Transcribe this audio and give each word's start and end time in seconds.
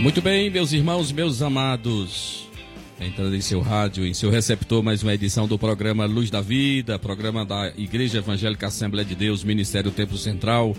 Muito 0.00 0.20
bem, 0.20 0.50
meus 0.50 0.72
irmãos, 0.72 1.10
meus 1.10 1.40
amados. 1.40 2.46
Entrando 3.00 3.34
em 3.34 3.40
seu 3.40 3.60
rádio, 3.60 4.06
em 4.06 4.12
seu 4.12 4.30
receptor, 4.30 4.82
mais 4.82 5.02
uma 5.02 5.14
edição 5.14 5.48
do 5.48 5.58
programa 5.58 6.04
Luz 6.04 6.30
da 6.30 6.40
Vida, 6.42 6.98
programa 6.98 7.46
da 7.46 7.72
Igreja 7.76 8.18
Evangélica 8.18 8.66
Assembleia 8.66 9.06
de 9.06 9.14
Deus, 9.14 9.42
Ministério 9.42 9.90
Templo 9.90 10.18
Central, 10.18 10.76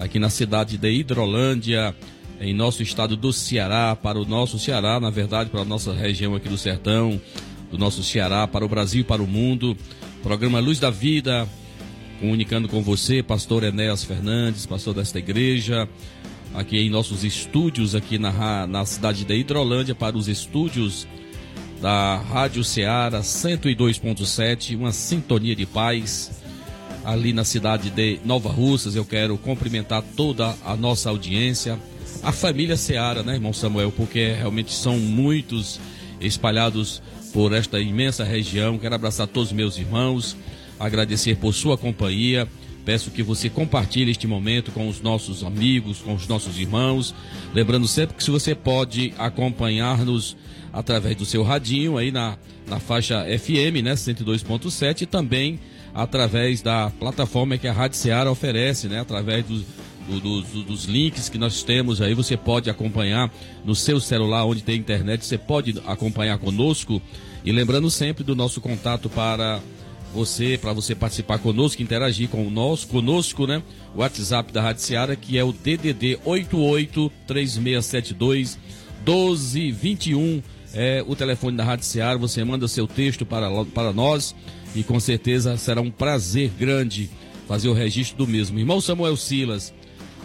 aqui 0.00 0.18
na 0.18 0.30
cidade 0.30 0.78
de 0.78 0.90
Hidrolândia, 0.90 1.94
em 2.40 2.54
nosso 2.54 2.82
estado 2.82 3.14
do 3.14 3.30
Ceará, 3.30 3.94
para 3.94 4.18
o 4.18 4.24
nosso 4.24 4.58
Ceará, 4.58 4.98
na 4.98 5.10
verdade, 5.10 5.50
para 5.50 5.60
a 5.60 5.64
nossa 5.64 5.92
região 5.92 6.34
aqui 6.34 6.48
do 6.48 6.58
Sertão, 6.58 7.20
do 7.70 7.76
nosso 7.76 8.02
Ceará, 8.02 8.48
para 8.48 8.64
o 8.64 8.68
Brasil 8.68 9.04
para 9.04 9.22
o 9.22 9.26
mundo. 9.26 9.76
Programa 10.22 10.60
Luz 10.60 10.80
da 10.80 10.90
Vida, 10.90 11.46
comunicando 12.20 12.68
com 12.68 12.82
você, 12.82 13.22
pastor 13.22 13.64
Enéas 13.64 14.02
Fernandes, 14.02 14.64
pastor 14.64 14.94
desta 14.94 15.18
igreja, 15.18 15.88
aqui 16.54 16.78
em 16.78 16.90
nossos 16.90 17.24
estúdios, 17.24 17.94
aqui 17.94 18.18
na, 18.18 18.66
na 18.66 18.84
cidade 18.84 19.24
de 19.24 19.34
Hidrolândia, 19.34 19.94
para 19.94 20.16
os 20.16 20.28
estúdios 20.28 21.06
da 21.80 22.16
Rádio 22.16 22.64
Ceará 22.64 23.20
102.7, 23.20 24.76
uma 24.76 24.92
sintonia 24.92 25.54
de 25.54 25.66
paz. 25.66 26.30
Ali 27.04 27.32
na 27.32 27.44
cidade 27.44 27.88
de 27.90 28.18
Nova 28.24 28.50
Russas, 28.50 28.96
eu 28.96 29.04
quero 29.04 29.38
cumprimentar 29.38 30.02
toda 30.16 30.56
a 30.64 30.74
nossa 30.74 31.08
audiência, 31.08 31.78
a 32.20 32.32
família 32.32 32.76
Ceará, 32.76 33.22
né, 33.22 33.34
irmão 33.34 33.52
Samuel, 33.52 33.92
porque 33.92 34.32
realmente 34.32 34.72
são 34.72 34.98
muitos 34.98 35.78
espalhados 36.20 37.00
por 37.32 37.52
esta 37.52 37.78
imensa 37.78 38.24
região. 38.24 38.78
Quero 38.78 38.94
abraçar 38.94 39.28
todos 39.28 39.50
os 39.50 39.54
meus 39.54 39.78
irmãos, 39.78 40.36
agradecer 40.80 41.36
por 41.36 41.52
sua 41.52 41.78
companhia. 41.78 42.48
Peço 42.86 43.10
que 43.10 43.20
você 43.20 43.50
compartilhe 43.50 44.12
este 44.12 44.28
momento 44.28 44.70
com 44.70 44.86
os 44.86 45.00
nossos 45.00 45.42
amigos, 45.42 45.98
com 45.98 46.14
os 46.14 46.28
nossos 46.28 46.56
irmãos. 46.56 47.12
Lembrando 47.52 47.88
sempre 47.88 48.14
que 48.14 48.22
se 48.22 48.30
você 48.30 48.54
pode 48.54 49.12
acompanhar-nos 49.18 50.36
através 50.72 51.16
do 51.16 51.24
seu 51.24 51.42
radinho 51.42 51.98
aí 51.98 52.12
na, 52.12 52.38
na 52.64 52.78
faixa 52.78 53.24
FM, 53.24 53.82
né, 53.82 53.94
102.7 53.94 55.02
e 55.02 55.06
também 55.06 55.58
através 55.92 56.62
da 56.62 56.88
plataforma 56.90 57.58
que 57.58 57.66
a 57.66 57.72
Rádio 57.72 57.98
Seara 57.98 58.30
oferece, 58.30 58.86
né, 58.86 59.00
através 59.00 59.44
dos, 59.44 59.64
do, 60.08 60.20
do, 60.20 60.62
dos 60.62 60.84
links 60.84 61.28
que 61.28 61.38
nós 61.38 61.64
temos 61.64 62.00
aí, 62.00 62.14
você 62.14 62.36
pode 62.36 62.70
acompanhar 62.70 63.34
no 63.64 63.74
seu 63.74 63.98
celular 63.98 64.44
onde 64.44 64.62
tem 64.62 64.76
internet, 64.76 65.26
você 65.26 65.36
pode 65.36 65.82
acompanhar 65.86 66.38
conosco 66.38 67.02
e 67.44 67.50
lembrando 67.50 67.90
sempre 67.90 68.22
do 68.22 68.36
nosso 68.36 68.60
contato 68.60 69.08
para 69.10 69.60
você, 70.16 70.58
para 70.58 70.72
você 70.72 70.94
participar 70.94 71.38
conosco, 71.38 71.82
interagir 71.82 72.28
com 72.28 72.48
nosso, 72.48 72.88
conosco, 72.88 73.46
né? 73.46 73.62
O 73.94 74.00
WhatsApp 74.00 74.50
da 74.50 74.62
Rádio 74.62 74.82
Seara, 74.82 75.14
que 75.14 75.36
é 75.36 75.44
o 75.44 75.52
DDD 75.52 76.18
88 76.24 77.12
3672 77.26 78.58
1221. 79.04 80.42
É 80.72 81.04
o 81.06 81.14
telefone 81.14 81.56
da 81.56 81.64
Rádio 81.64 81.84
Seara. 81.84 82.18
Você 82.18 82.42
manda 82.42 82.66
seu 82.66 82.86
texto 82.86 83.26
para, 83.26 83.48
para 83.66 83.92
nós 83.92 84.34
e 84.74 84.82
com 84.82 84.98
certeza 84.98 85.56
será 85.56 85.80
um 85.80 85.90
prazer 85.90 86.50
grande 86.58 87.10
fazer 87.46 87.68
o 87.68 87.74
registro 87.74 88.16
do 88.16 88.26
mesmo. 88.26 88.58
Irmão 88.58 88.80
Samuel 88.80 89.16
Silas, 89.16 89.72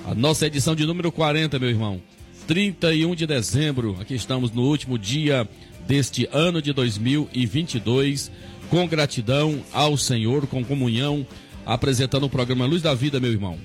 a 0.05 0.15
nossa 0.15 0.47
edição 0.47 0.73
de 0.73 0.85
número 0.85 1.11
40, 1.11 1.59
meu 1.59 1.69
irmão. 1.69 2.01
31 2.47 3.13
de 3.13 3.27
dezembro, 3.27 3.95
aqui 3.99 4.15
estamos 4.15 4.51
no 4.51 4.63
último 4.63 4.97
dia 4.97 5.47
deste 5.87 6.27
ano 6.31 6.61
de 6.61 6.73
2022 6.73 8.31
com 8.71 8.87
gratidão 8.87 9.61
ao 9.73 9.97
Senhor, 9.97 10.47
com 10.47 10.63
comunhão, 10.63 11.27
apresentando 11.65 12.23
o 12.23 12.29
programa 12.29 12.65
Luz 12.65 12.81
da 12.81 12.93
Vida, 12.93 13.19
meu 13.19 13.29
irmão. 13.29 13.57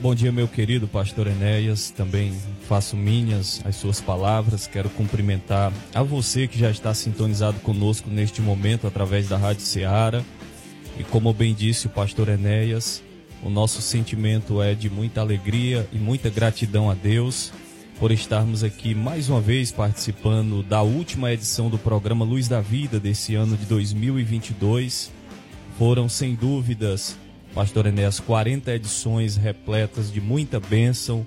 Bom 0.00 0.16
dia, 0.16 0.32
meu 0.32 0.48
querido 0.48 0.88
pastor 0.88 1.28
Enéas. 1.28 1.90
Também 1.90 2.34
faço 2.68 2.96
minhas 2.96 3.62
as 3.64 3.76
suas 3.76 4.00
palavras. 4.00 4.66
Quero 4.66 4.90
cumprimentar 4.90 5.72
a 5.94 6.02
você 6.02 6.48
que 6.48 6.58
já 6.58 6.68
está 6.72 6.92
sintonizado 6.92 7.60
conosco 7.60 8.10
neste 8.10 8.42
momento 8.42 8.88
através 8.88 9.28
da 9.28 9.36
Rádio 9.36 9.62
Ceará. 9.62 10.24
E 10.98 11.04
como 11.04 11.32
bem 11.32 11.54
disse 11.54 11.86
o 11.86 11.90
pastor 11.90 12.28
Enéas, 12.28 13.04
o 13.44 13.48
nosso 13.48 13.80
sentimento 13.80 14.60
é 14.60 14.74
de 14.74 14.90
muita 14.90 15.20
alegria 15.20 15.88
e 15.92 15.98
muita 15.98 16.28
gratidão 16.28 16.90
a 16.90 16.94
Deus 16.94 17.52
por 17.98 18.12
estarmos 18.12 18.62
aqui 18.62 18.94
mais 18.94 19.28
uma 19.28 19.40
vez 19.40 19.72
participando 19.72 20.62
da 20.62 20.82
última 20.82 21.32
edição 21.32 21.70
do 21.70 21.78
programa 21.78 22.24
Luz 22.24 22.46
da 22.46 22.60
Vida 22.60 23.00
desse 23.00 23.34
ano 23.34 23.56
de 23.56 23.64
2022. 23.64 25.10
Foram, 25.78 26.08
sem 26.08 26.34
dúvidas, 26.34 27.16
Pastor 27.54 27.86
Enéas, 27.86 28.20
40 28.20 28.74
edições 28.74 29.36
repletas 29.36 30.12
de 30.12 30.20
muita 30.20 30.60
bênção 30.60 31.26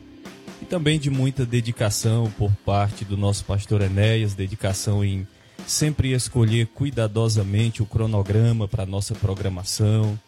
e 0.62 0.66
também 0.66 1.00
de 1.00 1.10
muita 1.10 1.46
dedicação 1.46 2.32
por 2.38 2.52
parte 2.66 3.04
do 3.04 3.18
nosso 3.18 3.46
Pastor 3.46 3.82
Enéas, 3.82 4.36
dedicação 4.36 5.04
em 5.04 5.28
sempre 5.66 6.14
escolher 6.14 6.68
cuidadosamente 6.68 7.82
o 7.82 7.86
cronograma 7.86 8.68
para 8.68 8.86
nossa 8.86 9.16
programação, 9.16 10.20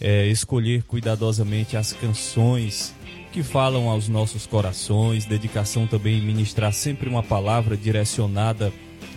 é, 0.00 0.26
escolher 0.28 0.84
cuidadosamente 0.84 1.76
as 1.76 1.92
canções 1.92 2.94
que 3.28 3.42
falam 3.42 3.88
aos 3.88 4.08
nossos 4.08 4.46
corações, 4.46 5.24
dedicação 5.24 5.86
também 5.86 6.18
em 6.18 6.22
ministrar 6.22 6.72
sempre 6.72 7.08
uma 7.08 7.22
palavra 7.22 7.76
direcionada 7.76 8.72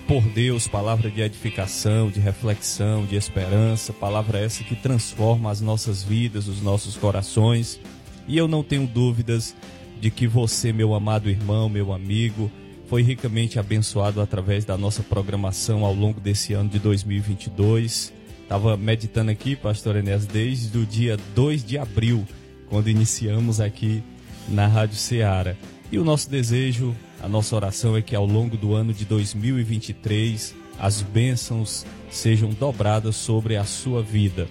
por 0.08 0.22
Deus, 0.24 0.68
palavra 0.68 1.10
de 1.10 1.22
edificação, 1.22 2.10
de 2.10 2.20
reflexão, 2.20 3.06
de 3.06 3.16
esperança, 3.16 3.94
palavra 3.94 4.40
essa 4.40 4.64
que 4.64 4.76
transforma 4.76 5.50
as 5.50 5.62
nossas 5.62 6.04
vidas, 6.04 6.48
os 6.48 6.62
nossos 6.62 6.98
corações. 6.98 7.80
E 8.28 8.38
eu 8.38 8.48
não 8.48 8.64
tenho 8.64 8.86
dúvidas 8.86 9.56
de 10.00 10.12
que 10.12 10.28
você, 10.28 10.74
meu 10.74 10.94
amado 10.94 11.30
irmão, 11.30 11.70
meu 11.70 11.94
amigo, 11.94 12.52
foi 12.88 13.02
ricamente 13.02 13.58
abençoado 13.58 14.20
através 14.20 14.66
da 14.66 14.78
nossa 14.78 15.02
programação 15.02 15.86
ao 15.86 15.94
longo 15.94 16.20
desse 16.20 16.54
ano 16.54 16.70
de 16.70 16.80
2022. 16.80 18.14
Estava 18.44 18.76
meditando 18.76 19.32
aqui, 19.32 19.56
pastor 19.56 19.96
Enéas, 19.96 20.26
desde 20.26 20.78
o 20.78 20.86
dia 20.86 21.18
2 21.34 21.64
de 21.64 21.78
abril 21.78 22.28
quando 22.72 22.90
iniciamos 22.90 23.60
aqui 23.60 24.02
na 24.48 24.66
Rádio 24.66 24.96
Ceará. 24.96 25.56
E 25.92 26.00
o 26.00 26.06
nosso 26.06 26.30
desejo, 26.30 26.96
a 27.22 27.28
nossa 27.28 27.54
oração 27.54 27.98
é 27.98 28.02
que 28.02 28.16
ao 28.16 28.26
longo 28.26 28.56
do 28.56 28.74
ano 28.74 28.94
de 28.94 29.04
2023 29.04 30.56
as 30.80 31.02
bênçãos 31.02 31.86
sejam 32.10 32.50
dobradas 32.52 33.18
sobre 33.18 33.58
a 33.58 33.66
sua 33.66 34.02
vida. 34.02 34.48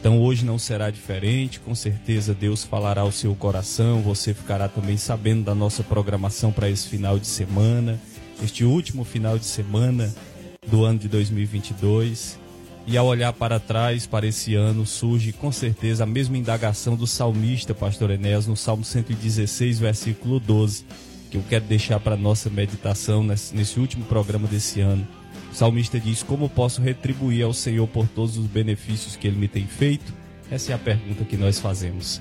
Então 0.00 0.20
hoje 0.20 0.44
não 0.44 0.58
será 0.58 0.90
diferente, 0.90 1.60
com 1.60 1.72
certeza 1.72 2.34
Deus 2.34 2.64
falará 2.64 3.02
ao 3.02 3.12
seu 3.12 3.36
coração, 3.36 4.02
você 4.02 4.34
ficará 4.34 4.68
também 4.68 4.96
sabendo 4.96 5.44
da 5.44 5.54
nossa 5.54 5.84
programação 5.84 6.50
para 6.50 6.68
esse 6.68 6.88
final 6.88 7.20
de 7.20 7.26
semana, 7.28 8.00
este 8.42 8.64
último 8.64 9.04
final 9.04 9.38
de 9.38 9.44
semana 9.44 10.12
do 10.66 10.84
ano 10.84 10.98
de 10.98 11.06
2022. 11.06 12.36
E 12.86 12.96
ao 12.96 13.06
olhar 13.06 13.32
para 13.32 13.60
trás, 13.60 14.06
para 14.06 14.26
esse 14.26 14.54
ano, 14.54 14.86
surge 14.86 15.32
com 15.32 15.52
certeza 15.52 16.04
a 16.04 16.06
mesma 16.06 16.36
indagação 16.36 16.96
do 16.96 17.06
salmista, 17.06 17.74
pastor 17.74 18.10
Enéas, 18.10 18.46
no 18.46 18.56
Salmo 18.56 18.84
116, 18.84 19.78
versículo 19.78 20.40
12, 20.40 20.84
que 21.30 21.36
eu 21.36 21.44
quero 21.48 21.64
deixar 21.66 22.00
para 22.00 22.16
nossa 22.16 22.48
meditação 22.50 23.22
nesse, 23.22 23.78
último 23.78 24.04
programa 24.06 24.48
desse 24.48 24.80
ano. 24.80 25.06
O 25.52 25.54
salmista 25.54 26.00
diz: 26.00 26.22
Como 26.22 26.48
posso 26.48 26.80
retribuir 26.80 27.44
ao 27.44 27.52
Senhor 27.52 27.86
por 27.86 28.08
todos 28.08 28.36
os 28.36 28.46
benefícios 28.46 29.14
que 29.14 29.28
ele 29.28 29.36
me 29.36 29.46
tem 29.46 29.66
feito? 29.66 30.12
Essa 30.50 30.72
é 30.72 30.74
a 30.74 30.78
pergunta 30.78 31.24
que 31.24 31.36
nós 31.36 31.60
fazemos. 31.60 32.20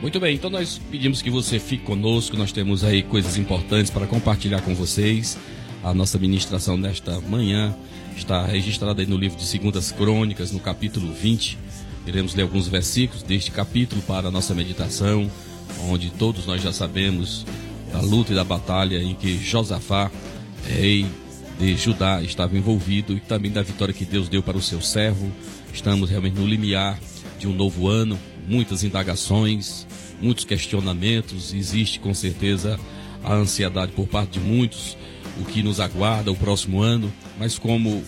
Muito 0.00 0.20
bem, 0.20 0.34
então 0.34 0.50
nós 0.50 0.80
pedimos 0.90 1.22
que 1.22 1.30
você 1.30 1.58
fique 1.58 1.82
conosco, 1.82 2.36
nós 2.36 2.52
temos 2.52 2.84
aí 2.84 3.02
coisas 3.02 3.36
importantes 3.36 3.90
para 3.90 4.06
compartilhar 4.06 4.60
com 4.60 4.74
vocês. 4.74 5.38
A 5.82 5.92
nossa 5.92 6.18
ministração 6.18 6.76
nesta 6.76 7.20
manhã 7.22 7.74
está 8.16 8.44
registrada 8.46 9.02
aí 9.02 9.06
no 9.06 9.16
livro 9.16 9.36
de 9.36 9.44
Segundas 9.44 9.90
Crônicas, 9.90 10.52
no 10.52 10.60
capítulo 10.60 11.12
20. 11.12 11.58
Iremos 12.06 12.34
ler 12.34 12.42
alguns 12.42 12.68
versículos 12.68 13.22
deste 13.22 13.50
capítulo 13.50 14.02
para 14.02 14.28
a 14.28 14.30
nossa 14.30 14.54
meditação, 14.54 15.30
onde 15.88 16.10
todos 16.10 16.46
nós 16.46 16.62
já 16.62 16.72
sabemos 16.72 17.44
da 17.92 18.00
luta 18.00 18.32
e 18.32 18.34
da 18.34 18.44
batalha 18.44 19.02
em 19.02 19.14
que 19.14 19.38
Josafá, 19.38 20.10
rei 20.66 21.06
de 21.58 21.76
Judá, 21.76 22.22
estava 22.22 22.56
envolvido 22.56 23.16
e 23.16 23.20
também 23.20 23.50
da 23.50 23.62
vitória 23.62 23.94
que 23.94 24.04
Deus 24.04 24.28
deu 24.28 24.42
para 24.42 24.56
o 24.56 24.62
seu 24.62 24.80
servo. 24.80 25.30
Estamos 25.72 26.10
realmente 26.10 26.38
no 26.38 26.46
limiar 26.46 26.98
de 27.38 27.46
um 27.46 27.54
novo 27.54 27.88
ano, 27.88 28.18
muitas 28.48 28.84
indagações, 28.84 29.86
muitos 30.20 30.44
questionamentos, 30.44 31.52
existe 31.52 31.98
com 32.00 32.14
certeza 32.14 32.78
a 33.22 33.34
ansiedade 33.34 33.92
por 33.92 34.06
parte 34.06 34.38
de 34.38 34.40
muitos, 34.40 34.96
o 35.40 35.44
que 35.44 35.62
nos 35.62 35.80
aguarda 35.80 36.30
o 36.30 36.36
próximo 36.36 36.82
ano, 36.82 37.12
mas 37.38 37.58
como 37.58 38.02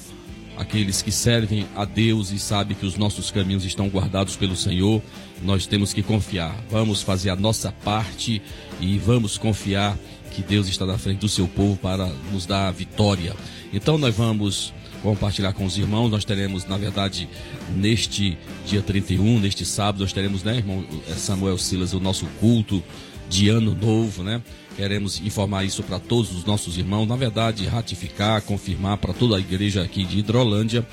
aqueles 0.56 1.02
que 1.02 1.12
servem 1.12 1.66
a 1.74 1.84
Deus 1.84 2.30
e 2.30 2.38
sabem 2.38 2.76
que 2.76 2.86
os 2.86 2.96
nossos 2.96 3.30
caminhos 3.30 3.64
estão 3.64 3.88
guardados 3.88 4.36
pelo 4.36 4.56
Senhor, 4.56 5.02
nós 5.42 5.66
temos 5.66 5.92
que 5.92 6.02
confiar. 6.02 6.56
Vamos 6.70 7.02
fazer 7.02 7.30
a 7.30 7.36
nossa 7.36 7.70
parte 7.70 8.40
e 8.80 8.98
vamos 8.98 9.36
confiar 9.36 9.98
que 10.32 10.42
Deus 10.42 10.68
está 10.68 10.86
na 10.86 10.98
frente 10.98 11.20
do 11.20 11.28
seu 11.28 11.46
povo 11.46 11.76
para 11.76 12.06
nos 12.32 12.46
dar 12.46 12.68
a 12.68 12.70
vitória. 12.70 13.34
Então 13.72 13.98
nós 13.98 14.14
vamos 14.14 14.72
compartilhar 15.02 15.52
com 15.52 15.64
os 15.64 15.76
irmãos. 15.76 16.10
Nós 16.10 16.24
teremos, 16.24 16.64
na 16.66 16.76
verdade, 16.76 17.28
neste 17.76 18.36
dia 18.66 18.82
31, 18.82 19.40
neste 19.40 19.64
sábado, 19.64 20.00
nós 20.00 20.12
teremos, 20.12 20.42
né, 20.42 20.56
irmão 20.56 20.84
Samuel 21.16 21.58
Silas, 21.58 21.92
o 21.92 22.00
nosso 22.00 22.26
culto 22.40 22.82
de 23.28 23.48
ano 23.48 23.74
novo, 23.74 24.22
né? 24.22 24.42
Queremos 24.76 25.20
informar 25.20 25.64
isso 25.64 25.82
para 25.82 25.98
todos 25.98 26.34
os 26.34 26.44
nossos 26.44 26.76
irmãos, 26.76 27.06
na 27.06 27.16
verdade, 27.16 27.64
ratificar, 27.64 28.42
confirmar 28.42 28.98
para 28.98 29.14
toda 29.14 29.36
a 29.36 29.40
igreja 29.40 29.82
aqui 29.82 30.04
de 30.04 30.18
Hidrolândia 30.18 30.86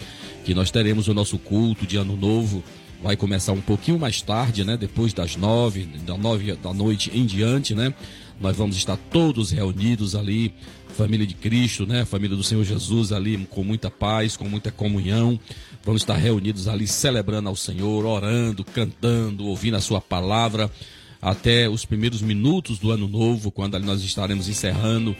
que 0.46 0.54
nós 0.54 0.72
teremos 0.72 1.10
o 1.10 1.14
nosso 1.14 1.38
culto 1.38 1.86
de 1.86 1.98
ano 1.98 2.16
novo. 2.16 2.64
Vai 3.02 3.18
começar 3.18 3.52
um 3.52 3.60
pouquinho 3.60 4.00
mais 4.00 4.22
tarde, 4.22 4.64
né? 4.64 4.78
Depois 4.78 5.12
das 5.14 5.36
nove, 5.36 5.84
da 6.06 6.18
nove 6.18 6.56
da 6.56 6.74
noite 6.74 7.12
em 7.14 7.26
diante, 7.26 7.76
né? 7.76 7.94
Nós 8.40 8.56
vamos 8.56 8.78
estar 8.78 8.96
todos 8.96 9.52
reunidos 9.52 10.16
ali, 10.16 10.54
família 10.96 11.28
de 11.28 11.34
Cristo, 11.34 11.86
né? 11.86 12.06
Família 12.06 12.38
do 12.38 12.44
Senhor 12.44 12.64
Jesus 12.64 13.12
ali 13.12 13.46
com 13.50 13.66
muita 13.66 13.92
paz, 13.92 14.38
com 14.38 14.46
muita 14.46 14.72
comunhão. 14.72 15.38
Vamos 15.84 16.04
estar 16.04 16.16
reunidos 16.16 16.70
ali 16.70 16.88
celebrando 16.88 17.50
ao 17.50 17.56
Senhor, 17.58 18.06
orando, 18.06 18.64
cantando, 18.64 19.46
ouvindo 19.46 19.76
a 19.76 19.82
sua 19.82 20.00
palavra 20.00 20.72
até 21.24 21.70
os 21.70 21.86
primeiros 21.86 22.22
minutos 22.22 22.78
do 22.78 22.92
ano 22.92 23.08
novo, 23.08 23.50
quando 23.50 23.80
nós 23.80 24.04
estaremos 24.04 24.50
encerrando 24.50 25.16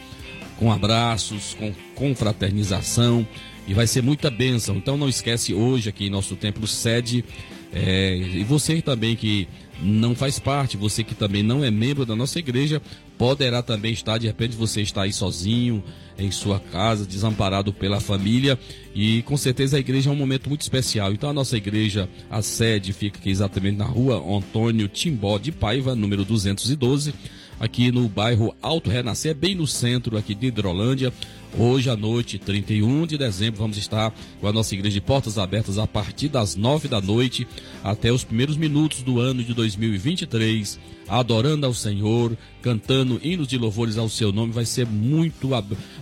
com 0.58 0.70
abraços, 0.70 1.54
com 1.54 1.72
confraternização 1.94 3.26
e 3.66 3.72
vai 3.72 3.86
ser 3.86 4.02
muita 4.02 4.30
bênção. 4.30 4.76
Então 4.76 4.98
não 4.98 5.08
esquece 5.08 5.54
hoje 5.54 5.88
aqui 5.88 6.06
em 6.06 6.10
nosso 6.10 6.36
templo 6.36 6.66
sede 6.66 7.24
é, 7.72 8.16
e 8.16 8.44
você 8.44 8.82
também 8.82 9.16
que 9.16 9.48
não 9.82 10.14
faz 10.14 10.38
parte, 10.38 10.76
você 10.76 11.02
que 11.02 11.14
também 11.14 11.42
não 11.42 11.64
é 11.64 11.70
membro 11.70 12.04
da 12.04 12.14
nossa 12.14 12.38
igreja, 12.38 12.80
poderá 13.18 13.62
também 13.62 13.92
estar, 13.92 14.18
de 14.18 14.26
repente 14.26 14.56
você 14.56 14.82
está 14.82 15.02
aí 15.02 15.12
sozinho, 15.12 15.82
em 16.18 16.30
sua 16.30 16.60
casa, 16.60 17.04
desamparado 17.04 17.72
pela 17.72 18.00
família, 18.00 18.58
e 18.94 19.22
com 19.22 19.36
certeza 19.36 19.76
a 19.76 19.80
igreja 19.80 20.10
é 20.10 20.12
um 20.12 20.16
momento 20.16 20.48
muito 20.48 20.62
especial. 20.62 21.12
Então 21.12 21.28
a 21.30 21.32
nossa 21.32 21.56
igreja, 21.56 22.08
a 22.30 22.40
sede 22.42 22.92
fica 22.92 23.18
aqui 23.18 23.30
exatamente 23.30 23.76
na 23.76 23.84
rua 23.84 24.16
Antônio 24.16 24.88
Timbó 24.88 25.38
de 25.38 25.50
Paiva, 25.50 25.94
número 25.94 26.24
212, 26.24 27.14
aqui 27.58 27.90
no 27.90 28.08
bairro 28.08 28.54
Alto 28.62 28.90
Renascer, 28.90 29.34
bem 29.34 29.54
no 29.54 29.66
centro 29.66 30.16
aqui 30.16 30.34
de 30.34 30.46
Hidrolândia. 30.46 31.12
Hoje 31.56 31.88
à 31.88 31.96
noite, 31.96 32.36
31 32.36 33.06
de 33.06 33.16
dezembro, 33.16 33.60
vamos 33.60 33.76
estar 33.76 34.12
com 34.40 34.48
a 34.48 34.52
nossa 34.52 34.74
igreja 34.74 34.94
de 34.94 35.00
portas 35.00 35.38
abertas 35.38 35.78
a 35.78 35.86
partir 35.86 36.28
das 36.28 36.56
9 36.56 36.88
da 36.88 37.00
noite 37.00 37.46
até 37.84 38.10
os 38.10 38.24
primeiros 38.24 38.56
minutos 38.56 39.02
do 39.02 39.20
ano 39.20 39.40
de 39.40 39.54
2023, 39.54 40.80
adorando 41.06 41.64
ao 41.64 41.72
Senhor, 41.72 42.36
cantando 42.60 43.20
hinos 43.22 43.46
de 43.46 43.56
louvores 43.56 43.96
ao 43.96 44.08
seu 44.08 44.32
nome. 44.32 44.52
Vai 44.52 44.64
ser 44.64 44.84
muito, 44.84 45.48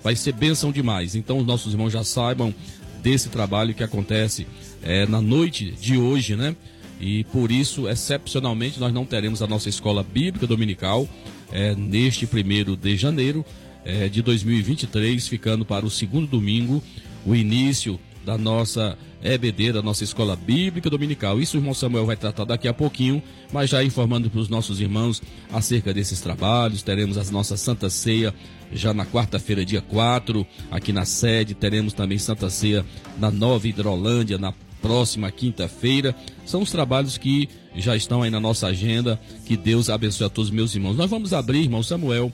vai 0.03 0.17
ser 0.17 0.33
bênção 0.33 0.73
demais. 0.73 1.15
Então, 1.15 1.37
os 1.37 1.47
nossos 1.47 1.75
irmãos 1.75 1.93
já 1.93 2.03
saibam 2.03 2.55
desse 3.03 3.29
trabalho 3.29 3.75
que 3.75 3.85
acontece 3.85 4.47
é, 4.83 5.05
na 5.07 5.21
noite 5.21 5.73
de 5.73 5.99
hoje, 5.99 6.35
né? 6.35 6.57
E 6.99 7.25
por 7.25 7.53
isso, 7.53 7.87
excepcionalmente, 7.91 8.81
nós 8.81 8.93
não 8.93 9.05
teremos 9.05 9.43
a 9.43 9.47
nossa 9.47 9.69
escola 9.69 10.03
bíblica 10.03 10.47
dominical 10.47 11.07
é, 11.51 11.75
neste 11.75 12.27
primeiro 12.27 12.75
de 12.75 12.97
janeiro 12.97 13.45
é, 13.85 14.09
de 14.09 14.23
2023, 14.23 15.27
ficando 15.27 15.65
para 15.65 15.85
o 15.85 15.91
segundo 15.91 16.27
domingo, 16.27 16.83
o 17.25 17.35
início 17.35 17.99
da 18.25 18.39
nossa 18.39 18.97
EBD, 19.23 19.73
da 19.73 19.83
nossa 19.83 20.05
Escola 20.05 20.37
Bíblica 20.37 20.91
Dominical. 20.91 21.41
Isso 21.41 21.57
o 21.57 21.61
irmão 21.61 21.75
Samuel 21.75 22.07
vai 22.07 22.17
tratar 22.17 22.45
daqui 22.45 22.69
a 22.69 22.75
pouquinho, 22.75 23.23
mas 23.53 23.71
já 23.71 23.83
informando 23.83 24.31
para 24.31 24.41
os 24.41 24.49
nossos 24.49 24.81
irmãos 24.81 25.23
acerca 25.53 25.93
desses 25.93 26.21
trabalhos. 26.21 26.83
Teremos 26.83 27.17
a 27.17 27.33
nossa 27.33 27.57
Santa 27.57 27.89
Ceia 27.91 28.35
já 28.73 28.95
na 28.95 29.05
quarta-feira, 29.05 29.65
dia 29.65 29.81
4, 29.81 30.47
aqui 30.71 30.93
na 30.93 31.05
sede. 31.05 31.55
Teremos 31.55 31.93
também 31.93 32.19
Santa 32.19 32.51
Ceia 32.51 32.85
na 33.19 33.31
Nova 33.31 33.67
Hidrolândia, 33.67 34.39
na 34.39 34.53
próxima 34.81 35.31
quinta-feira. 35.31 36.15
São 36.45 36.63
os 36.63 36.71
trabalhos 36.71 37.17
que 37.17 37.49
já 37.77 37.97
estão 37.97 38.23
aí 38.23 38.31
na 38.31 38.41
nossa 38.41 38.67
agenda. 38.67 39.21
Que 39.47 39.57
Deus 39.57 39.89
abençoe 39.89 40.27
a 40.27 40.31
todos 40.31 40.51
os 40.51 40.55
meus 40.55 40.75
irmãos. 40.75 40.97
Nós 40.97 41.11
vamos 41.11 41.33
abrir, 41.33 41.63
irmão 41.63 41.83
Samuel, 41.83 42.33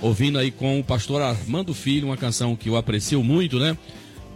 ouvindo 0.00 0.38
aí 0.38 0.50
com 0.50 0.78
o 0.78 0.84
pastor 0.84 1.22
Armando 1.22 1.74
Filho, 1.74 2.08
uma 2.08 2.16
canção 2.16 2.56
que 2.56 2.68
eu 2.68 2.76
aprecio 2.76 3.22
muito, 3.22 3.58
né? 3.58 3.76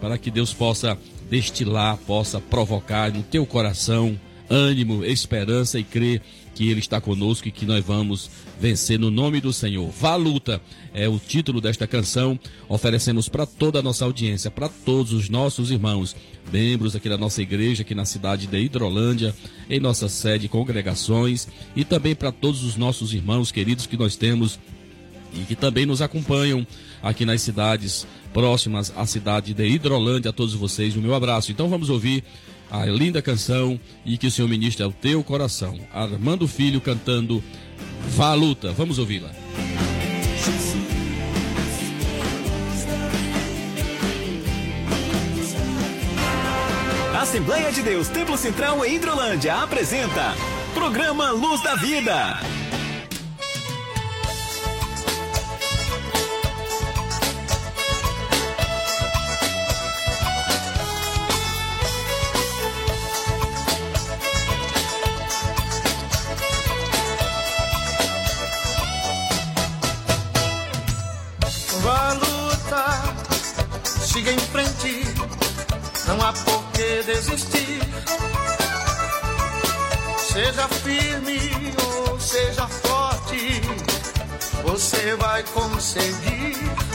Para 0.01 0.17
que 0.17 0.31
Deus 0.31 0.53
possa 0.53 0.99
destilar, 1.31 1.97
possa 1.99 2.41
provocar 2.41 3.13
no 3.13 3.23
teu 3.23 3.45
coração 3.45 4.19
ânimo, 4.49 5.05
esperança 5.05 5.79
e 5.79 5.85
crer 5.85 6.23
que 6.55 6.69
Ele 6.69 6.81
está 6.81 7.01
conosco 7.01 7.47
e 7.47 7.53
que 7.53 7.67
nós 7.67 7.85
vamos 7.85 8.31
vencer 8.59 8.99
no 8.99 9.11
nome 9.11 9.41
do 9.41 9.53
Senhor. 9.53 9.91
Vá 9.91 10.17
luta 10.17 10.61
é 10.93 11.09
o 11.09 11.19
título 11.19 11.61
desta 11.61 11.87
canção. 11.87 12.39
Oferecemos 12.69 13.29
para 13.29 13.47
toda 13.47 13.79
a 13.79 13.83
nossa 13.83 14.05
audiência, 14.05 14.51
para 14.51 14.69
todos 14.69 15.13
os 15.13 15.29
nossos 15.29 15.71
irmãos, 15.71 16.17
membros 16.53 16.97
aqui 16.97 17.09
da 17.09 17.17
nossa 17.17 17.43
igreja, 17.43 17.83
aqui 17.83 17.95
na 17.95 18.05
cidade 18.05 18.47
de 18.47 18.59
Hidrolândia, 18.59 19.35
em 19.71 19.79
nossa 19.79 20.09
sede, 20.09 20.49
congregações, 20.49 21.47
e 21.77 21.85
também 21.85 22.15
para 22.15 22.33
todos 22.33 22.65
os 22.65 22.75
nossos 22.75 23.15
irmãos 23.15 23.53
queridos 23.53 23.87
que 23.87 23.97
nós 23.97 24.17
temos 24.17 24.59
e 25.33 25.41
que 25.41 25.55
também 25.55 25.87
nos 25.87 26.03
acompanham 26.03 26.67
aqui 27.03 27.25
nas 27.25 27.43
cidades 27.43 28.07
próximas 28.33 28.93
à 28.97 29.07
cidade 29.07 29.55
de 29.55 29.67
Hidrolândia. 29.67 30.31
A 30.31 30.33
todos 30.33 30.55
vocês, 30.55 30.97
o 30.97 31.01
meu 31.01 31.15
abraço. 31.15 31.51
Então 31.53 31.69
vamos 31.69 31.91
ouvir 31.91 32.25
a 32.71 32.85
linda 32.87 33.23
canção 33.23 33.79
e 34.05 34.19
que 34.19 34.27
o 34.27 34.31
Senhor 34.31 34.49
ministre 34.49 34.85
ao 34.85 34.93
teu 34.93 35.23
coração. 35.25 35.79
Armando 35.93 36.47
Filho 36.47 36.81
cantando 36.81 37.43
Vá 38.09 38.31
à 38.31 38.35
luta. 38.35 38.73
Vamos 38.73 38.99
ouvi-la. 38.99 39.31
Assembleia 47.21 47.71
de 47.71 47.83
Deus 47.83 48.09
Templo 48.09 48.39
Central 48.39 48.85
em 48.85 48.97
Hidrolândia 48.97 49.57
apresenta 49.57 50.35
Programa 50.73 51.31
Luz 51.31 51.63
da 51.63 51.75
Vida. 51.75 52.58
Por 76.33 76.63
que 76.73 77.03
desistir. 77.05 77.81
Seja 80.19 80.69
firme 80.69 81.39
ou 82.09 82.21
seja 82.21 82.67
forte, 82.69 83.61
você 84.63 85.17
vai 85.17 85.43
conseguir. 85.55 86.88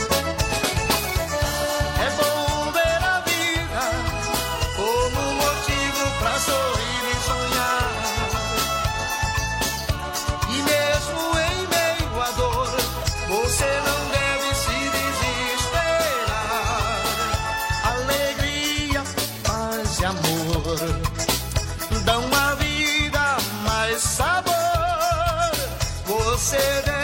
você 26.54 26.82
deve. 26.82 27.03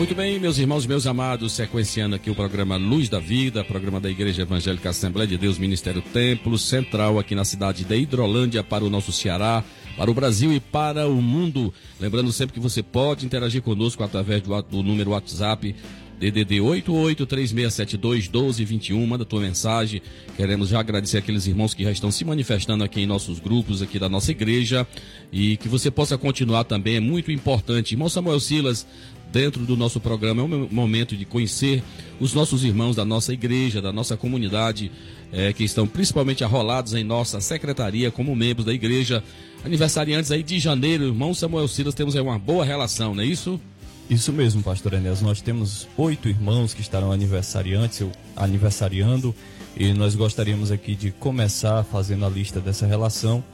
Muito 0.00 0.14
bem, 0.14 0.40
meus 0.40 0.56
irmãos, 0.56 0.86
meus 0.86 1.06
amados, 1.06 1.52
sequenciando 1.52 2.16
aqui 2.16 2.30
o 2.30 2.34
programa 2.34 2.78
Luz 2.78 3.10
da 3.10 3.20
Vida, 3.20 3.62
programa 3.62 4.00
da 4.00 4.10
Igreja 4.10 4.40
Evangélica 4.40 4.88
Assembleia 4.88 5.28
de 5.28 5.36
Deus, 5.36 5.58
Ministério 5.58 6.00
Templo 6.00 6.56
Central, 6.56 7.18
aqui 7.18 7.34
na 7.34 7.44
cidade 7.44 7.84
de 7.84 7.94
Hidrolândia, 7.94 8.64
para 8.64 8.82
o 8.82 8.88
nosso 8.88 9.12
Ceará, 9.12 9.62
para 9.98 10.10
o 10.10 10.14
Brasil 10.14 10.54
e 10.54 10.58
para 10.58 11.06
o 11.06 11.20
mundo. 11.20 11.70
Lembrando 12.00 12.32
sempre 12.32 12.54
que 12.54 12.60
você 12.60 12.82
pode 12.82 13.26
interagir 13.26 13.60
conosco 13.60 14.02
através 14.02 14.40
do, 14.40 14.62
do 14.62 14.82
número 14.82 15.10
WhatsApp 15.10 15.76
DDD 16.20 16.60
8836721221, 16.60 19.06
manda 19.06 19.24
tua 19.24 19.40
mensagem. 19.40 20.02
Queremos 20.36 20.68
já 20.68 20.80
agradecer 20.80 21.16
aqueles 21.16 21.46
irmãos 21.46 21.72
que 21.72 21.82
já 21.82 21.90
estão 21.90 22.10
se 22.10 22.22
manifestando 22.26 22.84
aqui 22.84 23.00
em 23.00 23.06
nossos 23.06 23.40
grupos 23.40 23.80
aqui 23.80 23.98
da 23.98 24.06
nossa 24.06 24.30
igreja 24.30 24.86
e 25.32 25.56
que 25.56 25.66
você 25.66 25.90
possa 25.90 26.18
continuar 26.18 26.64
também, 26.64 26.96
é 26.96 27.00
muito 27.00 27.32
importante. 27.32 27.92
Irmão 27.92 28.10
Samuel 28.10 28.38
Silas, 28.38 28.86
dentro 29.32 29.64
do 29.64 29.76
nosso 29.76 30.00
programa, 30.00 30.42
é 30.42 30.44
um 30.44 30.68
momento 30.70 31.16
de 31.16 31.24
conhecer 31.24 31.82
os 32.18 32.34
nossos 32.34 32.64
irmãos 32.64 32.96
da 32.96 33.04
nossa 33.04 33.32
igreja, 33.32 33.80
da 33.80 33.92
nossa 33.92 34.16
comunidade, 34.16 34.90
eh, 35.32 35.52
que 35.52 35.64
estão 35.64 35.86
principalmente 35.86 36.44
arrolados 36.44 36.94
em 36.94 37.04
nossa 37.04 37.40
secretaria 37.40 38.10
como 38.10 38.34
membros 38.34 38.66
da 38.66 38.72
igreja. 38.72 39.22
Aniversariantes 39.64 40.30
aí 40.30 40.42
de 40.42 40.58
janeiro, 40.58 41.04
irmão 41.04 41.32
Samuel 41.34 41.68
Silas, 41.68 41.94
temos 41.94 42.16
aí 42.16 42.22
uma 42.22 42.38
boa 42.38 42.64
relação, 42.64 43.14
não 43.14 43.22
é 43.22 43.26
isso? 43.26 43.60
Isso 44.10 44.32
mesmo, 44.32 44.60
pastor 44.60 44.94
Enéas. 44.94 45.22
Nós 45.22 45.40
temos 45.40 45.86
oito 45.96 46.28
irmãos 46.28 46.74
que 46.74 46.80
estarão 46.80 47.12
aniversariantes, 47.12 48.04
aniversariando, 48.34 49.32
e 49.76 49.92
nós 49.92 50.16
gostaríamos 50.16 50.72
aqui 50.72 50.96
de 50.96 51.12
começar 51.12 51.84
fazendo 51.84 52.26
a 52.26 52.28
lista 52.28 52.60
dessa 52.60 52.86
relação 52.86 53.44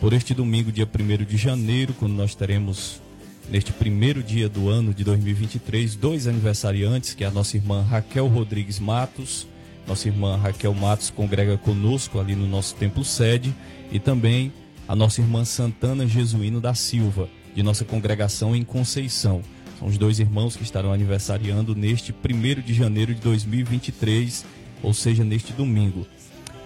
por 0.00 0.12
este 0.12 0.32
domingo, 0.32 0.72
dia 0.72 0.88
1 0.88 1.24
de 1.24 1.36
janeiro, 1.36 1.94
quando 1.98 2.12
nós 2.12 2.34
teremos, 2.34 3.00
neste 3.50 3.72
primeiro 3.72 4.22
dia 4.22 4.48
do 4.48 4.68
ano 4.68 4.92
de 4.92 5.04
2023, 5.04 5.94
dois 5.94 6.26
aniversariantes, 6.26 7.14
que 7.14 7.24
é 7.24 7.26
a 7.26 7.30
nossa 7.30 7.56
irmã 7.56 7.82
Raquel 7.82 8.26
Rodrigues 8.26 8.78
Matos. 8.78 9.46
Nossa 9.86 10.08
irmã 10.08 10.36
Raquel 10.36 10.74
Matos 10.74 11.10
congrega 11.10 11.56
conosco 11.56 12.18
ali 12.18 12.34
no 12.34 12.46
nosso 12.46 12.74
templo 12.74 13.04
sede, 13.04 13.54
e 13.90 14.00
também 14.00 14.52
a 14.88 14.96
nossa 14.96 15.20
irmã 15.20 15.44
Santana 15.44 16.06
Jesuíno 16.06 16.60
da 16.60 16.74
Silva, 16.74 17.28
de 17.54 17.62
nossa 17.62 17.84
congregação 17.84 18.54
em 18.54 18.64
Conceição. 18.64 19.42
São 19.78 19.88
os 19.88 19.98
dois 19.98 20.18
irmãos 20.18 20.56
que 20.56 20.62
estarão 20.62 20.92
aniversariando 20.92 21.74
neste 21.74 22.12
1 22.12 22.62
de 22.62 22.74
janeiro 22.74 23.14
de 23.14 23.20
2023, 23.20 24.44
ou 24.82 24.92
seja, 24.92 25.22
neste 25.22 25.52
domingo. 25.52 26.06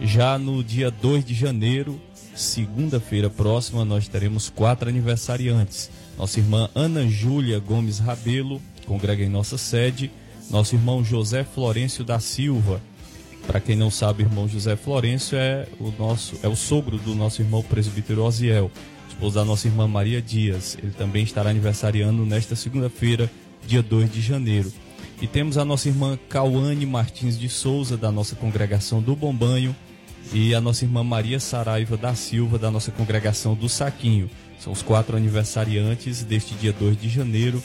Já 0.00 0.38
no 0.38 0.64
dia 0.64 0.90
2 0.90 1.24
de 1.24 1.34
janeiro, 1.34 2.00
segunda-feira 2.34 3.28
próxima, 3.28 3.84
nós 3.84 4.08
teremos 4.08 4.48
quatro 4.48 4.88
aniversariantes. 4.88 5.90
Nossa 6.20 6.38
irmã 6.38 6.68
Ana 6.74 7.08
Júlia 7.08 7.58
Gomes 7.58 7.98
Rabelo, 7.98 8.60
congrega 8.84 9.24
em 9.24 9.28
nossa 9.30 9.56
sede. 9.56 10.10
Nosso 10.50 10.74
irmão 10.74 11.02
José 11.02 11.44
Florencio 11.44 12.04
da 12.04 12.20
Silva. 12.20 12.78
Para 13.46 13.58
quem 13.58 13.74
não 13.74 13.90
sabe, 13.90 14.24
irmão 14.24 14.46
José 14.46 14.76
Florencio 14.76 15.38
é 15.38 15.66
o 15.80 15.90
nosso 15.98 16.38
é 16.42 16.48
o 16.48 16.54
sogro 16.54 16.98
do 16.98 17.14
nosso 17.14 17.40
irmão 17.40 17.62
presbítero 17.62 18.22
Osiel 18.22 18.70
esposo 19.08 19.36
da 19.36 19.46
nossa 19.46 19.66
irmã 19.66 19.88
Maria 19.88 20.20
Dias. 20.20 20.76
Ele 20.82 20.92
também 20.92 21.24
estará 21.24 21.48
aniversariando 21.48 22.26
nesta 22.26 22.54
segunda-feira, 22.54 23.30
dia 23.66 23.82
2 23.82 24.12
de 24.12 24.20
janeiro. 24.20 24.70
E 25.22 25.26
temos 25.26 25.56
a 25.56 25.64
nossa 25.64 25.88
irmã 25.88 26.18
Cauane 26.28 26.84
Martins 26.84 27.38
de 27.38 27.48
Souza, 27.48 27.96
da 27.96 28.12
nossa 28.12 28.36
congregação 28.36 29.00
do 29.00 29.16
Bombanho, 29.16 29.74
e 30.34 30.54
a 30.54 30.60
nossa 30.60 30.84
irmã 30.84 31.02
Maria 31.02 31.40
Saraiva 31.40 31.96
da 31.96 32.14
Silva, 32.14 32.58
da 32.58 32.70
nossa 32.70 32.90
congregação 32.90 33.54
do 33.54 33.70
Saquinho. 33.70 34.28
São 34.60 34.74
os 34.74 34.82
quatro 34.82 35.16
aniversariantes 35.16 36.22
deste 36.22 36.54
dia 36.54 36.72
2 36.72 37.00
de 37.00 37.08
janeiro, 37.08 37.62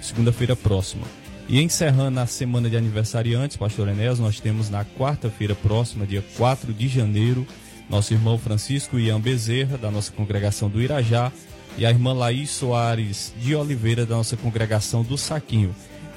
segunda-feira 0.00 0.54
próxima. 0.54 1.06
E 1.48 1.60
encerrando 1.60 2.20
a 2.20 2.26
semana 2.26 2.68
de 2.68 2.76
aniversariantes, 2.76 3.56
Pastor 3.56 3.88
Enéas, 3.88 4.18
nós 4.18 4.40
temos 4.40 4.68
na 4.68 4.84
quarta-feira 4.84 5.54
próxima, 5.54 6.06
dia 6.06 6.22
4 6.36 6.72
de 6.74 6.86
janeiro, 6.86 7.46
nosso 7.88 8.12
irmão 8.12 8.36
Francisco 8.36 8.98
Ian 8.98 9.20
Bezerra, 9.20 9.78
da 9.78 9.90
nossa 9.90 10.12
congregação 10.12 10.68
do 10.68 10.82
Irajá, 10.82 11.32
e 11.78 11.86
a 11.86 11.90
irmã 11.90 12.12
Laís 12.12 12.50
Soares 12.50 13.32
de 13.38 13.56
Oliveira, 13.56 14.04
da 14.04 14.16
nossa 14.16 14.36
congregação 14.36 15.02
do 15.02 15.16
Saquinho. 15.16 15.74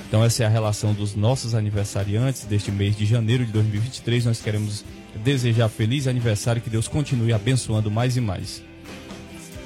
Então, 0.07 0.23
essa 0.23 0.43
é 0.43 0.45
a 0.45 0.49
relação 0.49 0.93
dos 0.93 1.15
nossos 1.15 1.55
aniversariantes 1.55 2.43
deste 2.43 2.71
mês 2.71 2.97
de 2.97 3.05
janeiro 3.05 3.45
de 3.45 3.51
2023. 3.53 4.25
Nós 4.25 4.41
queremos 4.41 4.83
desejar 5.23 5.69
feliz 5.69 6.05
aniversário, 6.05 6.61
que 6.61 6.69
Deus 6.69 6.87
continue 6.87 7.33
abençoando 7.33 7.89
mais 7.89 8.15
e 8.15 8.21
mais. 8.21 8.66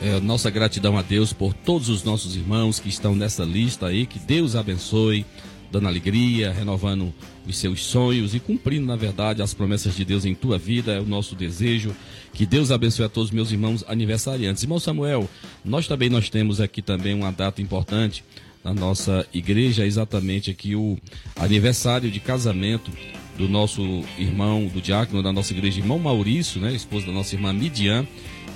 É, 0.01 0.19
nossa 0.19 0.49
gratidão 0.49 0.97
a 0.97 1.03
Deus 1.03 1.31
por 1.31 1.53
todos 1.53 1.87
os 1.87 2.03
nossos 2.03 2.35
irmãos 2.35 2.79
que 2.79 2.89
estão 2.89 3.15
nessa 3.15 3.43
lista 3.43 3.85
aí. 3.85 4.07
Que 4.07 4.17
Deus 4.17 4.55
abençoe, 4.55 5.23
dando 5.71 5.87
alegria, 5.87 6.51
renovando 6.51 7.13
os 7.47 7.55
seus 7.55 7.83
sonhos 7.83 8.33
e 8.33 8.39
cumprindo, 8.39 8.87
na 8.87 8.95
verdade, 8.95 9.43
as 9.43 9.53
promessas 9.53 9.95
de 9.95 10.03
Deus 10.03 10.25
em 10.25 10.33
tua 10.33 10.57
vida. 10.57 10.93
É 10.93 10.99
o 10.99 11.05
nosso 11.05 11.35
desejo. 11.35 11.95
Que 12.33 12.47
Deus 12.47 12.71
abençoe 12.71 13.05
a 13.05 13.09
todos 13.09 13.29
os 13.29 13.35
meus 13.35 13.51
irmãos 13.51 13.85
aniversariantes. 13.87 14.63
Irmão 14.63 14.79
Samuel, 14.79 15.29
nós 15.63 15.87
também 15.87 16.09
nós 16.09 16.31
temos 16.31 16.59
aqui 16.59 16.81
também 16.81 17.13
uma 17.13 17.31
data 17.31 17.61
importante 17.61 18.23
na 18.63 18.73
nossa 18.73 19.25
igreja, 19.31 19.85
exatamente 19.85 20.49
aqui 20.49 20.75
o 20.75 20.97
aniversário 21.35 22.09
de 22.09 22.19
casamento 22.19 22.91
do 23.37 23.47
nosso 23.47 24.03
irmão, 24.17 24.67
do 24.67 24.81
diácono 24.81 25.23
da 25.23 25.31
nossa 25.31 25.53
igreja, 25.53 25.79
irmão 25.79 25.97
Maurício, 25.97 26.61
né, 26.61 26.73
esposo 26.73 27.07
da 27.07 27.11
nossa 27.11 27.33
irmã 27.35 27.51
Midian, 27.51 28.05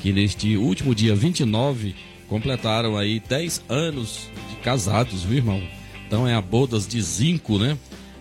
que 0.06 0.14
neste 0.14 0.56
último 0.56 0.94
dia 0.94 1.16
29 1.16 1.96
completaram 2.28 2.96
aí 2.96 3.20
10 3.28 3.64
anos 3.68 4.30
de 4.52 4.56
casados, 4.58 5.24
viu, 5.24 5.38
irmão? 5.38 5.60
Então 6.06 6.28
é 6.28 6.36
a 6.36 6.42
bodas 6.42 6.88
de 6.88 7.02
zinco, 7.02 7.58
né? 7.58 7.76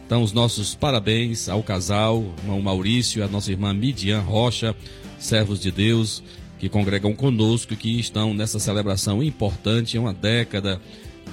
Então 0.06 0.22
os 0.22 0.32
nossos 0.32 0.74
parabéns 0.74 1.46
ao 1.46 1.62
casal, 1.62 2.24
irmão 2.38 2.62
Maurício 2.62 3.18
e 3.18 3.22
a 3.22 3.28
nossa 3.28 3.50
irmã 3.50 3.74
Midian 3.74 4.20
Rocha, 4.20 4.74
servos 5.18 5.60
de 5.60 5.70
Deus, 5.70 6.22
que 6.58 6.70
congregam 6.70 7.14
conosco 7.14 7.76
que 7.76 8.00
estão 8.00 8.32
nessa 8.32 8.58
celebração 8.58 9.22
importante, 9.22 9.98
é 9.98 10.00
uma 10.00 10.14
década 10.14 10.80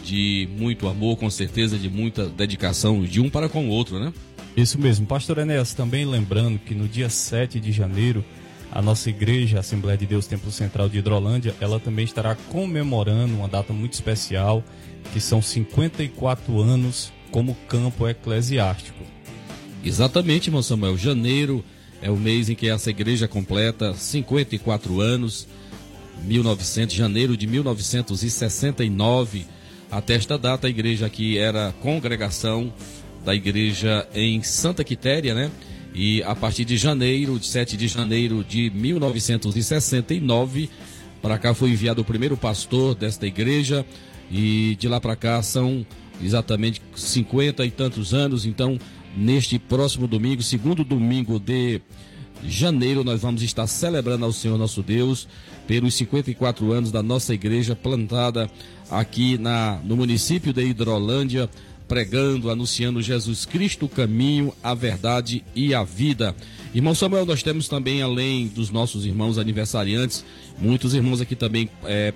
de 0.03 0.49
muito 0.57 0.85
amor, 0.89 1.15
com 1.15 1.29
certeza, 1.29 1.77
de 1.77 1.89
muita 1.89 2.25
dedicação 2.25 3.01
de 3.05 3.21
um 3.21 3.29
para 3.29 3.47
com 3.47 3.69
o 3.69 3.69
outro, 3.69 4.01
né? 4.01 4.11
Isso 4.57 4.77
mesmo. 4.77 5.05
Pastor 5.05 5.37
Enéas, 5.37 5.73
também 5.73 6.03
lembrando 6.03 6.59
que 6.59 6.75
no 6.75 6.89
dia 6.89 7.07
7 7.07 7.57
de 7.57 7.71
janeiro, 7.71 8.21
a 8.71 8.81
nossa 8.81 9.09
igreja, 9.09 9.57
a 9.57 9.59
Assembleia 9.59 9.97
de 9.97 10.05
Deus 10.05 10.27
Templo 10.27 10.51
Central 10.51 10.87
de 10.87 10.97
Hidrolândia, 10.97 11.53
ela 11.59 11.79
também 11.79 12.05
estará 12.05 12.35
comemorando 12.35 13.35
uma 13.35 13.47
data 13.47 13.73
muito 13.73 13.93
especial, 13.93 14.63
que 15.11 15.19
são 15.19 15.41
54 15.41 16.61
anos 16.61 17.11
como 17.31 17.55
campo 17.67 18.07
eclesiástico. 18.07 19.03
Exatamente, 19.83 20.47
irmão 20.47 20.61
Samuel. 20.61 20.97
Janeiro 20.97 21.63
é 22.01 22.09
o 22.09 22.15
mês 22.15 22.49
em 22.49 22.55
que 22.55 22.69
essa 22.69 22.89
igreja 22.89 23.27
completa 23.27 23.93
54 23.93 25.01
anos, 25.01 25.47
1900, 26.23 26.95
janeiro 26.95 27.35
de 27.35 27.47
1969. 27.47 29.45
Até 29.91 30.13
esta 30.13 30.37
data, 30.37 30.67
a 30.67 30.69
igreja 30.69 31.05
aqui 31.05 31.37
era 31.37 31.73
congregação 31.81 32.73
da 33.25 33.35
igreja 33.35 34.07
em 34.13 34.41
Santa 34.41 34.83
Quitéria, 34.83 35.35
né? 35.35 35.51
E 35.93 36.23
a 36.23 36.33
partir 36.33 36.65
de 36.65 36.77
janeiro, 36.77 37.37
de 37.37 37.47
7 37.47 37.75
de 37.75 37.87
janeiro 37.87 38.43
de 38.43 38.69
1969, 38.69 40.69
para 41.21 41.37
cá 41.37 41.53
foi 41.53 41.71
enviado 41.71 42.01
o 42.01 42.05
primeiro 42.05 42.37
pastor 42.37 42.95
desta 42.95 43.27
igreja 43.27 43.85
e 44.31 44.75
de 44.79 44.87
lá 44.87 44.99
para 44.99 45.15
cá 45.15 45.41
são 45.41 45.85
exatamente 46.23 46.81
50 46.95 47.65
e 47.65 47.71
tantos 47.71 48.13
anos. 48.13 48.45
Então, 48.45 48.79
neste 49.15 49.59
próximo 49.59 50.07
domingo, 50.07 50.41
segundo 50.41 50.83
domingo 50.83 51.39
de 51.39 51.81
janeiro, 52.43 53.03
nós 53.03 53.21
vamos 53.21 53.43
estar 53.43 53.67
celebrando 53.67 54.25
ao 54.25 54.31
Senhor 54.31 54.57
nosso 54.57 54.81
Deus 54.81 55.27
pelos 55.67 55.93
54 55.95 56.71
anos 56.71 56.91
da 56.91 57.03
nossa 57.03 57.33
igreja 57.33 57.75
plantada 57.75 58.49
aqui 58.89 59.37
na, 59.37 59.79
no 59.83 59.95
município 59.95 60.51
de 60.51 60.63
Hidrolândia, 60.63 61.49
pregando, 61.91 62.49
anunciando 62.49 63.01
Jesus 63.01 63.43
Cristo, 63.43 63.85
o 63.85 63.89
caminho, 63.89 64.53
a 64.63 64.73
verdade 64.73 65.43
e 65.53 65.75
a 65.75 65.83
vida. 65.83 66.33
Irmão 66.73 66.95
Samuel, 66.95 67.25
nós 67.25 67.43
temos 67.43 67.67
também, 67.67 68.01
além 68.01 68.47
dos 68.47 68.69
nossos 68.69 69.05
irmãos 69.05 69.37
aniversariantes, 69.37 70.23
muitos 70.57 70.93
irmãos 70.93 71.19
aqui 71.19 71.35
também 71.35 71.69
é, 71.83 72.13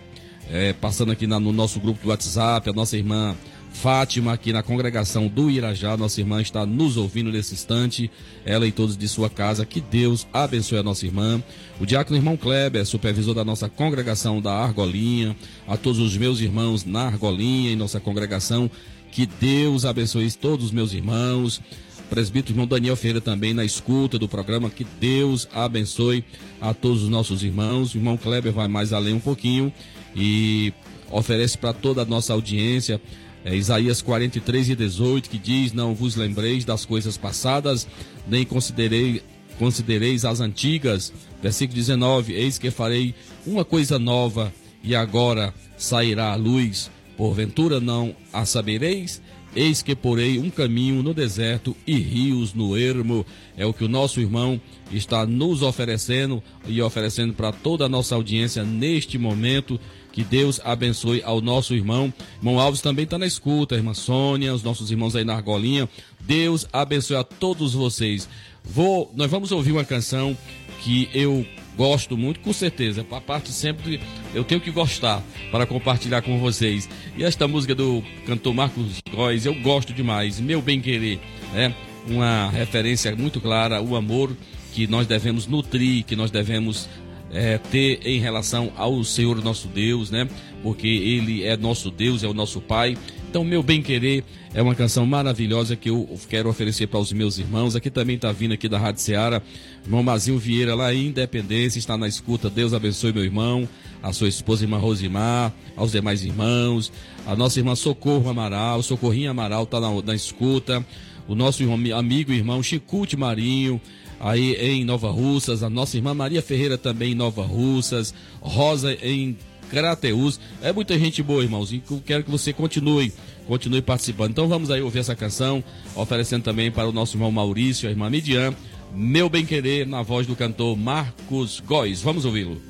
é, 0.49 0.71
passando 0.71 1.11
aqui 1.11 1.27
na, 1.27 1.41
no 1.41 1.51
nosso 1.51 1.77
grupo 1.81 2.01
do 2.01 2.07
WhatsApp, 2.07 2.69
a 2.69 2.71
nossa 2.71 2.95
irmã 2.95 3.35
Fátima, 3.73 4.31
aqui 4.31 4.53
na 4.53 4.63
congregação 4.63 5.27
do 5.27 5.51
Irajá, 5.51 5.97
nossa 5.97 6.21
irmã 6.21 6.41
está 6.41 6.65
nos 6.65 6.95
ouvindo 6.95 7.29
nesse 7.29 7.53
instante, 7.53 8.09
ela 8.45 8.65
e 8.65 8.71
todos 8.71 8.95
de 8.95 9.07
sua 9.09 9.29
casa, 9.29 9.65
que 9.65 9.81
Deus 9.81 10.25
abençoe 10.31 10.77
a 10.77 10.83
nossa 10.83 11.05
irmã. 11.05 11.43
O 11.81 11.85
diácono 11.85 12.17
irmão 12.17 12.37
Kleber, 12.37 12.85
supervisor 12.85 13.35
da 13.35 13.43
nossa 13.43 13.67
congregação 13.67 14.41
da 14.41 14.53
Argolinha, 14.53 15.35
a 15.67 15.75
todos 15.75 15.99
os 15.99 16.15
meus 16.15 16.39
irmãos 16.39 16.85
na 16.85 17.07
Argolinha, 17.07 17.73
em 17.73 17.75
nossa 17.75 17.99
congregação, 17.99 18.71
que 19.11 19.25
Deus 19.25 19.85
abençoe 19.85 20.31
todos 20.31 20.65
os 20.65 20.71
meus 20.71 20.93
irmãos. 20.93 21.61
Presbítero 22.09 22.53
irmão 22.53 22.67
Daniel 22.67 22.95
Ferreira 22.95 23.21
também 23.21 23.53
na 23.53 23.65
escuta 23.65 24.19
do 24.19 24.27
programa. 24.27 24.69
Que 24.69 24.85
Deus 24.99 25.47
abençoe 25.53 26.23
a 26.61 26.73
todos 26.73 27.03
os 27.03 27.09
nossos 27.09 27.43
irmãos. 27.43 27.93
O 27.93 27.97
irmão 27.97 28.17
Kleber 28.17 28.53
vai 28.53 28.67
mais 28.67 28.93
além 28.93 29.13
um 29.13 29.19
pouquinho 29.19 29.73
e 30.15 30.71
oferece 31.09 31.57
para 31.57 31.73
toda 31.73 32.01
a 32.01 32.05
nossa 32.05 32.33
audiência 32.33 33.01
é, 33.45 33.55
Isaías 33.55 34.01
43 34.01 34.69
e 34.69 34.75
18, 34.75 35.29
que 35.29 35.37
diz: 35.37 35.71
Não 35.71 35.93
vos 35.93 36.15
lembreis 36.15 36.65
das 36.65 36.83
coisas 36.83 37.15
passadas, 37.15 37.87
nem 38.27 38.43
considerei, 38.43 39.21
considereis 39.59 40.25
as 40.25 40.39
antigas. 40.39 41.13
Versículo 41.43 41.75
19: 41.75 42.33
Eis 42.33 42.57
que 42.57 42.71
farei 42.71 43.13
uma 43.45 43.63
coisa 43.63 43.99
nova, 43.99 44.51
e 44.83 44.95
agora 44.95 45.53
sairá 45.77 46.31
a 46.31 46.35
luz. 46.35 46.89
Porventura 47.17 47.79
não 47.79 48.15
a 48.31 48.45
sabereis? 48.45 49.21
Eis 49.55 49.81
que 49.81 49.95
porei 49.95 50.37
um 50.37 50.49
caminho 50.49 51.01
no 51.01 51.13
deserto 51.13 51.75
e 51.87 51.97
rios 51.97 52.53
no 52.53 52.77
ermo. 52.77 53.25
É 53.55 53.65
o 53.65 53.73
que 53.73 53.85
o 53.85 53.87
nosso 53.87 54.19
irmão 54.19 54.59
está 54.91 55.25
nos 55.25 55.61
oferecendo 55.61 56.43
e 56.67 56.81
oferecendo 56.81 57.33
para 57.33 57.53
toda 57.53 57.85
a 57.85 57.89
nossa 57.89 58.15
audiência 58.15 58.65
neste 58.65 59.17
momento. 59.17 59.79
Que 60.11 60.25
Deus 60.25 60.59
abençoe 60.61 61.21
ao 61.23 61.39
nosso 61.39 61.73
irmão. 61.73 62.13
Irmão 62.37 62.59
Alves 62.59 62.81
também 62.81 63.05
está 63.05 63.17
na 63.17 63.25
escuta, 63.25 63.75
irmã 63.75 63.93
Sônia, 63.93 64.53
os 64.53 64.63
nossos 64.63 64.91
irmãos 64.91 65.15
aí 65.15 65.23
na 65.23 65.35
argolinha. 65.35 65.87
Deus 66.19 66.67
abençoe 66.73 67.15
a 67.15 67.23
todos 67.23 67.73
vocês. 67.73 68.27
Vou, 68.61 69.09
nós 69.15 69.31
vamos 69.31 69.53
ouvir 69.53 69.71
uma 69.71 69.85
canção 69.85 70.37
que 70.81 71.09
eu 71.13 71.45
gosto 71.75 72.17
muito, 72.17 72.39
com 72.39 72.53
certeza. 72.53 73.05
A 73.11 73.21
parte 73.21 73.51
sempre 73.51 73.99
eu 74.33 74.43
tenho 74.43 74.61
que 74.61 74.71
gostar 74.71 75.21
para 75.51 75.65
compartilhar 75.65 76.21
com 76.21 76.39
vocês. 76.39 76.89
E 77.17 77.23
esta 77.23 77.47
música 77.47 77.75
do 77.75 78.03
cantor 78.25 78.53
Marcos 78.53 79.01
Góes, 79.11 79.45
eu 79.45 79.53
gosto 79.55 79.93
demais. 79.93 80.39
Meu 80.39 80.61
bem 80.61 80.81
querer, 80.81 81.19
né? 81.53 81.73
Uma 82.07 82.49
referência 82.49 83.15
muito 83.15 83.41
clara, 83.41 83.81
o 83.81 83.95
amor 83.95 84.35
que 84.73 84.87
nós 84.87 85.07
devemos 85.07 85.47
nutrir, 85.47 86.03
que 86.03 86.15
nós 86.15 86.29
devemos 86.29 86.87
é, 87.31 87.57
ter 87.57 87.99
em 88.05 88.19
relação 88.19 88.71
ao 88.75 89.03
Senhor 89.03 89.43
nosso 89.43 89.67
Deus, 89.67 90.11
né? 90.11 90.27
Porque 90.61 90.87
Ele 90.87 91.43
é 91.43 91.57
nosso 91.57 91.89
Deus, 91.89 92.23
é 92.23 92.27
o 92.27 92.33
nosso 92.33 92.61
Pai. 92.61 92.97
Então, 93.35 93.43
meu 93.43 93.61
bem 93.61 93.81
querer 93.81 94.23
é 94.53 94.61
uma 94.61 94.73
canção 94.73 95.05
maravilhosa 95.05 95.75
que 95.75 95.89
eu 95.89 96.17
quero 96.29 96.47
oferecer 96.47 96.87
para 96.87 97.01
os 97.01 97.11
meus 97.11 97.37
irmãos. 97.37 97.75
Aqui 97.75 97.89
também 97.89 98.15
está 98.15 98.31
vindo 98.31 98.53
aqui 98.53 98.69
da 98.69 98.79
Rádio 98.79 99.01
Seara, 99.01 99.43
irmão 99.83 100.01
Mazinho 100.01 100.39
Vieira, 100.39 100.73
lá 100.73 100.93
em 100.93 101.07
Independência, 101.07 101.77
está 101.77 101.97
na 101.97 102.07
escuta. 102.07 102.49
Deus 102.49 102.73
abençoe 102.73 103.11
meu 103.11 103.25
irmão, 103.25 103.67
a 104.01 104.13
sua 104.13 104.29
esposa, 104.29 104.63
irmã 104.63 104.77
Rosimar, 104.77 105.53
aos 105.75 105.91
demais 105.91 106.23
irmãos, 106.23 106.93
a 107.27 107.35
nossa 107.35 107.59
irmã 107.59 107.75
Socorro 107.75 108.29
Amaral, 108.29 108.81
Socorrinha 108.81 109.31
Amaral 109.31 109.63
está 109.63 109.81
na, 109.81 110.01
na 110.01 110.15
escuta, 110.15 110.81
o 111.27 111.35
nosso 111.35 111.61
amigo 111.93 112.31
e 112.31 112.37
irmão 112.37 112.63
Chicute 112.63 113.17
Marinho, 113.17 113.81
aí 114.17 114.53
em 114.53 114.85
Nova 114.85 115.11
Russas, 115.11 115.61
a 115.61 115.69
nossa 115.69 115.97
irmã 115.97 116.13
Maria 116.13 116.41
Ferreira 116.41 116.77
também 116.77 117.11
em 117.11 117.15
Nova 117.15 117.45
Russas, 117.45 118.13
Rosa 118.39 118.93
em 118.93 119.35
Crateus. 119.69 120.39
É 120.61 120.71
muita 120.71 120.97
gente 120.97 121.21
boa, 121.21 121.43
irmãos, 121.43 121.71
eu 121.71 122.01
quero 122.05 122.23
que 122.23 122.31
você 122.31 122.53
continue, 122.53 123.11
continue 123.47 123.81
participando. 123.81 124.31
Então 124.31 124.47
vamos 124.47 124.71
aí 124.71 124.81
ouvir 124.81 124.99
essa 124.99 125.15
canção, 125.15 125.63
oferecendo 125.95 126.43
também 126.43 126.71
para 126.71 126.87
o 126.87 126.91
nosso 126.91 127.15
irmão 127.15 127.31
Maurício, 127.31 127.87
a 127.87 127.91
irmã 127.91 128.09
Midian, 128.09 128.53
Meu 128.93 129.29
Bem 129.29 129.45
Querer, 129.45 129.85
na 129.85 130.01
voz 130.01 130.27
do 130.27 130.35
cantor 130.35 130.77
Marcos 130.77 131.59
Góes. 131.59 132.01
Vamos 132.01 132.25
ouvi-lo. 132.25 132.61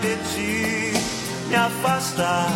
De 0.00 0.16
ti, 0.30 0.92
me 1.48 1.56
afastar, 1.56 2.48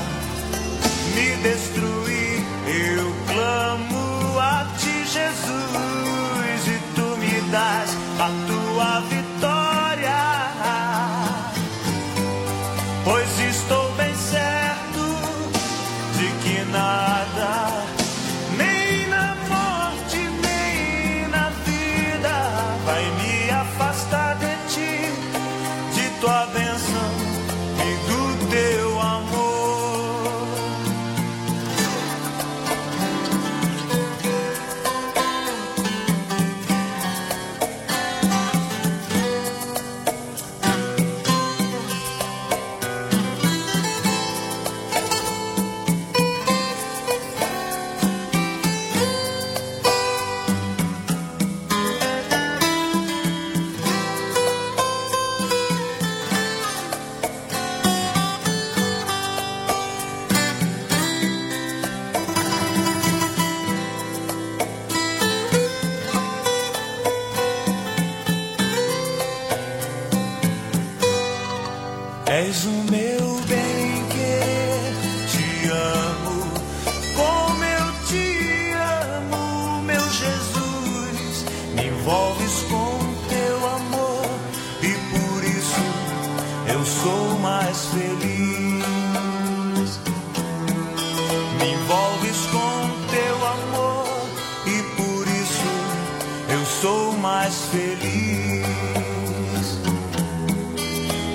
eu 96.82 96.88
sou 96.88 97.12
mais 97.18 97.54
feliz. 97.66 98.66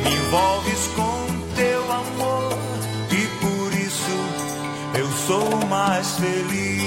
Me 0.04 0.14
envolves 0.14 0.88
com 0.88 1.56
teu 1.56 1.92
amor 1.92 2.58
e 3.12 3.28
por 3.40 3.74
isso 3.74 4.18
eu 5.00 5.10
sou 5.26 5.66
mais 5.68 6.18
feliz. 6.18 6.87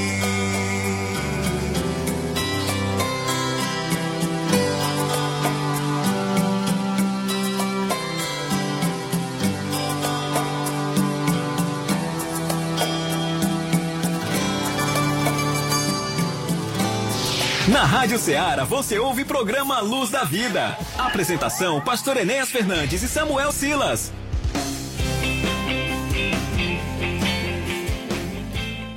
Na 17.80 17.86
Rádio 17.86 18.18
Ceará 18.18 18.62
você 18.62 18.98
ouve 18.98 19.24
programa 19.24 19.80
Luz 19.80 20.10
da 20.10 20.22
Vida. 20.22 20.76
Apresentação: 20.98 21.80
Pastor 21.80 22.18
Enéas 22.18 22.50
Fernandes 22.50 23.02
e 23.02 23.08
Samuel 23.08 23.50
Silas. 23.50 24.12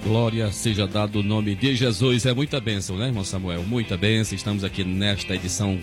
Glória 0.04 0.52
seja 0.52 0.86
dado 0.86 1.22
o 1.22 1.24
nome 1.24 1.56
de 1.56 1.78
Jesus. 1.78 2.26
É 2.26 2.34
muita 2.34 2.60
bênção, 2.60 2.98
né, 2.98 3.06
irmão 3.08 3.24
Samuel? 3.24 3.64
Muita 3.64 3.96
bênção. 3.96 4.36
Estamos 4.36 4.66
aqui 4.66 4.84
nesta 4.84 5.34
edição 5.34 5.80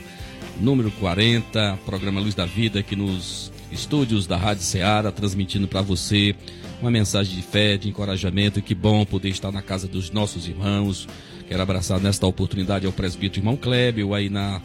número 0.60 0.90
40, 0.90 1.78
programa 1.86 2.20
Luz 2.20 2.34
da 2.34 2.44
Vida, 2.44 2.80
aqui 2.80 2.94
nos 2.94 3.50
estúdios 3.72 4.26
da 4.26 4.36
Rádio 4.36 4.62
Ceará, 4.62 5.10
transmitindo 5.10 5.66
para 5.66 5.80
você 5.80 6.36
uma 6.80 6.90
mensagem 6.90 7.34
de 7.36 7.42
fé, 7.42 7.76
de 7.76 7.88
encorajamento. 7.88 8.62
Que 8.62 8.74
bom 8.74 9.04
poder 9.04 9.28
estar 9.28 9.52
na 9.52 9.62
casa 9.62 9.86
dos 9.86 10.10
nossos 10.10 10.46
irmãos. 10.48 11.06
Quero 11.48 11.62
abraçar 11.62 12.00
nesta 12.00 12.26
oportunidade 12.26 12.86
ao 12.86 12.92
presbítero 12.92 13.40
irmão 13.40 13.56
Clébio, 13.56 14.14
aí 14.14 14.28
na, 14.28 14.60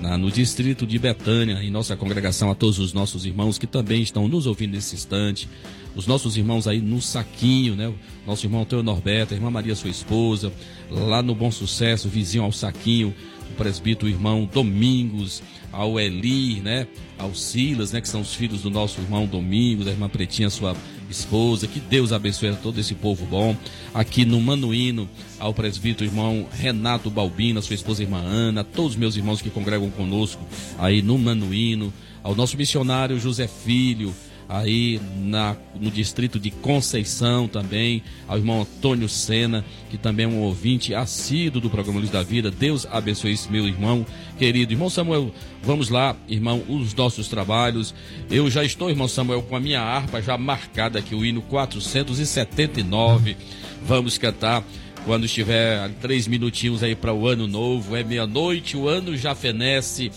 na- 0.00 0.18
no 0.18 0.30
distrito 0.30 0.86
de 0.86 0.98
Betânia, 0.98 1.62
em 1.62 1.70
nossa 1.70 1.96
congregação, 1.96 2.50
a 2.50 2.54
todos 2.54 2.78
os 2.78 2.92
nossos 2.92 3.24
irmãos 3.24 3.58
que 3.58 3.66
também 3.66 4.02
estão 4.02 4.28
nos 4.28 4.46
ouvindo 4.46 4.72
nesse 4.72 4.94
instante. 4.94 5.48
Os 5.96 6.06
nossos 6.06 6.36
irmãos 6.36 6.68
aí 6.68 6.80
no 6.80 7.00
Saquinho, 7.00 7.74
né? 7.74 7.92
Nosso 8.26 8.44
irmão 8.46 8.64
Teu 8.64 8.82
Norberto, 8.82 9.32
a 9.32 9.36
irmã 9.36 9.50
Maria, 9.50 9.74
sua 9.74 9.90
esposa, 9.90 10.52
lá 10.90 11.22
no 11.22 11.34
Bom 11.34 11.50
Sucesso, 11.50 12.08
vizinho 12.08 12.44
ao 12.44 12.52
Saquinho, 12.52 13.12
presbítero 13.58 14.08
irmão 14.08 14.48
Domingos, 14.50 15.42
ao 15.72 15.98
Eli, 15.98 16.60
né? 16.60 16.86
Ao 17.18 17.34
Silas, 17.34 17.92
né? 17.92 18.00
Que 18.00 18.08
são 18.08 18.20
os 18.20 18.32
filhos 18.32 18.62
do 18.62 18.70
nosso 18.70 19.00
irmão 19.00 19.26
Domingos, 19.26 19.88
a 19.88 19.90
irmã 19.90 20.08
Pretinha, 20.08 20.48
sua 20.48 20.76
esposa. 21.10 21.66
Que 21.66 21.80
Deus 21.80 22.12
abençoe 22.12 22.50
a 22.50 22.54
todo 22.54 22.78
esse 22.78 22.94
povo 22.94 23.26
bom. 23.26 23.56
Aqui 23.92 24.24
no 24.24 24.40
Manuíno, 24.40 25.08
ao 25.38 25.52
presbítero 25.52 26.08
irmão 26.08 26.46
Renato 26.52 27.10
Balbino, 27.10 27.58
a 27.58 27.62
sua 27.62 27.74
esposa 27.74 28.02
irmã 28.02 28.20
Ana, 28.20 28.60
a 28.60 28.64
todos 28.64 28.92
os 28.92 28.96
meus 28.96 29.16
irmãos 29.16 29.42
que 29.42 29.50
congregam 29.50 29.90
conosco 29.90 30.42
aí 30.78 31.02
no 31.02 31.18
Manuíno, 31.18 31.92
ao 32.22 32.34
nosso 32.34 32.56
missionário 32.56 33.18
José 33.18 33.48
Filho, 33.48 34.14
aí 34.48 34.98
na, 35.18 35.54
no 35.78 35.90
distrito 35.90 36.40
de 36.40 36.50
Conceição 36.50 37.46
também, 37.46 38.02
ao 38.26 38.38
irmão 38.38 38.62
Antônio 38.62 39.08
Sena, 39.08 39.62
que 39.90 39.98
também 39.98 40.24
é 40.24 40.28
um 40.28 40.40
ouvinte 40.40 40.94
assíduo 40.94 41.60
do 41.60 41.68
programa 41.68 42.00
Luz 42.00 42.10
da 42.10 42.22
Vida. 42.22 42.50
Deus 42.50 42.86
abençoe 42.90 43.32
esse 43.32 43.52
meu 43.52 43.68
irmão 43.68 44.06
querido. 44.38 44.72
Irmão 44.72 44.88
Samuel, 44.88 45.30
vamos 45.62 45.90
lá, 45.90 46.16
irmão, 46.26 46.62
os 46.68 46.94
nossos 46.94 47.28
trabalhos. 47.28 47.94
Eu 48.30 48.50
já 48.50 48.64
estou, 48.64 48.88
irmão 48.88 49.06
Samuel, 49.06 49.42
com 49.42 49.54
a 49.54 49.60
minha 49.60 49.82
harpa 49.82 50.22
já 50.22 50.38
marcada 50.38 50.98
aqui, 50.98 51.14
o 51.14 51.24
hino 51.24 51.42
479. 51.42 53.36
Vamos 53.82 54.16
cantar 54.16 54.64
quando 55.04 55.26
estiver 55.26 55.90
três 56.00 56.26
minutinhos 56.26 56.82
aí 56.82 56.94
para 56.94 57.12
o 57.12 57.26
ano 57.26 57.46
novo. 57.46 57.94
É 57.94 58.02
meia-noite, 58.02 58.76
o 58.76 58.88
ano 58.88 59.16
já 59.16 59.34
fenece. 59.34 60.10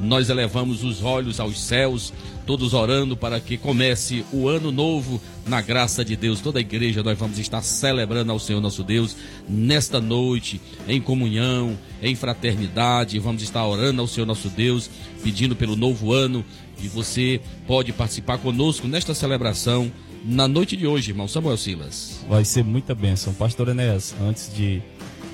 Nós 0.00 0.28
elevamos 0.28 0.84
os 0.84 1.02
olhos 1.02 1.40
aos 1.40 1.60
céus, 1.60 2.12
todos 2.46 2.74
orando 2.74 3.16
para 3.16 3.40
que 3.40 3.56
comece 3.56 4.24
o 4.32 4.48
ano 4.48 4.70
novo 4.70 5.20
na 5.46 5.60
graça 5.60 6.04
de 6.04 6.14
Deus. 6.16 6.40
Toda 6.40 6.58
a 6.58 6.60
igreja 6.60 7.02
nós 7.02 7.18
vamos 7.18 7.38
estar 7.38 7.62
celebrando 7.62 8.30
ao 8.30 8.38
Senhor 8.38 8.60
nosso 8.60 8.82
Deus 8.82 9.16
nesta 9.48 10.00
noite, 10.00 10.60
em 10.86 11.00
comunhão, 11.00 11.78
em 12.02 12.14
fraternidade. 12.14 13.18
Vamos 13.18 13.42
estar 13.42 13.66
orando 13.66 14.02
ao 14.02 14.08
Senhor 14.08 14.26
nosso 14.26 14.48
Deus, 14.48 14.90
pedindo 15.22 15.56
pelo 15.56 15.76
novo 15.76 16.12
ano. 16.12 16.44
E 16.82 16.88
você 16.88 17.40
pode 17.66 17.92
participar 17.92 18.38
conosco 18.38 18.86
nesta 18.86 19.14
celebração 19.14 19.90
na 20.24 20.48
noite 20.48 20.76
de 20.76 20.86
hoje, 20.86 21.12
irmão 21.12 21.28
Samuel 21.28 21.56
Silas. 21.56 22.24
Vai 22.28 22.44
ser 22.44 22.64
muita 22.64 22.94
bênção. 22.94 23.32
Pastor 23.32 23.68
Enéas, 23.68 24.14
antes 24.20 24.52
de 24.54 24.82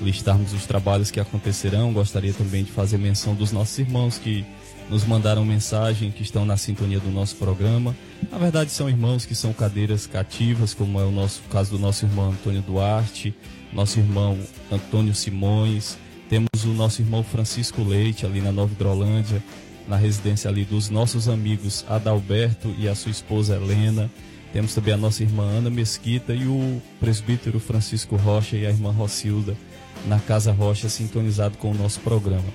listarmos 0.01 0.53
os 0.53 0.65
trabalhos 0.65 1.11
que 1.11 1.19
acontecerão, 1.19 1.93
gostaria 1.93 2.33
também 2.33 2.63
de 2.63 2.71
fazer 2.71 2.97
menção 2.97 3.35
dos 3.35 3.51
nossos 3.51 3.77
irmãos 3.79 4.17
que 4.17 4.45
nos 4.89 5.05
mandaram 5.05 5.45
mensagem, 5.45 6.11
que 6.11 6.23
estão 6.23 6.45
na 6.45 6.57
sintonia 6.57 6.99
do 6.99 7.09
nosso 7.09 7.35
programa. 7.35 7.95
Na 8.31 8.37
verdade, 8.37 8.71
são 8.71 8.89
irmãos 8.89 9.25
que 9.25 9.35
são 9.35 9.53
cadeiras 9.53 10.05
cativas, 10.05 10.73
como 10.73 10.99
é 10.99 11.03
o 11.03 11.11
nosso 11.11 11.41
o 11.45 11.49
caso 11.49 11.71
do 11.71 11.79
nosso 11.79 12.05
irmão 12.05 12.31
Antônio 12.31 12.61
Duarte, 12.61 13.33
nosso 13.71 13.99
irmão 13.99 14.37
Antônio 14.71 15.15
Simões. 15.15 15.97
Temos 16.29 16.63
o 16.65 16.69
nosso 16.69 17.01
irmão 17.01 17.23
Francisco 17.23 17.83
Leite, 17.83 18.25
ali 18.25 18.41
na 18.41 18.51
Nova 18.51 18.73
Hidrolândia, 18.73 19.43
na 19.87 19.95
residência 19.95 20.49
ali 20.49 20.63
dos 20.63 20.89
nossos 20.89 21.27
amigos 21.27 21.85
Adalberto 21.87 22.73
e 22.77 22.87
a 22.87 22.95
sua 22.95 23.11
esposa 23.11 23.55
Helena. 23.55 24.09
Temos 24.51 24.75
também 24.75 24.93
a 24.93 24.97
nossa 24.97 25.23
irmã 25.23 25.43
Ana 25.43 25.69
Mesquita 25.69 26.33
e 26.33 26.45
o 26.45 26.81
presbítero 26.99 27.59
Francisco 27.59 28.15
Rocha 28.15 28.55
e 28.55 28.65
a 28.65 28.69
irmã 28.69 28.91
Rocilda 28.91 29.57
na 30.05 30.19
Casa 30.19 30.51
Rocha, 30.51 30.89
sintonizado 30.89 31.57
com 31.57 31.71
o 31.71 31.73
nosso 31.73 31.99
programa. 31.99 32.45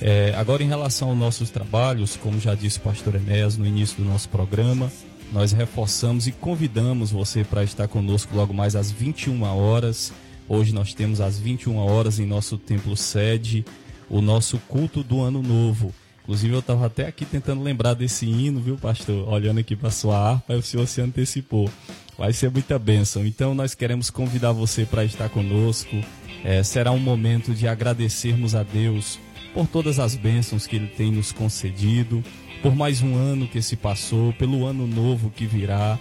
É, 0.00 0.34
agora, 0.36 0.62
em 0.62 0.68
relação 0.68 1.10
aos 1.10 1.18
nossos 1.18 1.50
trabalhos, 1.50 2.16
como 2.16 2.40
já 2.40 2.54
disse 2.54 2.78
o 2.78 2.82
pastor 2.82 3.14
Enéas 3.14 3.56
no 3.56 3.66
início 3.66 4.02
do 4.02 4.04
nosso 4.08 4.28
programa, 4.28 4.90
nós 5.32 5.52
reforçamos 5.52 6.26
e 6.26 6.32
convidamos 6.32 7.10
você 7.10 7.44
para 7.44 7.64
estar 7.64 7.88
conosco 7.88 8.36
logo 8.36 8.52
mais 8.52 8.76
às 8.76 8.90
21 8.90 9.42
horas. 9.42 10.12
Hoje 10.48 10.74
nós 10.74 10.92
temos 10.94 11.20
às 11.20 11.38
21 11.38 11.76
horas 11.76 12.18
em 12.18 12.26
nosso 12.26 12.58
templo 12.58 12.96
sede 12.96 13.64
o 14.08 14.20
nosso 14.20 14.58
culto 14.68 15.02
do 15.02 15.20
ano 15.20 15.42
novo. 15.42 15.92
Inclusive 16.22 16.54
eu 16.54 16.60
estava 16.60 16.86
até 16.86 17.06
aqui 17.06 17.24
tentando 17.24 17.62
lembrar 17.62 17.94
desse 17.94 18.26
hino, 18.26 18.60
viu, 18.60 18.76
pastor? 18.76 19.28
Olhando 19.28 19.60
aqui 19.60 19.76
para 19.76 19.90
sua 19.90 20.16
harpa, 20.16 20.54
o 20.54 20.62
senhor 20.62 20.86
se 20.86 21.00
antecipou. 21.00 21.70
Vai 22.16 22.32
ser 22.32 22.50
muita 22.50 22.78
bênção. 22.78 23.26
Então 23.26 23.54
nós 23.54 23.74
queremos 23.74 24.08
convidar 24.08 24.52
você 24.52 24.86
para 24.86 25.04
estar 25.04 25.28
conosco. 25.28 25.96
É, 26.44 26.62
será 26.62 26.92
um 26.92 26.98
momento 26.98 27.54
de 27.54 27.66
agradecermos 27.66 28.54
a 28.54 28.62
Deus 28.62 29.18
por 29.54 29.66
todas 29.66 29.98
as 29.98 30.14
bênçãos 30.14 30.66
que 30.66 30.76
Ele 30.76 30.88
tem 30.88 31.10
nos 31.10 31.32
concedido, 31.32 32.22
por 32.62 32.76
mais 32.76 33.00
um 33.00 33.16
ano 33.16 33.48
que 33.48 33.62
se 33.62 33.76
passou, 33.76 34.32
pelo 34.34 34.66
ano 34.66 34.86
novo 34.86 35.30
que 35.30 35.46
virá. 35.46 35.98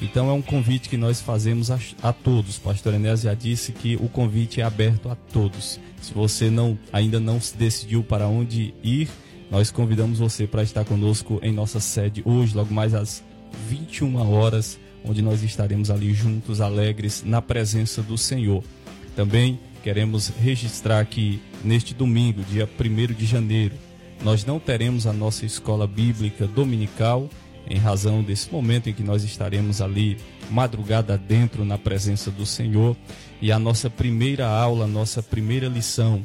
Então 0.00 0.28
é 0.28 0.32
um 0.34 0.42
convite 0.42 0.90
que 0.90 0.98
nós 0.98 1.22
fazemos 1.22 1.70
a, 1.70 1.78
a 2.02 2.12
todos. 2.12 2.58
Pastor 2.58 2.92
Enéas 2.92 3.22
já 3.22 3.32
disse 3.32 3.72
que 3.72 3.96
o 3.96 4.08
convite 4.08 4.60
é 4.60 4.64
aberto 4.64 5.08
a 5.08 5.14
todos. 5.14 5.80
Se 6.02 6.12
você 6.12 6.50
não 6.50 6.78
ainda 6.92 7.18
não 7.18 7.40
se 7.40 7.56
decidiu 7.56 8.04
para 8.04 8.28
onde 8.28 8.74
ir, 8.84 9.08
nós 9.50 9.70
convidamos 9.70 10.18
você 10.18 10.46
para 10.46 10.62
estar 10.62 10.84
conosco 10.84 11.40
em 11.42 11.52
nossa 11.52 11.80
sede 11.80 12.22
hoje, 12.24 12.54
logo 12.54 12.74
mais 12.74 12.92
às 12.92 13.22
21 13.68 14.30
horas, 14.30 14.78
onde 15.04 15.22
nós 15.22 15.42
estaremos 15.42 15.90
ali 15.90 16.12
juntos, 16.12 16.60
alegres, 16.60 17.22
na 17.24 17.40
presença 17.40 18.02
do 18.02 18.18
Senhor. 18.18 18.62
Também 19.16 19.58
queremos 19.82 20.28
registrar 20.28 21.06
que 21.06 21.40
neste 21.64 21.94
domingo, 21.94 22.42
dia 22.44 22.68
1 22.78 23.14
de 23.14 23.24
janeiro, 23.24 23.74
nós 24.22 24.44
não 24.44 24.60
teremos 24.60 25.06
a 25.06 25.12
nossa 25.12 25.46
escola 25.46 25.86
bíblica 25.86 26.46
dominical, 26.46 27.28
em 27.68 27.78
razão 27.78 28.22
desse 28.22 28.52
momento 28.52 28.90
em 28.90 28.92
que 28.92 29.02
nós 29.02 29.24
estaremos 29.24 29.80
ali 29.80 30.18
madrugada 30.50 31.16
dentro 31.16 31.64
na 31.64 31.78
presença 31.78 32.30
do 32.30 32.44
Senhor. 32.44 32.94
E 33.40 33.50
a 33.50 33.58
nossa 33.58 33.88
primeira 33.90 34.46
aula, 34.46 34.86
nossa 34.86 35.22
primeira 35.22 35.66
lição 35.66 36.24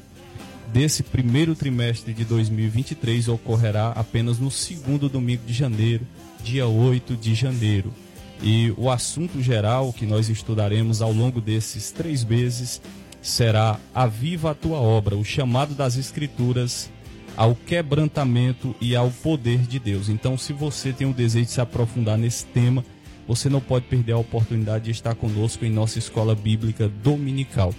desse 0.71 1.01
primeiro 1.01 1.55
trimestre 1.55 2.13
de 2.13 2.23
2023 2.23 3.27
ocorrerá 3.29 3.89
apenas 3.89 4.37
no 4.37 4.51
segundo 4.51 5.09
domingo 5.09 5.43
de 5.45 5.53
janeiro, 5.53 6.05
dia 6.43 6.67
8 6.67 7.15
de 7.15 7.33
janeiro. 7.35 7.93
E 8.41 8.73
o 8.77 8.89
assunto 8.89 9.41
geral 9.41 9.93
que 9.93 10.05
nós 10.05 10.29
estudaremos 10.29 11.01
ao 11.01 11.11
longo 11.11 11.39
desses 11.39 11.91
três 11.91 12.23
meses 12.23 12.81
será 13.21 13.79
a 13.93 14.07
viva 14.07 14.51
a 14.51 14.55
tua 14.55 14.79
obra, 14.79 15.15
o 15.15 15.23
chamado 15.23 15.75
das 15.75 15.95
Escrituras 15.95 16.89
ao 17.37 17.55
quebrantamento 17.55 18.75
e 18.81 18.95
ao 18.95 19.09
poder 19.09 19.59
de 19.59 19.79
Deus. 19.79 20.09
Então, 20.09 20.37
se 20.37 20.53
você 20.53 20.91
tem 20.91 21.09
o 21.09 21.13
desejo 21.13 21.45
de 21.45 21.51
se 21.51 21.61
aprofundar 21.61 22.17
nesse 22.17 22.45
tema, 22.45 22.83
você 23.27 23.49
não 23.49 23.61
pode 23.61 23.85
perder 23.85 24.13
a 24.13 24.17
oportunidade 24.17 24.85
de 24.85 24.91
estar 24.91 25.15
conosco 25.15 25.63
em 25.63 25.69
nossa 25.69 25.99
escola 25.99 26.35
bíblica 26.35 26.89
dominical. 26.89 27.73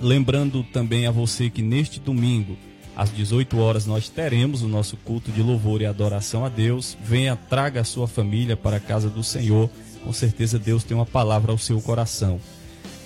Lembrando 0.00 0.62
também 0.62 1.06
a 1.06 1.10
você 1.10 1.50
que 1.50 1.60
neste 1.60 2.00
domingo, 2.00 2.56
às 2.96 3.12
18 3.12 3.58
horas, 3.58 3.86
nós 3.86 4.08
teremos 4.08 4.62
o 4.62 4.68
nosso 4.68 4.96
culto 4.96 5.30
de 5.30 5.42
louvor 5.42 5.82
e 5.82 5.86
adoração 5.86 6.44
a 6.44 6.48
Deus. 6.48 6.96
Venha, 7.04 7.36
traga 7.36 7.80
a 7.80 7.84
sua 7.84 8.08
família 8.08 8.56
para 8.56 8.76
a 8.76 8.80
casa 8.80 9.08
do 9.08 9.22
Senhor. 9.22 9.68
Com 10.04 10.12
certeza 10.12 10.58
Deus 10.58 10.84
tem 10.84 10.96
uma 10.96 11.06
palavra 11.06 11.52
ao 11.52 11.58
seu 11.58 11.80
coração. 11.80 12.40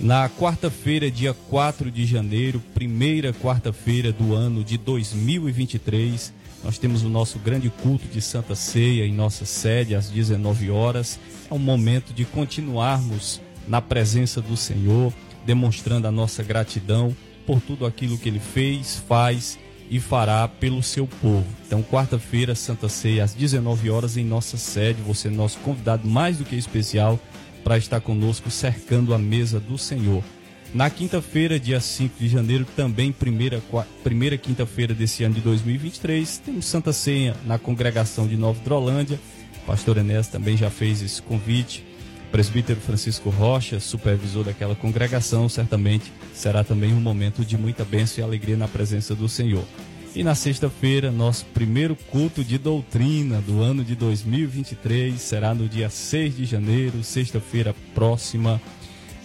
Na 0.01 0.29
quarta-feira, 0.29 1.11
dia 1.11 1.33
4 1.33 1.91
de 1.91 2.05
janeiro, 2.05 2.61
primeira 2.75 3.33
quarta-feira 3.33 4.13
do 4.13 4.35
ano 4.35 4.65
de 4.65 4.77
2023, 4.77 6.33
nós 6.65 6.79
temos 6.79 7.03
o 7.03 7.09
nosso 7.09 7.39
grande 7.39 7.71
culto 7.71 8.07
de 8.07 8.21
Santa 8.21 8.55
Ceia 8.55 9.07
em 9.07 9.13
nossa 9.13 9.45
sede 9.45 9.95
às 9.95 10.09
19 10.09 10.71
horas. 10.71 11.19
É 11.51 11.55
um 11.55 11.59
momento 11.59 12.13
de 12.13 12.25
continuarmos 12.25 13.41
na 13.67 13.81
presença 13.81 14.41
do 14.41 14.57
Senhor, 14.57 15.13
demonstrando 15.45 16.07
a 16.07 16.13
nossa 16.13 16.43
gratidão 16.43 17.15
por 17.47 17.61
tudo 17.61 17.85
aquilo 17.85 18.17
que 18.17 18.29
ele 18.29 18.41
fez, 18.41 19.03
faz 19.09 19.59
e 19.93 20.01
fará 20.01 20.49
pelo 20.49 20.83
seu 20.83 21.07
povo. 21.07 21.45
Então, 21.67 21.83
quarta-feira, 21.83 22.55
Santa 22.55 22.89
Ceia 22.89 23.25
às 23.25 23.35
19 23.35 23.91
horas 23.91 24.17
em 24.17 24.25
nossa 24.25 24.57
sede, 24.57 25.03
você 25.03 25.29
é 25.29 25.31
nosso 25.31 25.59
convidado 25.59 26.09
mais 26.09 26.39
do 26.39 26.47
que 26.47 26.57
especial 26.57 27.21
para 27.63 27.77
estar 27.77 28.01
conosco 28.01 28.51
cercando 28.51 29.13
a 29.13 29.19
mesa 29.19 29.61
do 29.61 29.77
Senhor. 29.77 30.25
Na 30.73 30.89
quinta-feira, 30.89 31.61
dia 31.61 31.79
5 31.79 32.19
de 32.19 32.27
janeiro, 32.27 32.67
também 32.75 33.13
primeira, 33.13 33.63
primeira 34.03 34.39
quinta-feira 34.39 34.95
desse 34.95 35.25
ano 35.25 35.35
de 35.35 35.43
2023, 35.43 36.39
temos 36.39 36.65
Santa 36.65 36.95
Ceia 36.95 37.37
na 37.45 37.59
congregação 37.59 38.27
de 38.27 38.35
Nova 38.35 38.59
Drolândia. 38.65 39.21
O 39.63 39.67
pastor 39.67 39.99
Enéas 39.99 40.27
também 40.27 40.57
já 40.57 40.71
fez 40.71 41.03
esse 41.03 41.21
convite. 41.21 41.85
Presbítero 42.33 42.81
Francisco 42.81 43.29
Rocha, 43.29 43.79
supervisor 43.79 44.42
daquela 44.42 44.75
congregação, 44.75 45.51
certamente 45.51 46.11
será 46.33 46.64
também 46.64 46.95
um 46.95 47.01
momento 47.01 47.45
de 47.45 47.59
muita 47.59 47.85
bênção 47.85 48.25
e 48.25 48.27
alegria 48.27 48.57
na 48.57 48.66
presença 48.66 49.14
do 49.14 49.29
Senhor. 49.29 49.62
E 50.16 50.25
na 50.25 50.35
sexta-feira, 50.35 51.11
nosso 51.11 51.45
primeiro 51.45 51.95
culto 51.95 52.42
de 52.42 52.57
doutrina 52.57 53.42
do 53.42 53.61
ano 53.61 53.85
de 53.85 53.95
2023 53.95 55.21
será 55.21 55.55
no 55.55 55.68
dia 55.68 55.90
6 55.90 56.38
de 56.38 56.47
janeiro, 56.47 57.05
sexta-feira 57.05 57.75
próxima. 57.95 58.59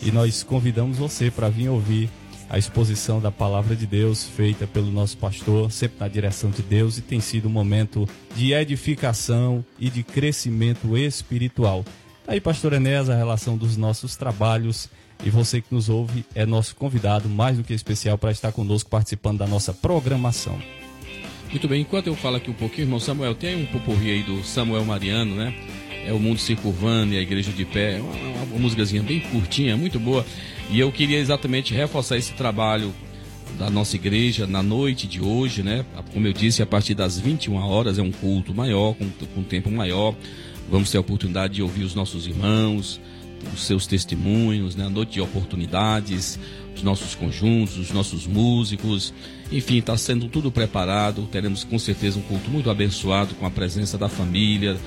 E 0.02 0.12
nós 0.12 0.44
convidamos 0.44 0.98
você 0.98 1.32
para 1.32 1.48
vir 1.48 1.70
ouvir 1.70 2.10
a 2.50 2.58
exposição 2.58 3.22
da 3.22 3.32
palavra 3.32 3.74
de 3.74 3.88
Deus 3.88 4.26
feita 4.26 4.68
pelo 4.68 4.92
nosso 4.92 5.18
pastor, 5.18 5.72
sempre 5.72 5.98
na 6.02 6.10
direção 6.10 6.50
de 6.50 6.62
Deus, 6.62 6.98
e 6.98 7.02
tem 7.02 7.22
sido 7.22 7.48
um 7.48 7.52
momento 7.52 8.08
de 8.36 8.52
edificação 8.52 9.64
e 9.80 9.90
de 9.90 10.04
crescimento 10.04 10.98
espiritual. 10.98 11.86
Aí, 12.28 12.42
pastor 12.42 12.74
Enéas, 12.74 13.10
a 13.10 13.16
relação 13.16 13.56
dos 13.56 13.78
nossos 13.78 14.18
trabalhos 14.18 14.90
e 15.24 15.30
você 15.30 15.62
que 15.62 15.74
nos 15.74 15.88
ouve 15.88 16.26
é 16.36 16.46
nosso 16.46 16.76
convidado 16.76 17.30
mais 17.30 17.56
do 17.58 17.64
que 17.64 17.74
especial 17.74 18.18
para 18.18 18.32
estar 18.32 18.52
conosco 18.52 18.90
participando 18.90 19.38
da 19.38 19.48
nossa 19.48 19.74
programação. 19.74 20.60
Muito 21.50 21.66
bem, 21.70 21.82
enquanto 21.82 22.08
eu 22.08 22.16
falo 22.16 22.36
aqui 22.36 22.52
um 22.52 22.54
pouquinho, 22.54 22.84
irmão 22.84 23.00
Samuel, 23.00 23.34
tem 23.34 23.64
um 23.64 23.66
pupurri 23.68 24.12
aí 24.12 24.24
do 24.24 24.44
Samuel 24.44 24.84
Mariano, 24.84 25.36
né? 25.36 25.56
É 26.06 26.12
o 26.12 26.20
Mundo 26.20 26.40
Circunvando 26.40 27.14
e 27.14 27.18
a 27.18 27.22
Igreja 27.22 27.52
de 27.52 27.64
Pé. 27.64 27.98
É 27.98 28.02
uma, 28.02 28.12
uma, 28.12 28.44
uma 28.44 28.60
músicazinha 28.60 29.02
bem 29.02 29.22
curtinha, 29.22 29.78
muito 29.78 29.98
boa. 29.98 30.26
E 30.70 30.78
eu 30.78 30.92
queria 30.92 31.20
exatamente 31.20 31.74
reforçar 31.74 32.18
esse 32.18 32.34
trabalho 32.34 32.94
da 33.58 33.70
nossa 33.70 33.96
igreja 33.96 34.46
na 34.46 34.62
noite 34.62 35.08
de 35.08 35.22
hoje, 35.22 35.64
né? 35.64 35.86
Como 36.14 36.28
eu 36.28 36.34
disse, 36.34 36.62
a 36.62 36.66
partir 36.66 36.94
das 36.94 37.18
21 37.18 37.56
horas 37.56 37.98
é 37.98 38.02
um 38.02 38.12
culto 38.12 38.54
maior, 38.54 38.94
com, 38.96 39.10
com 39.34 39.44
tempo 39.44 39.72
maior. 39.72 40.14
Vamos 40.70 40.92
ter 40.92 40.98
a 40.98 41.02
oportunidade 41.02 41.56
de 41.56 41.62
ouvir 41.62 41.84
os 41.84 41.96
nossos 41.96 42.28
irmãos, 42.28 43.00
os 43.54 43.64
seus 43.64 43.88
testemunhos, 43.88 44.76
né? 44.76 44.86
a 44.86 44.90
noite 44.90 45.14
de 45.14 45.22
oportunidades, 45.22 46.40
os 46.76 46.84
nossos 46.84 47.16
conjuntos, 47.16 47.78
os 47.78 47.92
nossos 47.92 48.28
músicos, 48.28 49.14
enfim, 49.52 49.78
está 49.78 49.96
sendo 49.96 50.28
tudo 50.28 50.52
preparado. 50.52 51.28
Teremos 51.32 51.64
com 51.64 51.80
certeza 51.80 52.20
um 52.20 52.22
culto 52.24 52.50
muito 52.50 52.70
abençoado 52.70 53.36
com 53.36 53.46
a 53.46 53.52
presença 53.52 53.98
da 53.98 54.10
família, 54.10 54.78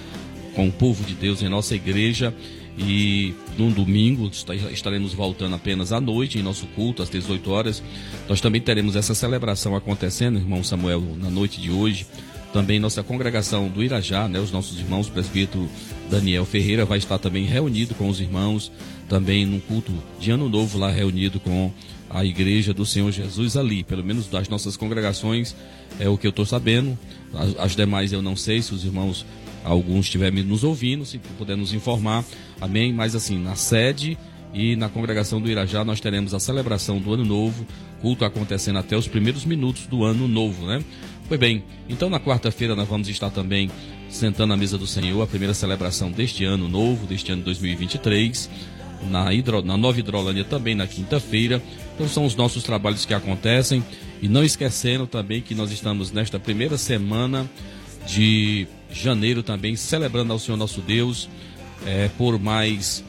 com 0.54 0.68
o 0.68 0.72
povo 0.72 1.04
de 1.04 1.14
Deus 1.14 1.42
em 1.42 1.48
nossa 1.48 1.74
igreja. 1.74 2.34
E 2.78 3.34
no 3.58 3.70
domingo 3.70 4.30
estaremos 4.72 5.12
voltando 5.12 5.54
apenas 5.54 5.92
à 5.92 6.00
noite 6.00 6.38
em 6.38 6.42
nosso 6.42 6.66
culto, 6.68 7.02
às 7.02 7.10
18 7.10 7.50
horas. 7.50 7.82
Nós 8.28 8.40
também 8.40 8.60
teremos 8.60 8.96
essa 8.96 9.14
celebração 9.14 9.74
acontecendo, 9.74 10.38
irmão 10.38 10.62
Samuel, 10.62 11.02
na 11.18 11.28
noite 11.28 11.60
de 11.60 11.70
hoje 11.70 12.06
também 12.52 12.80
nossa 12.80 13.02
congregação 13.02 13.68
do 13.68 13.82
Irajá, 13.82 14.28
né, 14.28 14.40
os 14.40 14.50
nossos 14.50 14.78
irmãos, 14.78 15.08
o 15.08 15.12
presbítero 15.12 15.68
Daniel 16.10 16.44
Ferreira 16.44 16.84
vai 16.84 16.98
estar 16.98 17.18
também 17.18 17.44
reunido 17.44 17.94
com 17.94 18.08
os 18.08 18.20
irmãos, 18.20 18.72
também 19.08 19.46
num 19.46 19.60
culto 19.60 19.92
de 20.18 20.30
ano 20.30 20.48
novo 20.48 20.78
lá 20.78 20.90
reunido 20.90 21.38
com 21.38 21.72
a 22.08 22.24
igreja 22.24 22.74
do 22.74 22.84
Senhor 22.84 23.10
Jesus 23.12 23.56
ali, 23.56 23.84
pelo 23.84 24.02
menos 24.02 24.26
das 24.26 24.48
nossas 24.48 24.76
congregações, 24.76 25.54
é 25.98 26.08
o 26.08 26.18
que 26.18 26.26
eu 26.26 26.30
estou 26.30 26.44
sabendo. 26.44 26.98
As, 27.32 27.56
as, 27.58 27.76
demais 27.76 28.12
eu 28.12 28.20
não 28.20 28.34
sei 28.34 28.60
se 28.60 28.74
os 28.74 28.84
irmãos, 28.84 29.24
alguns 29.64 30.06
estiverem 30.06 30.42
nos 30.42 30.64
ouvindo, 30.64 31.06
se 31.06 31.18
puder 31.38 31.56
nos 31.56 31.72
informar, 31.72 32.24
amém? 32.60 32.92
Mas 32.92 33.14
assim, 33.14 33.38
na 33.38 33.54
sede 33.54 34.18
e 34.52 34.74
na 34.74 34.88
congregação 34.88 35.40
do 35.40 35.48
Irajá 35.48 35.84
nós 35.84 36.00
teremos 36.00 36.34
a 36.34 36.40
celebração 36.40 36.98
do 36.98 37.14
ano 37.14 37.24
novo, 37.24 37.64
culto 38.02 38.24
acontecendo 38.24 38.80
até 38.80 38.96
os 38.96 39.06
primeiros 39.06 39.44
minutos 39.44 39.86
do 39.86 40.04
ano 40.04 40.26
novo, 40.26 40.66
né? 40.66 40.82
Pois 41.30 41.38
bem, 41.38 41.62
então 41.88 42.10
na 42.10 42.18
quarta-feira 42.18 42.74
nós 42.74 42.88
vamos 42.88 43.08
estar 43.08 43.30
também 43.30 43.70
sentando 44.08 44.52
à 44.52 44.56
mesa 44.56 44.76
do 44.76 44.84
Senhor, 44.84 45.22
a 45.22 45.28
primeira 45.28 45.54
celebração 45.54 46.10
deste 46.10 46.44
ano 46.44 46.68
novo, 46.68 47.06
deste 47.06 47.30
ano 47.30 47.44
2023, 47.44 48.50
na, 49.08 49.32
Hidro, 49.32 49.62
na 49.62 49.76
Nova 49.76 50.00
Hidrolândia 50.00 50.42
também 50.42 50.74
na 50.74 50.88
quinta-feira. 50.88 51.62
Então 51.94 52.08
são 52.08 52.26
os 52.26 52.34
nossos 52.34 52.64
trabalhos 52.64 53.06
que 53.06 53.14
acontecem. 53.14 53.80
E 54.20 54.26
não 54.26 54.42
esquecendo 54.42 55.06
também 55.06 55.40
que 55.40 55.54
nós 55.54 55.70
estamos 55.70 56.10
nesta 56.10 56.40
primeira 56.40 56.76
semana 56.76 57.48
de 58.08 58.66
janeiro 58.90 59.40
também 59.40 59.76
celebrando 59.76 60.32
ao 60.32 60.38
Senhor 60.40 60.56
nosso 60.56 60.80
Deus 60.80 61.28
é, 61.86 62.10
por 62.18 62.40
mais 62.40 63.04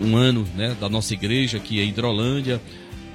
um 0.00 0.16
ano 0.16 0.48
né, 0.56 0.74
da 0.80 0.88
nossa 0.88 1.12
igreja 1.12 1.58
aqui 1.58 1.80
em 1.80 1.90
Hidrolândia, 1.90 2.62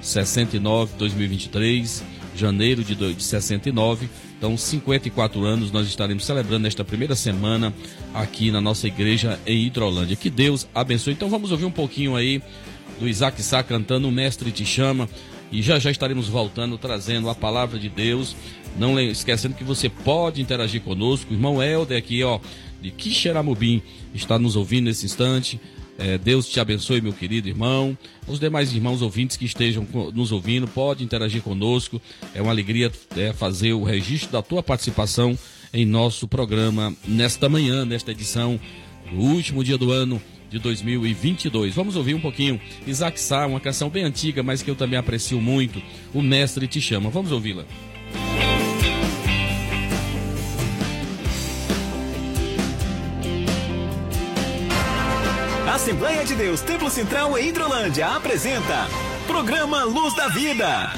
69, 0.00 0.92
2023, 0.96 2.04
janeiro 2.36 2.84
de, 2.84 2.94
de 2.94 3.20
69. 3.20 4.08
Então, 4.38 4.56
54 4.56 5.44
anos 5.44 5.72
nós 5.72 5.88
estaremos 5.88 6.24
celebrando 6.24 6.62
nesta 6.62 6.84
primeira 6.84 7.16
semana 7.16 7.74
aqui 8.14 8.52
na 8.52 8.60
nossa 8.60 8.86
igreja 8.86 9.38
em 9.44 9.66
Hidrolândia. 9.66 10.14
Que 10.14 10.30
Deus 10.30 10.68
abençoe. 10.72 11.12
Então, 11.12 11.28
vamos 11.28 11.50
ouvir 11.50 11.64
um 11.64 11.72
pouquinho 11.72 12.14
aí 12.14 12.40
do 13.00 13.08
Isaac 13.08 13.42
Sá 13.42 13.64
cantando 13.64 14.06
O 14.06 14.12
Mestre 14.12 14.52
Te 14.52 14.64
Chama. 14.64 15.08
E 15.50 15.60
já 15.60 15.78
já 15.80 15.90
estaremos 15.90 16.28
voltando, 16.28 16.78
trazendo 16.78 17.28
a 17.28 17.34
palavra 17.34 17.80
de 17.80 17.88
Deus. 17.88 18.36
Não 18.78 19.00
esquecendo 19.00 19.56
que 19.56 19.64
você 19.64 19.88
pode 19.88 20.40
interagir 20.40 20.82
conosco. 20.82 21.32
O 21.32 21.34
irmão 21.34 21.60
Helder 21.60 21.98
aqui, 21.98 22.22
ó, 22.22 22.38
de 22.80 22.92
Quixeramobim, 22.92 23.82
está 24.14 24.38
nos 24.38 24.54
ouvindo 24.54 24.84
nesse 24.84 25.04
instante. 25.04 25.60
É, 25.98 26.16
Deus 26.16 26.48
te 26.48 26.60
abençoe, 26.60 27.00
meu 27.00 27.12
querido 27.12 27.48
irmão. 27.48 27.98
Os 28.26 28.38
demais 28.38 28.72
irmãos 28.72 29.02
ouvintes 29.02 29.36
que 29.36 29.44
estejam 29.44 29.86
nos 30.14 30.30
ouvindo, 30.30 30.68
pode 30.68 31.02
interagir 31.02 31.42
conosco. 31.42 32.00
É 32.32 32.40
uma 32.40 32.52
alegria 32.52 32.90
é, 33.16 33.32
fazer 33.32 33.72
o 33.72 33.82
registro 33.82 34.30
da 34.30 34.40
tua 34.40 34.62
participação 34.62 35.36
em 35.72 35.84
nosso 35.84 36.28
programa 36.28 36.94
nesta 37.06 37.48
manhã, 37.48 37.84
nesta 37.84 38.12
edição 38.12 38.60
do 39.10 39.20
último 39.20 39.64
dia 39.64 39.76
do 39.76 39.90
ano 39.90 40.22
de 40.48 40.58
2022. 40.58 41.74
Vamos 41.74 41.96
ouvir 41.96 42.14
um 42.14 42.20
pouquinho 42.20 42.60
Isaac 42.86 43.20
Sá, 43.20 43.46
uma 43.46 43.60
canção 43.60 43.90
bem 43.90 44.04
antiga, 44.04 44.42
mas 44.42 44.62
que 44.62 44.70
eu 44.70 44.76
também 44.76 44.98
aprecio 44.98 45.40
muito. 45.40 45.82
O 46.14 46.22
Mestre 46.22 46.66
te 46.66 46.80
chama. 46.80 47.10
Vamos 47.10 47.32
ouvi-la. 47.32 47.64
Assembleia 55.88 56.22
de 56.22 56.34
Deus 56.34 56.60
Templo 56.60 56.90
Central 56.90 57.38
em 57.38 57.48
Hidrolândia 57.48 58.08
apresenta 58.08 58.86
Programa 59.26 59.84
Luz 59.84 60.14
da 60.14 60.28
Vida. 60.28 60.92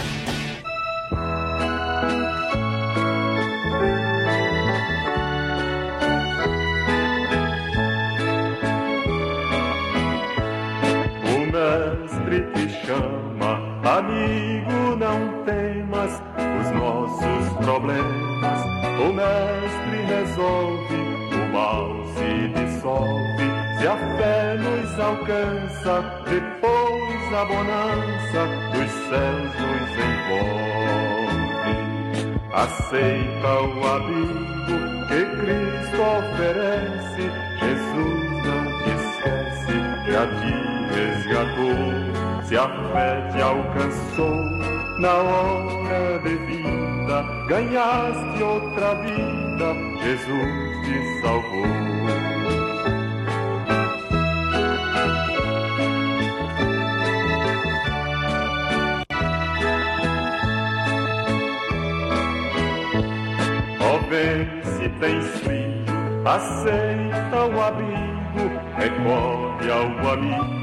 O 11.25 11.39
mestre 11.53 12.41
te 12.53 12.85
chama, 12.85 13.61
amigo, 13.97 14.97
não 14.97 15.45
temas 15.45 16.21
os 16.61 16.71
nossos 16.77 17.65
problemas. 17.65 18.61
O 18.99 19.13
mestre 19.13 20.03
resolve, 20.09 20.97
o 21.33 21.53
mal 21.53 21.95
se 22.17 22.49
dissolve. 22.49 23.30
Se 23.81 23.87
a 23.87 23.97
fé 23.97 24.59
nos 24.59 25.01
alcança, 25.01 26.05
depois 26.29 27.33
a 27.33 27.45
bonança 27.47 28.47
dos 28.75 28.91
céus 29.09 29.53
nos 29.57 29.91
envolve. 30.05 31.41
Aceita 32.53 33.53
o 33.63 33.81
abrigo 33.89 34.77
que 35.09 35.21
Cristo 35.41 35.99
oferece, 36.19 37.25
Jesus 37.59 38.29
não 38.45 38.65
te 38.83 38.91
esquece, 39.01 39.75
já 40.13 40.25
te 40.27 40.53
resgatou. 40.95 41.81
Se 42.45 42.55
a 42.59 42.69
fé 42.93 43.09
te 43.33 43.41
alcançou 43.41 44.39
na 44.99 45.15
hora 45.15 46.19
devida, 46.19 47.19
ganhaste 47.49 48.43
outra 48.43 48.95
vida, 48.97 49.75
Jesus 50.03 50.53
te 50.85 50.97
salvou. 51.23 52.00
Aceita 66.35 67.45
o 67.45 67.61
abrigo, 67.61 68.45
recorre 68.77 69.71
ao 69.71 69.87
amigo. 70.13 70.61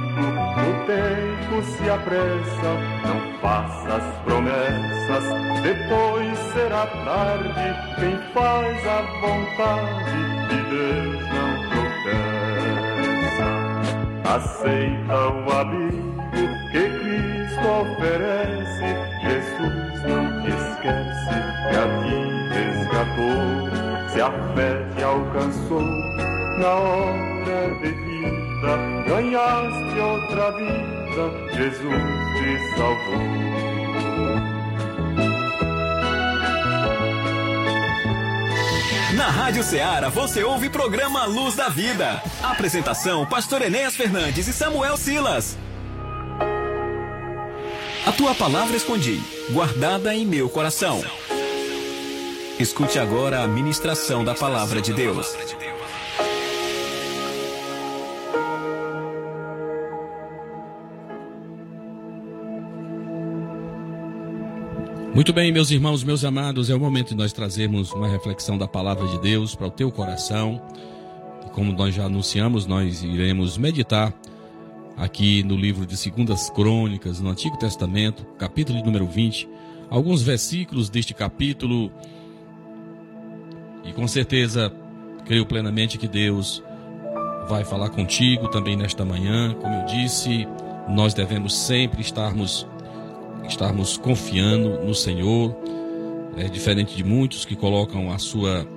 O 0.57 0.71
tempo 0.87 1.61
se 1.63 1.89
apressa, 1.89 2.71
não 3.05 3.19
faças 3.39 4.03
promessas, 4.23 5.25
depois 5.61 6.37
será 6.53 6.87
tarde. 6.87 7.75
Quem 7.99 8.17
faz 8.33 8.87
a 8.87 9.01
vontade 9.21 10.19
de 10.47 10.59
Deus 10.69 11.21
não 11.33 11.51
tropeça. 11.69 13.47
Aceita 14.35 15.17
o 15.29 15.51
abrigo 15.51 16.17
que 16.71 16.83
Cristo 16.99 17.65
oferece, 17.81 18.56
a 24.27 24.55
fé 24.55 24.85
te 24.95 25.03
alcançou 25.03 25.81
na 26.59 26.75
hora 26.75 27.79
devida, 27.81 28.77
ganhaste 29.07 29.99
outra 29.99 30.51
vida, 30.51 31.31
Jesus 31.55 32.03
te 32.37 32.77
salvou. 32.77 33.37
Na 39.15 39.29
Rádio 39.29 39.63
Ceará 39.63 40.09
você 40.09 40.43
ouve 40.43 40.69
programa 40.69 41.25
Luz 41.25 41.55
da 41.55 41.69
Vida. 41.69 42.21
Apresentação: 42.43 43.25
Pastor 43.25 43.61
Enéas 43.61 43.95
Fernandes 43.95 44.47
e 44.47 44.53
Samuel 44.53 44.97
Silas. 44.97 45.57
A 48.05 48.11
tua 48.11 48.35
palavra 48.35 48.75
escondi, 48.75 49.21
guardada 49.51 50.13
em 50.13 50.25
meu 50.25 50.49
coração. 50.49 51.01
Escute 52.59 52.97
agora 52.97 53.43
a 53.43 53.47
ministração 53.47 54.25
da 54.25 54.33
palavra 54.33 54.81
de 54.81 54.91
Deus. 54.91 55.27
Muito 65.13 65.31
bem, 65.31 65.51
meus 65.51 65.69
irmãos, 65.69 66.03
meus 66.03 66.25
amados, 66.25 66.71
é 66.71 66.75
o 66.75 66.79
momento 66.79 67.09
de 67.09 67.15
nós 67.15 67.31
trazermos 67.31 67.91
uma 67.91 68.07
reflexão 68.07 68.57
da 68.57 68.67
palavra 68.67 69.05
de 69.07 69.19
Deus 69.19 69.53
para 69.53 69.67
o 69.67 69.71
teu 69.71 69.91
coração. 69.91 70.59
Como 71.53 71.71
nós 71.73 71.93
já 71.93 72.05
anunciamos, 72.05 72.65
nós 72.65 73.03
iremos 73.03 73.55
meditar 73.55 74.11
aqui 74.97 75.43
no 75.43 75.55
livro 75.55 75.85
de 75.85 75.95
Segundas 75.95 76.49
Crônicas, 76.49 77.19
no 77.19 77.29
Antigo 77.29 77.55
Testamento, 77.57 78.25
capítulo 78.39 78.83
número 78.83 79.05
20, 79.05 79.47
alguns 79.91 80.23
versículos 80.23 80.89
deste 80.89 81.13
capítulo. 81.13 81.91
E 83.87 83.93
com 83.93 84.07
certeza, 84.07 84.71
creio 85.25 85.45
plenamente 85.45 85.97
que 85.97 86.07
Deus 86.07 86.61
vai 87.47 87.63
falar 87.63 87.89
contigo 87.89 88.49
também 88.49 88.75
nesta 88.75 89.05
manhã. 89.05 89.53
Como 89.53 89.73
eu 89.73 89.85
disse, 89.85 90.47
nós 90.89 91.13
devemos 91.13 91.57
sempre 91.57 92.01
estarmos 92.01 92.67
estarmos 93.47 93.97
confiando 93.97 94.83
no 94.83 94.93
Senhor, 94.93 95.55
é 96.37 96.43
diferente 96.49 96.95
de 96.95 97.03
muitos 97.03 97.45
que 97.45 97.55
colocam 97.55 98.11
a 98.11 98.19
sua 98.19 98.67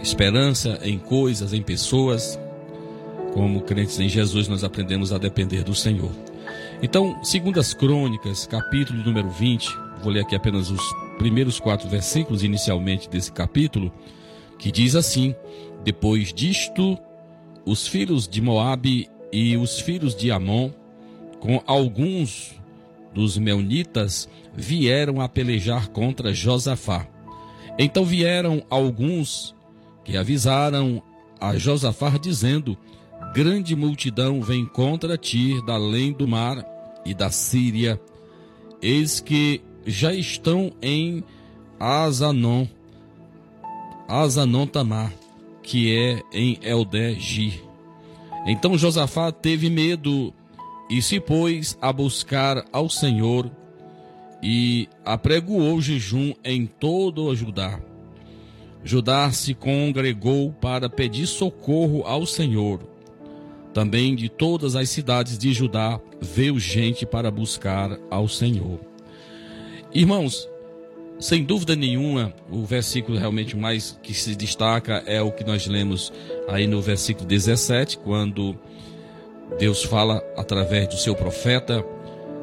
esperança 0.00 0.78
em 0.82 0.98
coisas, 0.98 1.52
em 1.52 1.62
pessoas. 1.62 2.38
Como 3.32 3.62
crentes 3.62 3.98
em 3.98 4.08
Jesus, 4.08 4.46
nós 4.46 4.62
aprendemos 4.62 5.12
a 5.12 5.18
depender 5.18 5.64
do 5.64 5.74
Senhor. 5.74 6.10
Então, 6.80 7.18
segundo 7.22 7.58
as 7.58 7.74
Crônicas, 7.74 8.46
capítulo 8.46 9.02
número 9.02 9.28
20, 9.28 9.68
vou 10.02 10.12
ler 10.12 10.20
aqui 10.20 10.36
apenas 10.36 10.70
os 10.70 10.80
primeiros 11.18 11.58
quatro 11.60 11.88
versículos 11.88 12.42
inicialmente 12.42 13.08
desse 13.08 13.32
capítulo, 13.32 13.92
que 14.58 14.70
diz 14.70 14.94
assim: 14.94 15.34
Depois 15.82 16.32
disto, 16.32 16.98
os 17.64 17.86
filhos 17.86 18.28
de 18.28 18.40
Moabe 18.40 19.08
e 19.32 19.56
os 19.56 19.80
filhos 19.80 20.14
de 20.14 20.30
Amon, 20.30 20.70
com 21.40 21.62
alguns 21.66 22.54
dos 23.12 23.38
Meunitas 23.38 24.28
vieram 24.54 25.20
a 25.20 25.28
pelejar 25.28 25.88
contra 25.88 26.34
Josafá. 26.34 27.06
Então 27.78 28.04
vieram 28.04 28.62
alguns 28.68 29.54
que 30.04 30.16
avisaram 30.16 31.02
a 31.40 31.56
Josafá 31.56 32.10
dizendo: 32.18 32.76
Grande 33.34 33.74
multidão 33.74 34.40
vem 34.40 34.66
contra 34.66 35.16
ti 35.16 35.64
da 35.66 35.74
além 35.74 36.12
do 36.12 36.26
mar 36.26 36.64
e 37.04 37.14
da 37.14 37.30
Síria. 37.30 38.00
Eis 38.80 39.20
que 39.20 39.62
já 39.86 40.12
estão 40.12 40.72
em 40.80 41.22
Azanon, 41.78 42.66
Azanon 44.08 44.66
Tamar, 44.66 45.12
que 45.62 45.96
é 45.96 46.22
em 46.32 46.58
Eldé-Gir. 46.62 47.62
Então 48.46 48.76
Josafá 48.76 49.32
teve 49.32 49.70
medo 49.70 50.32
e 50.90 51.00
se 51.00 51.18
pôs 51.18 51.78
a 51.80 51.92
buscar 51.92 52.64
ao 52.72 52.88
Senhor 52.88 53.50
e 54.42 54.88
apregoou 55.04 55.80
jejum 55.80 56.34
em 56.44 56.66
todo 56.66 57.24
o 57.24 57.34
Judá. 57.34 57.80
Judá 58.84 59.30
se 59.32 59.54
congregou 59.54 60.52
para 60.52 60.90
pedir 60.90 61.26
socorro 61.26 62.02
ao 62.04 62.26
Senhor. 62.26 62.80
também 63.72 64.14
de 64.14 64.28
todas 64.28 64.76
as 64.76 64.88
cidades 64.88 65.36
de 65.36 65.52
Judá, 65.52 66.00
veio 66.20 66.60
gente 66.60 67.04
para 67.04 67.28
buscar 67.28 67.98
ao 68.08 68.28
Senhor. 68.28 68.78
Irmãos, 69.94 70.50
sem 71.20 71.44
dúvida 71.44 71.76
nenhuma, 71.76 72.34
o 72.50 72.64
versículo 72.64 73.16
realmente 73.16 73.56
mais 73.56 73.96
que 74.02 74.12
se 74.12 74.34
destaca 74.34 75.04
é 75.06 75.22
o 75.22 75.30
que 75.30 75.44
nós 75.44 75.68
lemos 75.68 76.12
aí 76.48 76.66
no 76.66 76.82
versículo 76.82 77.24
17, 77.28 77.98
quando 77.98 78.58
Deus 79.56 79.84
fala 79.84 80.20
através 80.36 80.88
do 80.88 80.96
seu 80.96 81.14
profeta, 81.14 81.84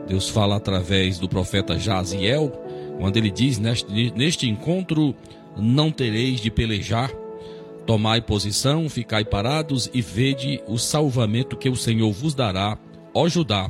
Deus 0.07 0.29
fala 0.29 0.55
através 0.55 1.19
do 1.19 1.27
profeta 1.27 1.77
Jaziel, 1.77 2.53
quando 2.97 3.17
ele 3.17 3.29
diz: 3.29 3.59
Neste, 3.59 4.13
neste 4.15 4.47
encontro 4.47 5.13
não 5.57 5.91
tereis 5.91 6.39
de 6.39 6.49
pelejar, 6.49 7.11
tomai 7.85 8.21
posição, 8.21 8.87
ficai 8.87 9.25
parados 9.25 9.89
e 9.93 10.01
vede 10.01 10.63
o 10.67 10.77
salvamento 10.77 11.57
que 11.57 11.67
o 11.67 11.75
Senhor 11.75 12.13
vos 12.13 12.33
dará, 12.33 12.77
ó 13.13 13.27
Judá 13.27 13.69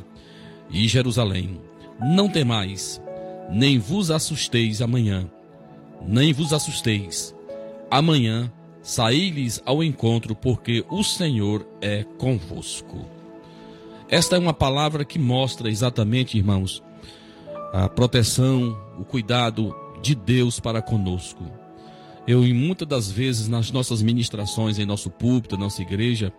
e 0.70 0.86
Jerusalém. 0.86 1.60
Não 2.00 2.28
temais, 2.28 3.00
nem 3.50 3.78
vos 3.78 4.10
assusteis 4.10 4.80
amanhã, 4.80 5.30
nem 6.06 6.32
vos 6.32 6.52
assusteis. 6.52 7.34
Amanhã 7.90 8.50
saí-lhes 8.82 9.62
ao 9.64 9.82
encontro, 9.82 10.34
porque 10.34 10.84
o 10.90 11.02
Senhor 11.02 11.66
é 11.80 12.04
convosco. 12.18 13.04
Esta 14.08 14.36
é 14.36 14.38
uma 14.38 14.52
palavra 14.52 15.04
que 15.04 15.18
mostra 15.18 15.70
exatamente, 15.70 16.36
irmãos, 16.36 16.82
a 17.72 17.88
proteção, 17.88 18.76
o 18.98 19.04
cuidado 19.04 19.74
de 20.02 20.14
Deus 20.14 20.60
para 20.60 20.82
conosco. 20.82 21.44
Eu, 22.26 22.44
em 22.44 22.52
muitas 22.52 22.86
das 22.86 23.10
vezes, 23.10 23.48
nas 23.48 23.70
nossas 23.70 24.02
ministrações, 24.02 24.78
em 24.78 24.84
nosso 24.84 25.10
púlpito, 25.10 25.56
nossa 25.56 25.82
igreja, 25.82 26.32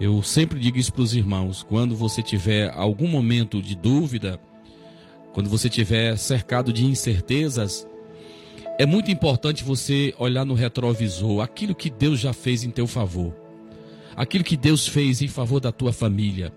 eu 0.00 0.22
sempre 0.22 0.58
digo 0.58 0.78
isso 0.78 0.92
para 0.92 1.02
os 1.02 1.14
irmãos: 1.14 1.62
quando 1.62 1.96
você 1.96 2.22
tiver 2.22 2.70
algum 2.74 3.08
momento 3.08 3.62
de 3.62 3.74
dúvida, 3.74 4.40
quando 5.38 5.50
você 5.50 5.68
tiver 5.68 6.18
cercado 6.18 6.72
de 6.72 6.84
incertezas, 6.84 7.86
é 8.76 8.84
muito 8.84 9.08
importante 9.08 9.62
você 9.62 10.12
olhar 10.18 10.44
no 10.44 10.52
retrovisor 10.52 11.42
aquilo 11.42 11.76
que 11.76 11.88
Deus 11.88 12.18
já 12.18 12.32
fez 12.32 12.64
em 12.64 12.72
teu 12.72 12.88
favor, 12.88 13.32
aquilo 14.16 14.42
que 14.42 14.56
Deus 14.56 14.88
fez 14.88 15.22
em 15.22 15.28
favor 15.28 15.60
da 15.60 15.70
tua 15.70 15.92
família, 15.92 16.52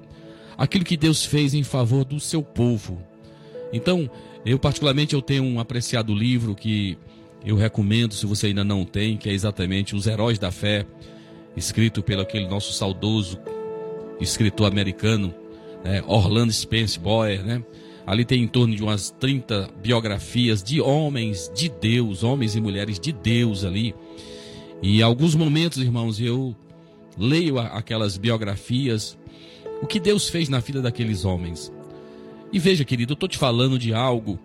aquilo 0.58 0.84
que 0.84 0.98
Deus 0.98 1.24
fez 1.24 1.54
em 1.54 1.62
favor 1.62 2.04
do 2.04 2.20
seu 2.20 2.42
povo. 2.42 3.00
Então, 3.72 4.10
eu 4.44 4.58
particularmente 4.58 5.14
eu 5.14 5.22
tenho 5.22 5.44
um 5.44 5.60
apreciado 5.60 6.12
livro 6.12 6.56
que 6.56 6.98
eu 7.46 7.58
recomendo 7.58 8.16
se 8.16 8.26
você 8.26 8.48
ainda 8.48 8.64
não 8.64 8.84
tem, 8.84 9.16
que 9.16 9.30
é 9.30 9.32
exatamente 9.32 9.96
Os 9.96 10.08
Heróis 10.08 10.40
da 10.40 10.50
Fé, 10.50 10.88
escrito 11.56 12.02
pelo 12.02 12.24
aquele 12.24 12.48
nosso 12.48 12.74
saudoso 12.74 13.40
escritor 14.20 14.66
americano, 14.66 15.32
né, 15.84 16.04
Orlando 16.08 16.52
Spence 16.52 16.98
Boyer, 16.98 17.46
né? 17.46 17.64
Ali 18.06 18.26
tem 18.26 18.44
em 18.44 18.48
torno 18.48 18.76
de 18.76 18.84
umas 18.84 19.12
30 19.12 19.70
biografias 19.82 20.64
de 20.64 20.82
homens 20.82 21.52
de 21.56 21.70
Deus, 21.70 22.24
homens 22.24 22.56
e 22.56 22.62
mulheres 22.62 23.00
de 23.00 23.12
Deus 23.12 23.64
ali. 23.64 23.94
E 24.82 25.02
alguns 25.02 25.36
momentos, 25.36 25.78
irmãos, 25.78 26.20
eu 26.20 26.56
leio 27.18 27.60
aquelas 27.60 28.18
biografias, 28.18 29.18
o 29.82 29.88
que 29.88 30.00
Deus 30.00 30.30
fez 30.30 30.50
na 30.50 30.60
vida 30.60 30.82
daqueles 30.82 31.26
homens. 31.26 31.72
E 32.52 32.60
veja, 32.60 32.84
querido, 32.84 33.14
eu 33.14 33.16
estou 33.16 33.30
te 33.30 33.38
falando 33.38 33.78
de 33.78 33.94
algo 33.94 34.40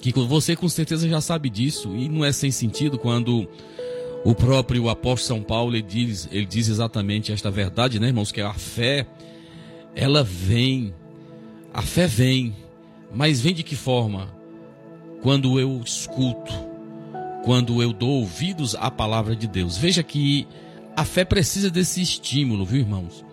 que 0.00 0.12
você 0.12 0.56
com 0.56 0.68
certeza 0.68 1.08
já 1.08 1.20
sabe 1.20 1.50
disso, 1.50 1.94
e 1.94 2.08
não 2.08 2.24
é 2.24 2.32
sem 2.32 2.50
sentido 2.50 2.98
quando 2.98 3.46
o 4.24 4.34
próprio 4.34 4.88
apóstolo 4.88 5.38
São 5.38 5.42
Paulo 5.42 5.74
ele 5.74 5.82
diz, 5.82 6.28
ele 6.30 6.46
diz 6.46 6.68
exatamente 6.68 7.32
esta 7.32 7.50
verdade, 7.50 7.98
né, 7.98 8.08
irmãos? 8.08 8.32
Que 8.32 8.40
a 8.40 8.52
fé, 8.52 9.06
ela 9.94 10.22
vem, 10.22 10.94
a 11.72 11.82
fé 11.82 12.06
vem, 12.06 12.54
mas 13.12 13.40
vem 13.40 13.54
de 13.54 13.62
que 13.62 13.76
forma? 13.76 14.28
Quando 15.22 15.60
eu 15.60 15.80
escuto, 15.84 16.52
quando 17.44 17.82
eu 17.82 17.92
dou 17.92 18.20
ouvidos 18.20 18.74
à 18.74 18.90
palavra 18.90 19.34
de 19.36 19.46
Deus. 19.46 19.76
Veja 19.76 20.02
que 20.02 20.46
a 20.96 21.04
fé 21.04 21.24
precisa 21.24 21.70
desse 21.70 22.02
estímulo, 22.02 22.64
viu, 22.64 22.80
irmãos? 22.80 23.24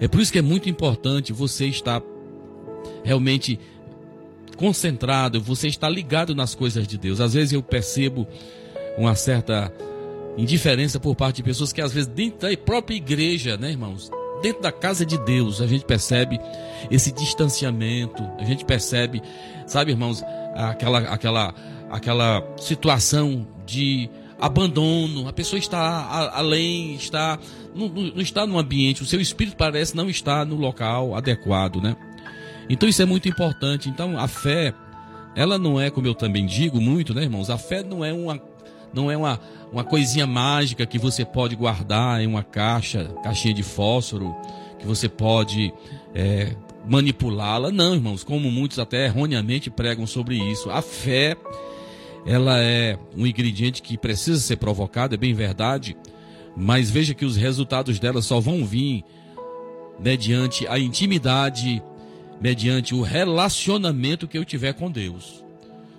É 0.00 0.06
por 0.06 0.20
isso 0.20 0.32
que 0.32 0.38
é 0.38 0.42
muito 0.42 0.68
importante 0.68 1.32
você 1.32 1.66
estar 1.66 2.02
realmente 3.04 3.58
concentrado, 4.56 5.40
você 5.40 5.68
estar 5.68 5.88
ligado 5.88 6.34
nas 6.34 6.54
coisas 6.54 6.86
de 6.86 6.98
Deus. 6.98 7.20
Às 7.20 7.34
vezes 7.34 7.52
eu 7.52 7.62
percebo 7.62 8.26
uma 8.96 9.14
certa 9.14 9.72
indiferença 10.36 11.00
por 11.00 11.14
parte 11.16 11.36
de 11.36 11.42
pessoas 11.42 11.72
que 11.72 11.80
às 11.80 11.92
vezes 11.92 12.08
dentro 12.08 12.48
da 12.48 12.56
própria 12.56 12.96
igreja, 12.96 13.56
né, 13.56 13.70
irmãos? 13.70 14.10
Dentro 14.42 14.62
da 14.62 14.70
casa 14.70 15.04
de 15.04 15.18
Deus, 15.18 15.60
a 15.60 15.66
gente 15.66 15.84
percebe 15.84 16.40
esse 16.90 17.10
distanciamento, 17.10 18.22
a 18.38 18.44
gente 18.44 18.64
percebe, 18.64 19.20
sabe, 19.66 19.90
irmãos, 19.90 20.22
aquela 20.54 20.98
aquela 21.00 21.54
aquela 21.90 22.42
situação 22.56 23.46
de 23.66 24.08
abandono, 24.40 25.28
a 25.28 25.32
pessoa 25.32 25.58
está 25.58 26.30
além, 26.32 26.94
está 26.94 27.38
não, 27.74 27.88
não 27.88 28.22
está 28.22 28.46
no 28.46 28.58
ambiente, 28.58 29.02
o 29.02 29.06
seu 29.06 29.20
espírito 29.20 29.56
parece 29.56 29.96
não 29.96 30.08
estar 30.08 30.46
no 30.46 30.56
local 30.56 31.14
adequado, 31.14 31.80
né? 31.80 31.96
Então 32.68 32.88
isso 32.88 33.02
é 33.02 33.04
muito 33.04 33.28
importante. 33.28 33.88
Então 33.88 34.18
a 34.18 34.28
fé, 34.28 34.74
ela 35.34 35.58
não 35.58 35.80
é, 35.80 35.90
como 35.90 36.06
eu 36.06 36.14
também 36.14 36.46
digo 36.46 36.80
muito, 36.80 37.14
né, 37.14 37.22
irmãos? 37.22 37.50
A 37.50 37.58
fé 37.58 37.82
não 37.82 38.04
é 38.04 38.12
uma 38.12 38.38
não 38.92 39.10
é 39.10 39.16
uma, 39.16 39.40
uma 39.72 39.84
coisinha 39.84 40.26
mágica 40.26 40.86
que 40.86 40.98
você 40.98 41.24
pode 41.24 41.54
guardar 41.54 42.20
em 42.20 42.26
uma 42.26 42.42
caixa, 42.42 43.04
caixinha 43.22 43.54
de 43.54 43.62
fósforo, 43.62 44.34
que 44.78 44.86
você 44.86 45.08
pode 45.08 45.72
é, 46.14 46.54
manipulá-la. 46.88 47.70
Não, 47.70 47.94
irmãos, 47.94 48.24
como 48.24 48.50
muitos 48.50 48.78
até 48.78 49.06
erroneamente 49.06 49.70
pregam 49.70 50.06
sobre 50.06 50.36
isso. 50.36 50.70
A 50.70 50.80
fé, 50.80 51.36
ela 52.26 52.58
é 52.58 52.98
um 53.16 53.26
ingrediente 53.26 53.82
que 53.82 53.98
precisa 53.98 54.40
ser 54.40 54.56
provocado, 54.56 55.14
é 55.14 55.18
bem 55.18 55.34
verdade, 55.34 55.96
mas 56.56 56.90
veja 56.90 57.14
que 57.14 57.24
os 57.24 57.36
resultados 57.36 57.98
dela 57.98 58.22
só 58.22 58.40
vão 58.40 58.64
vir 58.64 59.04
mediante 60.00 60.66
a 60.66 60.78
intimidade, 60.78 61.82
mediante 62.40 62.94
o 62.94 63.02
relacionamento 63.02 64.28
que 64.28 64.38
eu 64.38 64.44
tiver 64.44 64.72
com 64.72 64.90
Deus. 64.90 65.44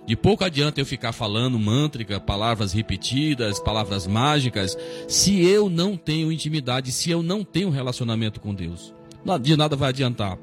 De 0.06 0.16
pouco 0.16 0.44
adianta 0.44 0.80
eu 0.80 0.86
ficar 0.86 1.12
falando 1.12 1.58
mântrica, 1.58 2.18
palavras 2.18 2.72
repetidas, 2.72 3.60
palavras 3.60 4.06
mágicas, 4.06 4.76
se 5.06 5.44
eu 5.46 5.70
não 5.70 5.96
tenho 5.96 6.32
intimidade, 6.32 6.90
se 6.90 7.10
eu 7.10 7.22
não 7.22 7.44
tenho 7.44 7.70
relacionamento 7.70 8.40
com 8.40 8.54
Deus. 8.54 8.92
De 9.40 9.56
nada 9.56 9.76
vai 9.76 9.90
adiantar. 9.90 10.38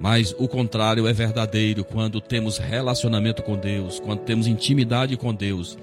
Mas 0.00 0.34
o 0.38 0.48
contrário 0.48 1.06
é 1.06 1.12
verdadeiro 1.12 1.84
quando 1.84 2.20
temos 2.20 2.58
relacionamento 2.58 3.42
com 3.42 3.56
Deus, 3.56 4.00
quando 4.00 4.20
temos 4.20 4.46
intimidade 4.46 5.16
com 5.16 5.32
Deus. 5.34 5.78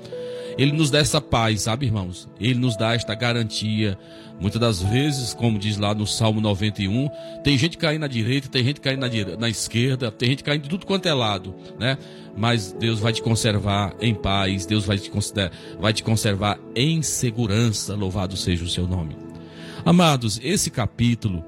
Ele 0.57 0.74
nos 0.74 0.91
dá 0.91 0.99
essa 0.99 1.22
paz, 1.22 1.62
sabe, 1.62 1.86
irmãos? 1.86 2.28
Ele 2.38 2.60
nos 2.60 2.76
dá 2.76 2.93
esta 2.93 3.16
garantia. 3.16 3.97
Muitas 4.41 4.60
das 4.60 4.82
vezes, 4.82 5.34
como 5.34 5.57
diz 5.57 5.78
lá 5.78 5.93
no 5.93 6.05
Salmo 6.05 6.41
91, 6.41 7.10
tem 7.43 7.57
gente 7.57 7.78
caindo 7.78 8.01
na 8.01 8.07
direita, 8.07 8.49
tem 8.49 8.64
gente 8.64 8.82
caindo 8.82 8.99
na, 8.99 9.38
na 9.38 9.49
esquerda, 9.49 10.12
tem 10.12 10.30
gente 10.30 10.43
caindo 10.43 10.64
de 10.64 10.70
tudo 10.70 10.86
quanto 10.86 11.07
é 11.07 11.14
lado, 11.14 11.55
né? 11.80 11.97
Mas 12.36 12.74
Deus 12.74 12.99
vai 12.99 13.14
te 13.14 13.22
conservar 13.22 13.95
em 14.01 14.14
paz, 14.14 14.66
Deus 14.66 14.86
vai 14.86 14.97
te, 14.97 15.10
vai 15.80 15.93
te 15.93 16.03
conservar 16.03 16.60
em 16.76 17.01
segurança, 17.01 17.95
louvado 17.95 18.36
seja 18.36 18.66
o 18.66 18.70
seu 18.70 18.86
nome. 18.86 19.16
Amados, 19.86 20.41
esse 20.43 20.70
capítulo, 20.70 21.43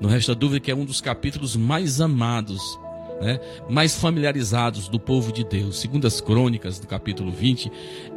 não 0.00 0.10
resta 0.10 0.34
dúvida 0.34 0.60
que 0.60 0.70
é 0.70 0.74
um 0.74 0.84
dos 0.84 1.00
capítulos 1.00 1.56
mais 1.56 2.00
amados 2.00 2.78
né, 3.20 3.40
mais 3.68 3.98
familiarizados 3.98 4.88
do 4.88 5.00
povo 5.00 5.32
de 5.32 5.44
Deus. 5.44 5.78
Segundo 5.78 6.06
as 6.06 6.20
crônicas 6.20 6.78
do 6.78 6.86
capítulo 6.86 7.30
20, 7.30 7.70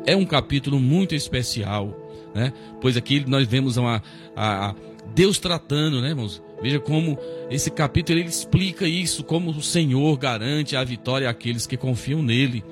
é 0.06 0.16
um 0.16 0.26
capítulo 0.26 0.80
muito 0.80 1.16
especial, 1.16 1.96
né, 2.34 2.54
pois 2.82 2.98
aqui 2.98 3.24
nós 3.28 3.48
vemos 3.48 3.78
uma, 3.78 4.04
a, 4.36 4.70
a 4.70 4.76
Deus 5.14 5.40
tratando, 5.40 6.02
né, 6.02 6.10
irmãos? 6.10 6.42
Veja 6.62 6.80
como 6.80 7.18
esse 7.50 7.72
capítulo 7.72 8.20
ele 8.20 8.28
explica 8.28 8.88
isso, 8.88 9.24
como 9.24 9.52
o 9.52 9.62
Senhor 9.62 10.18
garante 10.18 10.76
a 10.76 10.84
vitória 10.84 11.30
àqueles 11.30 11.66
que 11.66 11.78
confiam 11.78 12.22
nele. 12.22 12.64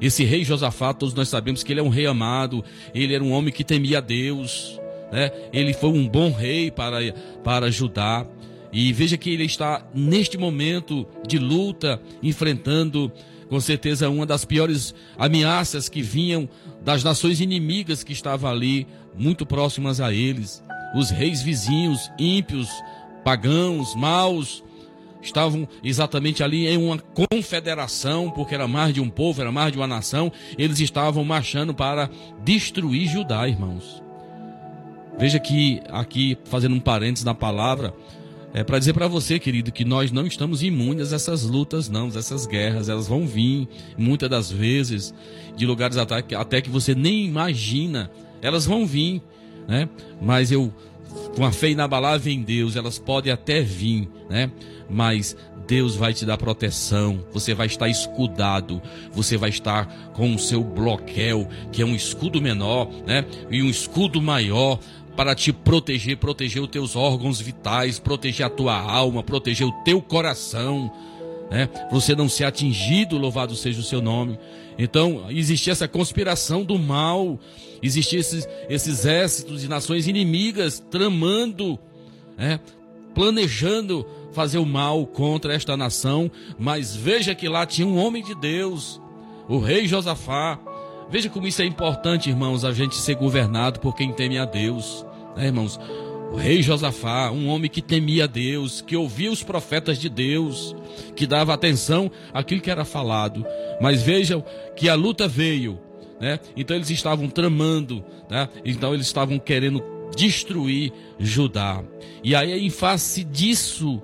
Esse 0.00 0.22
rei 0.24 0.44
Josafá, 0.44 0.94
todos 0.94 1.14
nós 1.14 1.28
sabemos 1.28 1.64
que 1.64 1.72
ele 1.72 1.80
é 1.80 1.82
um 1.82 1.88
rei 1.88 2.06
amado, 2.06 2.64
ele 2.94 3.14
era 3.14 3.24
um 3.24 3.32
homem 3.32 3.52
que 3.52 3.64
temia 3.64 3.98
a 3.98 4.00
Deus, 4.00 4.80
né? 5.12 5.30
Ele 5.52 5.72
foi 5.72 5.90
um 5.90 6.08
bom 6.08 6.30
rei 6.30 6.70
para, 6.70 6.98
para 7.42 7.70
Judá. 7.70 8.26
E 8.72 8.92
veja 8.92 9.16
que 9.16 9.30
ele 9.30 9.44
está 9.44 9.86
neste 9.94 10.36
momento 10.36 11.06
de 11.26 11.38
luta, 11.38 12.00
enfrentando 12.22 13.10
com 13.48 13.58
certeza 13.60 14.10
uma 14.10 14.26
das 14.26 14.44
piores 14.44 14.94
ameaças 15.16 15.88
que 15.88 16.02
vinham 16.02 16.48
das 16.82 17.02
nações 17.02 17.40
inimigas 17.40 18.04
que 18.04 18.12
estavam 18.12 18.50
ali, 18.50 18.86
muito 19.16 19.46
próximas 19.46 20.00
a 20.00 20.12
eles. 20.12 20.62
Os 20.94 21.10
reis 21.10 21.42
vizinhos, 21.42 22.10
ímpios, 22.18 22.68
pagãos, 23.24 23.94
maus, 23.94 24.62
estavam 25.22 25.66
exatamente 25.82 26.42
ali 26.42 26.66
em 26.66 26.76
uma 26.76 26.98
confederação, 26.98 28.30
porque 28.30 28.54
era 28.54 28.68
mais 28.68 28.94
de 28.94 29.00
um 29.00 29.08
povo, 29.08 29.40
era 29.40 29.50
mais 29.50 29.72
de 29.72 29.78
uma 29.78 29.86
nação. 29.86 30.30
Eles 30.56 30.80
estavam 30.80 31.24
marchando 31.24 31.74
para 31.74 32.10
destruir 32.44 33.08
Judá, 33.08 33.48
irmãos. 33.48 34.07
Veja 35.18 35.38
que 35.38 35.80
aqui, 35.88 36.38
fazendo 36.44 36.74
um 36.74 36.80
parênteses 36.80 37.24
na 37.24 37.34
palavra, 37.34 37.92
é 38.54 38.64
para 38.64 38.78
dizer 38.78 38.92
para 38.94 39.08
você, 39.08 39.38
querido, 39.38 39.70
que 39.70 39.84
nós 39.84 40.10
não 40.10 40.26
estamos 40.26 40.62
imunes 40.62 41.12
a 41.12 41.16
essas 41.16 41.42
lutas, 41.42 41.88
não, 41.88 42.08
essas 42.08 42.46
guerras, 42.46 42.88
elas 42.88 43.06
vão 43.06 43.26
vir 43.26 43.68
muitas 43.96 44.30
das 44.30 44.50
vezes 44.50 45.12
de 45.56 45.66
lugares 45.66 45.96
até, 45.96 46.24
até 46.34 46.60
que 46.60 46.70
você 46.70 46.94
nem 46.94 47.26
imagina, 47.26 48.10
elas 48.40 48.64
vão 48.64 48.86
vir, 48.86 49.20
né? 49.66 49.88
Mas 50.22 50.50
eu, 50.50 50.72
com 51.36 51.44
a 51.44 51.52
fé 51.52 51.70
inabalável 51.70 52.32
em 52.32 52.42
Deus, 52.42 52.76
elas 52.76 52.98
podem 52.98 53.32
até 53.32 53.60
vir, 53.60 54.08
né? 54.30 54.50
Mas 54.88 55.36
Deus 55.68 55.94
vai 55.94 56.14
te 56.14 56.24
dar 56.24 56.38
proteção, 56.38 57.22
você 57.30 57.52
vai 57.52 57.66
estar 57.66 57.88
escudado, 57.88 58.80
você 59.12 59.36
vai 59.36 59.50
estar 59.50 59.86
com 60.14 60.34
o 60.34 60.38
seu 60.38 60.64
bloqueio, 60.64 61.46
que 61.70 61.82
é 61.82 61.84
um 61.84 61.94
escudo 61.94 62.40
menor, 62.40 62.88
né? 63.06 63.26
E 63.50 63.62
um 63.62 63.68
escudo 63.68 64.22
maior 64.22 64.78
para 65.18 65.34
te 65.34 65.52
proteger, 65.52 66.16
proteger 66.16 66.62
os 66.62 66.68
teus 66.68 66.94
órgãos 66.94 67.40
vitais, 67.40 67.98
proteger 67.98 68.46
a 68.46 68.48
tua 68.48 68.78
alma, 68.78 69.20
proteger 69.20 69.66
o 69.66 69.72
teu 69.82 70.00
coração, 70.00 70.92
né? 71.50 71.68
Você 71.90 72.14
não 72.14 72.28
ser 72.28 72.44
atingido, 72.44 73.18
louvado 73.18 73.56
seja 73.56 73.80
o 73.80 73.82
seu 73.82 74.00
nome. 74.00 74.38
Então, 74.78 75.24
existia 75.28 75.72
essa 75.72 75.88
conspiração 75.88 76.62
do 76.62 76.78
mal, 76.78 77.36
existiam 77.82 78.20
esses, 78.20 78.48
esses 78.68 79.00
exércitos 79.00 79.62
de 79.62 79.68
nações 79.68 80.06
inimigas 80.06 80.78
tramando, 80.88 81.76
né? 82.36 82.60
planejando 83.12 84.06
fazer 84.30 84.58
o 84.58 84.64
mal 84.64 85.04
contra 85.04 85.52
esta 85.52 85.76
nação, 85.76 86.30
mas 86.56 86.94
veja 86.94 87.34
que 87.34 87.48
lá 87.48 87.66
tinha 87.66 87.88
um 87.88 87.98
homem 87.98 88.22
de 88.22 88.36
Deus, 88.36 89.00
o 89.48 89.58
rei 89.58 89.88
Josafá. 89.88 90.60
Veja 91.10 91.28
como 91.28 91.48
isso 91.48 91.60
é 91.60 91.64
importante, 91.64 92.28
irmãos, 92.30 92.64
a 92.64 92.70
gente 92.70 92.94
ser 92.94 93.16
governado 93.16 93.80
por 93.80 93.96
quem 93.96 94.12
teme 94.12 94.38
a 94.38 94.44
Deus, 94.44 95.04
né, 95.38 95.46
irmãos? 95.46 95.78
O 96.32 96.36
rei 96.36 96.60
Josafá, 96.60 97.30
um 97.30 97.48
homem 97.48 97.70
que 97.70 97.80
temia 97.80 98.28
Deus, 98.28 98.82
que 98.82 98.96
ouvia 98.96 99.32
os 99.32 99.42
profetas 99.42 99.98
de 99.98 100.10
Deus, 100.10 100.76
que 101.16 101.26
dava 101.26 101.54
atenção 101.54 102.10
àquilo 102.34 102.60
que 102.60 102.70
era 102.70 102.84
falado. 102.84 103.46
Mas 103.80 104.02
vejam 104.02 104.44
que 104.76 104.90
a 104.90 104.94
luta 104.94 105.26
veio, 105.26 105.78
né? 106.20 106.38
Então 106.54 106.76
eles 106.76 106.90
estavam 106.90 107.30
tramando, 107.30 108.04
né? 108.28 108.48
Então 108.64 108.92
eles 108.92 109.06
estavam 109.06 109.38
querendo 109.38 109.82
destruir 110.14 110.92
Judá. 111.18 111.82
E 112.22 112.34
aí, 112.34 112.52
em 112.52 112.70
face 112.70 113.24
disso, 113.24 114.02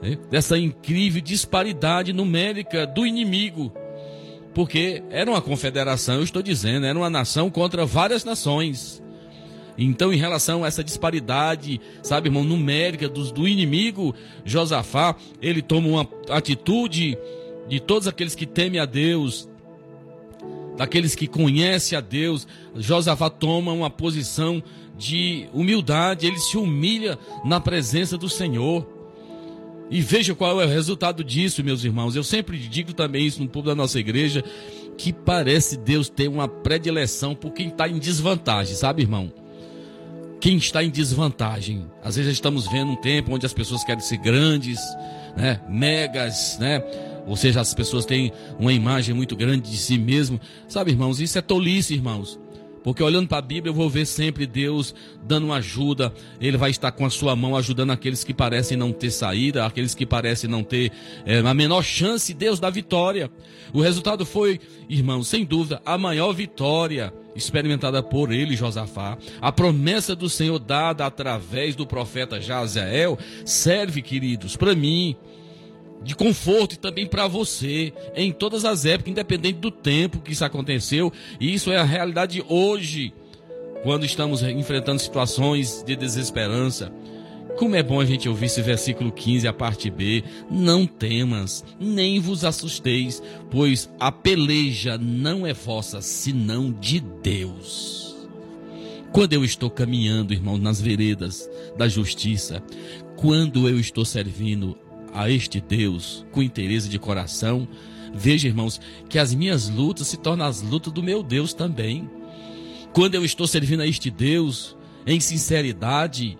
né? 0.00 0.16
dessa 0.30 0.56
incrível 0.56 1.20
disparidade 1.20 2.14
numérica 2.14 2.86
do 2.86 3.06
inimigo, 3.06 3.72
porque 4.54 5.02
era 5.10 5.30
uma 5.30 5.42
confederação, 5.42 6.16
eu 6.16 6.22
estou 6.22 6.42
dizendo, 6.42 6.86
era 6.86 6.98
uma 6.98 7.10
nação 7.10 7.50
contra 7.50 7.84
várias 7.84 8.24
nações. 8.24 9.02
Então, 9.78 10.12
em 10.12 10.16
relação 10.16 10.64
a 10.64 10.66
essa 10.66 10.82
disparidade, 10.82 11.80
sabe, 12.02 12.28
irmão, 12.28 12.42
numérica 12.42 13.08
do, 13.08 13.30
do 13.30 13.46
inimigo, 13.46 14.12
Josafá, 14.44 15.14
ele 15.40 15.62
toma 15.62 15.86
uma 15.86 16.08
atitude 16.30 17.16
de 17.68 17.78
todos 17.78 18.08
aqueles 18.08 18.34
que 18.34 18.44
temem 18.44 18.80
a 18.80 18.84
Deus, 18.84 19.48
daqueles 20.76 21.14
que 21.14 21.28
conhecem 21.28 21.96
a 21.96 22.00
Deus. 22.00 22.46
Josafá 22.74 23.30
toma 23.30 23.72
uma 23.72 23.88
posição 23.88 24.60
de 24.96 25.48
humildade, 25.52 26.26
ele 26.26 26.38
se 26.38 26.56
humilha 26.56 27.16
na 27.44 27.60
presença 27.60 28.18
do 28.18 28.28
Senhor. 28.28 28.84
E 29.90 30.02
veja 30.02 30.34
qual 30.34 30.60
é 30.60 30.66
o 30.66 30.68
resultado 30.68 31.22
disso, 31.22 31.62
meus 31.62 31.84
irmãos. 31.84 32.16
Eu 32.16 32.24
sempre 32.24 32.58
digo 32.58 32.92
também 32.92 33.24
isso 33.24 33.40
no 33.40 33.48
povo 33.48 33.68
da 33.68 33.76
nossa 33.76 33.98
igreja, 33.98 34.44
que 34.98 35.12
parece 35.12 35.76
Deus 35.76 36.08
ter 36.08 36.28
uma 36.28 36.48
predileção 36.48 37.32
por 37.34 37.52
quem 37.52 37.68
está 37.68 37.88
em 37.88 37.98
desvantagem, 37.98 38.74
sabe, 38.74 39.02
irmão? 39.02 39.32
Quem 40.40 40.56
está 40.56 40.84
em 40.84 40.90
desvantagem. 40.90 41.86
Às 42.02 42.16
vezes 42.16 42.32
estamos 42.32 42.68
vendo 42.68 42.92
um 42.92 42.96
tempo 42.96 43.34
onde 43.34 43.44
as 43.44 43.52
pessoas 43.52 43.82
querem 43.82 44.00
ser 44.00 44.18
grandes, 44.18 44.78
né? 45.36 45.60
Megas, 45.68 46.56
né? 46.60 46.82
Ou 47.26 47.36
seja, 47.36 47.60
as 47.60 47.74
pessoas 47.74 48.06
têm 48.06 48.32
uma 48.58 48.72
imagem 48.72 49.14
muito 49.14 49.36
grande 49.36 49.70
de 49.70 49.76
si 49.76 49.98
mesmo. 49.98 50.40
Sabe, 50.68 50.92
irmãos, 50.92 51.20
isso 51.20 51.38
é 51.38 51.42
tolice, 51.42 51.92
irmãos. 51.92 52.38
Porque 52.82 53.02
olhando 53.02 53.28
para 53.28 53.38
a 53.38 53.42
Bíblia, 53.42 53.70
eu 53.70 53.74
vou 53.74 53.90
ver 53.90 54.06
sempre 54.06 54.46
Deus 54.46 54.94
dando 55.22 55.52
ajuda. 55.52 56.14
Ele 56.40 56.56
vai 56.56 56.70
estar 56.70 56.92
com 56.92 57.04
a 57.04 57.10
sua 57.10 57.36
mão 57.36 57.56
ajudando 57.56 57.90
aqueles 57.90 58.24
que 58.24 58.32
parecem 58.32 58.78
não 58.78 58.92
ter 58.92 59.10
saída, 59.10 59.66
aqueles 59.66 59.94
que 59.94 60.06
parecem 60.06 60.48
não 60.48 60.62
ter 60.62 60.92
é, 61.26 61.38
a 61.40 61.52
menor 61.52 61.82
chance. 61.82 62.32
Deus 62.32 62.60
dá 62.60 62.70
vitória. 62.70 63.30
O 63.72 63.80
resultado 63.80 64.24
foi, 64.24 64.60
irmãos, 64.88 65.28
sem 65.28 65.44
dúvida, 65.44 65.82
a 65.84 65.98
maior 65.98 66.32
vitória 66.32 67.12
experimentada 67.38 68.02
por 68.02 68.32
ele, 68.32 68.56
Josafá. 68.56 69.16
A 69.40 69.52
promessa 69.52 70.14
do 70.14 70.28
Senhor 70.28 70.58
dada 70.58 71.06
através 71.06 71.74
do 71.74 71.86
profeta 71.86 72.40
Jaziel 72.40 73.18
serve, 73.44 74.02
queridos, 74.02 74.56
para 74.56 74.74
mim 74.74 75.16
de 76.02 76.14
conforto 76.14 76.74
e 76.74 76.78
também 76.78 77.06
para 77.06 77.26
você 77.26 77.92
em 78.14 78.32
todas 78.32 78.64
as 78.64 78.84
épocas, 78.84 79.10
independente 79.10 79.58
do 79.58 79.70
tempo 79.70 80.20
que 80.20 80.32
isso 80.32 80.44
aconteceu. 80.44 81.12
E 81.40 81.52
isso 81.52 81.70
é 81.70 81.76
a 81.76 81.84
realidade 81.84 82.44
hoje, 82.48 83.12
quando 83.82 84.04
estamos 84.04 84.42
enfrentando 84.42 85.00
situações 85.00 85.82
de 85.84 85.96
desesperança. 85.96 86.92
Como 87.58 87.74
é 87.74 87.82
bom 87.82 88.00
a 88.00 88.04
gente 88.04 88.28
ouvir 88.28 88.46
esse 88.46 88.62
versículo 88.62 89.10
15, 89.10 89.48
a 89.48 89.52
parte 89.52 89.90
B. 89.90 90.22
Não 90.48 90.86
temas, 90.86 91.64
nem 91.80 92.20
vos 92.20 92.44
assusteis, 92.44 93.20
pois 93.50 93.90
a 93.98 94.12
peleja 94.12 94.96
não 94.96 95.44
é 95.44 95.52
vossa, 95.52 96.00
senão 96.00 96.70
de 96.70 97.00
Deus. 97.00 98.16
Quando 99.12 99.32
eu 99.32 99.44
estou 99.44 99.68
caminhando, 99.68 100.32
irmão, 100.32 100.56
nas 100.56 100.80
veredas 100.80 101.50
da 101.76 101.88
justiça, 101.88 102.62
quando 103.16 103.68
eu 103.68 103.80
estou 103.80 104.04
servindo 104.04 104.78
a 105.12 105.28
este 105.28 105.60
Deus 105.60 106.24
com 106.30 106.40
interesse 106.40 106.88
de 106.88 106.98
coração, 106.98 107.66
veja, 108.14 108.46
irmãos, 108.46 108.80
que 109.08 109.18
as 109.18 109.34
minhas 109.34 109.68
lutas 109.68 110.06
se 110.06 110.16
tornam 110.16 110.46
as 110.46 110.62
lutas 110.62 110.92
do 110.92 111.02
meu 111.02 111.24
Deus 111.24 111.52
também. 111.52 112.08
Quando 112.92 113.16
eu 113.16 113.24
estou 113.24 113.48
servindo 113.48 113.80
a 113.80 113.86
este 113.86 114.10
Deus 114.10 114.76
em 115.04 115.18
sinceridade, 115.18 116.38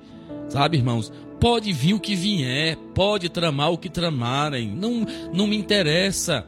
sabe, 0.49 0.77
irmãos, 0.77 1.13
pode 1.41 1.73
vir 1.73 1.95
o 1.95 2.01
que 2.01 2.15
vier, 2.15 2.77
pode 2.95 3.29
tramar 3.29 3.71
o 3.73 3.79
que 3.79 3.89
tramarem, 3.89 4.69
não, 4.69 5.07
não 5.33 5.47
me 5.47 5.57
interessa. 5.57 6.45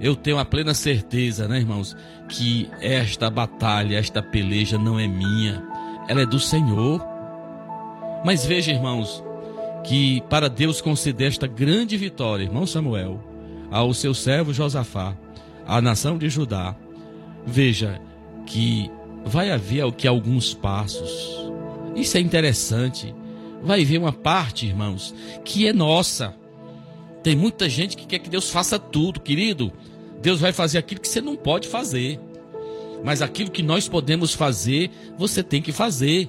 Eu 0.00 0.16
tenho 0.16 0.38
a 0.38 0.44
plena 0.44 0.74
certeza, 0.74 1.46
né, 1.46 1.58
irmãos, 1.58 1.96
que 2.28 2.68
esta 2.80 3.30
batalha, 3.30 3.96
esta 3.96 4.22
peleja 4.22 4.76
não 4.76 4.98
é 4.98 5.06
minha, 5.06 5.62
ela 6.08 6.22
é 6.22 6.26
do 6.26 6.40
Senhor. 6.40 7.00
Mas 8.24 8.44
veja, 8.44 8.72
irmãos, 8.72 9.22
que 9.84 10.22
para 10.28 10.48
Deus 10.48 10.80
conceder 10.80 11.28
esta 11.28 11.46
grande 11.46 11.96
vitória, 11.96 12.44
irmão 12.44 12.66
Samuel, 12.66 13.22
ao 13.70 13.92
seu 13.94 14.14
servo 14.14 14.52
Josafá, 14.52 15.16
à 15.66 15.80
nação 15.80 16.18
de 16.18 16.28
Judá, 16.28 16.74
veja 17.46 18.00
que 18.46 18.90
vai 19.24 19.50
haver 19.50 19.90
que 19.92 20.08
alguns 20.08 20.54
passos. 20.54 21.43
Isso 21.94 22.16
é 22.16 22.20
interessante. 22.20 23.14
Vai 23.62 23.82
haver 23.82 23.98
uma 23.98 24.12
parte, 24.12 24.66
irmãos, 24.66 25.14
que 25.44 25.66
é 25.66 25.72
nossa. 25.72 26.34
Tem 27.22 27.34
muita 27.34 27.68
gente 27.68 27.96
que 27.96 28.06
quer 28.06 28.18
que 28.18 28.28
Deus 28.28 28.50
faça 28.50 28.78
tudo, 28.78 29.20
querido. 29.20 29.72
Deus 30.20 30.40
vai 30.40 30.52
fazer 30.52 30.78
aquilo 30.78 31.00
que 31.00 31.08
você 31.08 31.20
não 31.20 31.36
pode 31.36 31.68
fazer. 31.68 32.20
Mas 33.02 33.22
aquilo 33.22 33.50
que 33.50 33.62
nós 33.62 33.88
podemos 33.88 34.34
fazer, 34.34 34.90
você 35.16 35.42
tem 35.42 35.62
que 35.62 35.72
fazer. 35.72 36.28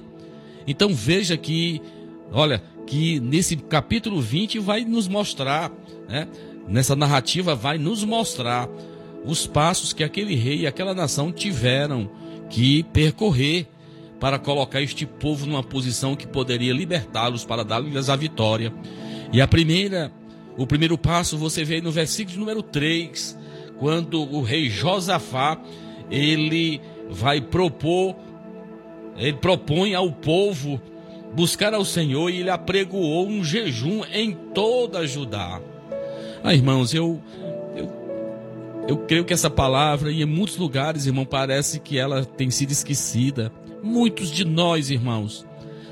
Então 0.66 0.94
veja 0.94 1.36
que, 1.36 1.80
olha, 2.32 2.62
que 2.86 3.20
nesse 3.20 3.56
capítulo 3.56 4.20
20 4.20 4.58
vai 4.58 4.84
nos 4.84 5.08
mostrar, 5.08 5.72
né? 6.08 6.28
nessa 6.68 6.96
narrativa 6.96 7.54
vai 7.54 7.78
nos 7.78 8.04
mostrar 8.04 8.68
os 9.24 9.46
passos 9.46 9.92
que 9.92 10.04
aquele 10.04 10.34
rei 10.34 10.60
e 10.60 10.66
aquela 10.66 10.94
nação 10.94 11.32
tiveram 11.32 12.10
que 12.48 12.84
percorrer 12.84 13.66
para 14.18 14.38
colocar 14.38 14.80
este 14.80 15.04
povo 15.04 15.46
numa 15.46 15.62
posição 15.62 16.16
que 16.16 16.26
poderia 16.26 16.72
libertá-los 16.72 17.44
para 17.44 17.64
dar-lhes 17.64 18.08
a 18.08 18.16
vitória. 18.16 18.72
E 19.32 19.40
a 19.40 19.48
primeira, 19.48 20.12
o 20.56 20.66
primeiro 20.66 20.96
passo 20.96 21.36
você 21.36 21.64
vê 21.64 21.80
no 21.80 21.90
versículo 21.90 22.38
número 22.38 22.62
3, 22.62 23.38
quando 23.78 24.20
o 24.22 24.42
rei 24.42 24.70
Josafá, 24.70 25.60
ele 26.10 26.80
vai 27.10 27.40
propor, 27.40 28.16
ele 29.16 29.34
propõe 29.34 29.94
ao 29.94 30.10
povo 30.10 30.80
buscar 31.34 31.74
ao 31.74 31.84
Senhor 31.84 32.30
e 32.30 32.40
ele 32.40 32.50
apregoou 32.50 33.28
um 33.28 33.44
jejum 33.44 34.02
em 34.12 34.32
toda 34.54 35.06
Judá. 35.06 35.60
Ah, 36.42 36.54
irmãos, 36.54 36.94
eu, 36.94 37.20
eu, 37.76 37.92
eu 38.88 38.96
creio 38.98 39.24
que 39.24 39.34
essa 39.34 39.50
palavra, 39.50 40.10
e 40.10 40.22
em 40.22 40.26
muitos 40.26 40.56
lugares, 40.56 41.06
irmão, 41.06 41.26
parece 41.26 41.80
que 41.80 41.98
ela 41.98 42.24
tem 42.24 42.50
sido 42.50 42.70
esquecida. 42.70 43.52
Muitos 43.82 44.30
de 44.30 44.44
nós, 44.44 44.90
irmãos, 44.90 45.46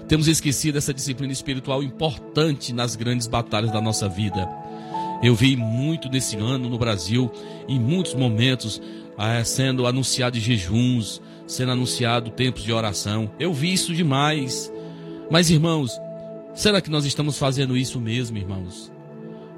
temos 0.08 0.28
esquecido 0.28 0.76
essa 0.76 0.92
disciplina 0.92 1.32
espiritual 1.32 1.82
importante 1.82 2.72
nas 2.72 2.96
grandes 2.96 3.26
batalhas 3.26 3.72
da 3.72 3.80
nossa 3.80 4.08
vida. 4.08 4.48
Eu 5.22 5.34
vi 5.34 5.56
muito 5.56 6.08
nesse 6.08 6.36
ano 6.36 6.68
no 6.68 6.78
Brasil, 6.78 7.30
em 7.66 7.80
muitos 7.80 8.14
momentos, 8.14 8.80
ah, 9.16 9.42
sendo 9.44 9.86
anunciados 9.86 10.40
jejuns, 10.40 11.22
sendo 11.46 11.72
anunciado 11.72 12.30
tempos 12.30 12.62
de 12.62 12.72
oração. 12.72 13.30
Eu 13.38 13.52
vi 13.52 13.72
isso 13.72 13.94
demais. 13.94 14.70
Mas, 15.30 15.50
irmãos, 15.50 15.98
será 16.54 16.80
que 16.80 16.90
nós 16.90 17.04
estamos 17.04 17.38
fazendo 17.38 17.76
isso 17.76 18.00
mesmo, 18.00 18.36
irmãos? 18.36 18.92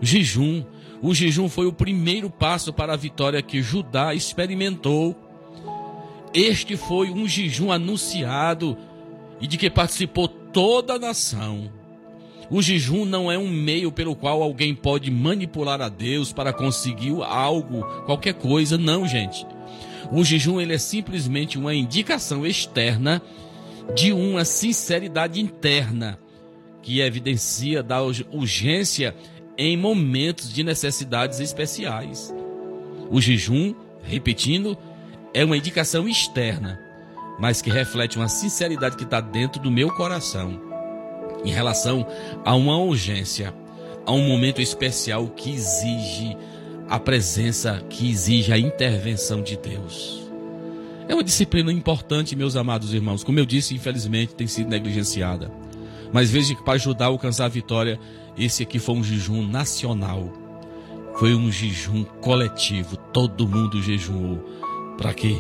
Jejum. 0.01 0.65
O 1.03 1.15
jejum 1.15 1.49
foi 1.49 1.67
o 1.67 1.73
primeiro 1.73 2.31
passo 2.31 2.73
para 2.73 2.93
a 2.93 2.97
vitória 2.97 3.43
que 3.43 3.61
Judá 3.63 4.15
experimentou. 4.15 5.17
Este 6.33 6.77
foi 6.77 7.11
um 7.11 7.27
jejum 7.27 7.71
anunciado 7.71 8.77
e 9.41 9.47
de 9.47 9.57
que 9.57 9.71
participou 9.71 10.29
toda 10.29 10.95
a 10.95 10.99
nação. 10.99 11.71
O 12.51 12.63
jejum 12.63 13.05
não 13.05 13.31
é 13.31 13.37
um 13.37 13.49
meio 13.49 13.91
pelo 13.91 14.15
qual 14.15 14.43
alguém 14.43 14.75
pode 14.75 15.11
manipular 15.11 15.81
a 15.81 15.89
Deus 15.89 16.33
para 16.33 16.53
conseguir 16.53 17.21
algo, 17.23 17.83
qualquer 18.05 18.35
coisa, 18.35 18.79
não, 18.79 19.07
gente. 19.07 19.45
O 20.13 20.25
jejum 20.25 20.61
ele 20.61 20.75
é 20.75 20.79
simplesmente 20.79 21.59
uma 21.59 21.75
indicação 21.75 22.47
externa 22.47 23.21
de 23.95 24.13
uma 24.13 24.45
sinceridade 24.45 25.41
interna 25.41 26.19
que 26.83 27.01
evidencia 27.01 27.83
da 27.83 28.01
urgência 28.03 29.15
em 29.59 29.77
momentos 29.77 30.53
de 30.53 30.63
necessidades 30.63 31.41
especiais. 31.41 32.33
O 33.11 33.21
jejum, 33.21 33.75
repetindo, 34.03 34.79
é 35.37 35.45
uma 35.45 35.59
indicação 35.59 36.09
externa, 36.09 36.81
mas 37.39 37.61
que 37.61 37.69
reflete 37.69 38.17
uma 38.17 38.27
sinceridade 38.27 38.97
que 38.97 39.05
está 39.05 39.21
dentro 39.21 39.61
do 39.61 39.71
meu 39.71 39.91
coração 39.91 40.59
em 41.45 41.51
relação 41.51 42.07
a 42.43 42.55
uma 42.55 42.79
urgência, 42.79 43.53
a 44.07 44.13
um 44.13 44.27
momento 44.27 44.63
especial 44.63 45.29
que 45.29 45.51
exige 45.51 46.35
a 46.89 46.99
presença, 46.99 47.85
que 47.91 48.11
exige 48.11 48.51
a 48.51 48.59
intervenção 48.59 49.43
de 49.43 49.59
Deus. 49.59 50.27
É 51.07 51.13
uma 51.13 51.23
disciplina 51.23 51.71
importante, 51.71 52.35
meus 52.35 52.57
amados 52.57 52.95
irmãos. 52.95 53.23
Como 53.23 53.39
eu 53.39 53.45
disse, 53.45 53.75
infelizmente 53.75 54.35
tem 54.35 54.47
sido 54.47 54.71
negligenciada. 54.71 55.53
Mas 56.15 56.31
veja 56.31 56.55
que 56.55 56.65
para 56.65 56.75
ajudar 56.77 57.05
a 57.05 57.09
alcançar 57.09 57.45
a 57.45 57.49
vitória, 57.49 58.01
esse 58.39 58.63
aqui 58.63 58.79
foi 58.79 58.95
um 58.95 59.05
jejum 59.05 59.47
nacional. 59.47 60.33
Foi 61.17 61.35
um 61.35 61.53
jejum 61.53 62.05
coletivo. 62.23 62.97
Todo 62.97 63.47
mundo 63.47 63.83
jejuou. 63.83 64.57
Para 64.97 65.13
quê? 65.15 65.37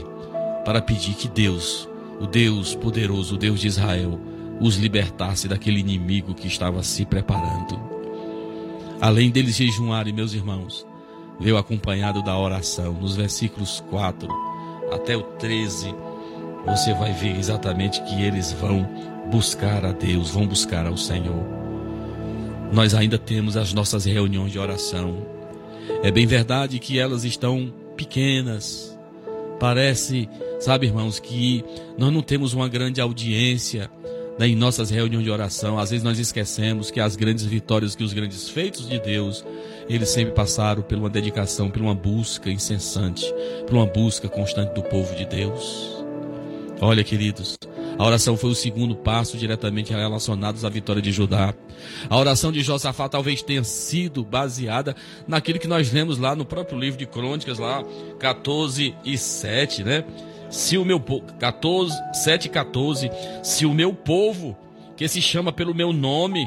Para 0.64 0.82
pedir 0.82 1.14
que 1.14 1.28
Deus, 1.28 1.88
o 2.20 2.26
Deus 2.26 2.74
poderoso, 2.74 3.34
o 3.34 3.38
Deus 3.38 3.60
de 3.60 3.68
Israel, 3.68 4.18
os 4.60 4.76
libertasse 4.76 5.48
daquele 5.48 5.80
inimigo 5.80 6.34
que 6.34 6.46
estava 6.46 6.82
se 6.82 7.04
preparando. 7.04 7.78
Além 9.00 9.30
deles 9.30 9.56
jejuarem, 9.56 10.12
meus 10.12 10.32
irmãos, 10.32 10.86
veio 11.38 11.56
acompanhado 11.56 12.22
da 12.22 12.36
oração. 12.36 12.94
Nos 12.94 13.14
versículos 13.14 13.84
4 13.90 14.28
até 14.92 15.16
o 15.16 15.22
13, 15.22 15.94
você 16.64 16.94
vai 16.94 17.12
ver 17.12 17.36
exatamente 17.36 18.02
que 18.04 18.22
eles 18.22 18.52
vão 18.52 18.88
buscar 19.30 19.84
a 19.84 19.92
Deus, 19.92 20.30
vão 20.30 20.46
buscar 20.46 20.86
ao 20.86 20.96
Senhor. 20.96 21.44
Nós 22.72 22.94
ainda 22.94 23.18
temos 23.18 23.56
as 23.56 23.72
nossas 23.72 24.04
reuniões 24.04 24.52
de 24.52 24.58
oração. 24.58 25.16
É 26.02 26.10
bem 26.10 26.26
verdade 26.26 26.78
que 26.78 26.98
elas 26.98 27.24
estão 27.24 27.72
pequenas. 27.96 28.95
Parece, 29.58 30.28
sabe, 30.60 30.86
irmãos, 30.86 31.18
que 31.18 31.64
nós 31.96 32.12
não 32.12 32.22
temos 32.22 32.52
uma 32.52 32.68
grande 32.68 33.00
audiência 33.00 33.90
né, 34.38 34.48
em 34.48 34.54
nossas 34.54 34.90
reuniões 34.90 35.24
de 35.24 35.30
oração. 35.30 35.78
Às 35.78 35.90
vezes 35.90 36.04
nós 36.04 36.18
esquecemos 36.18 36.90
que 36.90 37.00
as 37.00 37.16
grandes 37.16 37.44
vitórias, 37.44 37.94
que 37.94 38.04
os 38.04 38.12
grandes 38.12 38.48
feitos 38.48 38.88
de 38.88 38.98
Deus, 38.98 39.44
eles 39.88 40.08
sempre 40.08 40.34
passaram 40.34 40.82
por 40.82 40.96
uma 40.98 41.08
dedicação, 41.08 41.70
por 41.70 41.80
uma 41.80 41.94
busca 41.94 42.50
incessante, 42.50 43.24
por 43.66 43.74
uma 43.74 43.86
busca 43.86 44.28
constante 44.28 44.74
do 44.74 44.82
povo 44.82 45.14
de 45.14 45.24
Deus. 45.24 46.04
Olha, 46.80 47.02
queridos, 47.02 47.58
a 47.98 48.04
oração 48.04 48.36
foi 48.36 48.50
o 48.50 48.54
segundo 48.54 48.94
passo 48.94 49.38
diretamente 49.38 49.92
relacionado 49.92 50.64
à 50.64 50.68
vitória 50.68 51.00
de 51.00 51.10
Judá. 51.10 51.54
A 52.10 52.16
oração 52.16 52.52
de 52.52 52.60
Josafá 52.60 53.08
talvez 53.08 53.42
tenha 53.42 53.64
sido 53.64 54.22
baseada 54.22 54.94
naquilo 55.26 55.58
que 55.58 55.66
nós 55.66 55.90
lemos 55.90 56.18
lá 56.18 56.36
no 56.36 56.44
próprio 56.44 56.78
livro 56.78 56.98
de 56.98 57.06
Crônicas, 57.06 57.58
lá 57.58 57.82
14 58.18 58.94
e 59.04 59.16
7, 59.16 59.82
né? 59.82 60.04
Se 60.50 60.76
o 60.76 60.84
meu 60.84 61.00
povo, 61.00 61.24
14, 61.38 61.96
7 62.24 62.44
e 62.44 62.48
14, 62.50 63.10
se 63.42 63.64
o 63.64 63.72
meu 63.72 63.94
povo, 63.94 64.56
que 64.94 65.08
se 65.08 65.22
chama 65.22 65.50
pelo 65.50 65.74
meu 65.74 65.92
nome, 65.92 66.46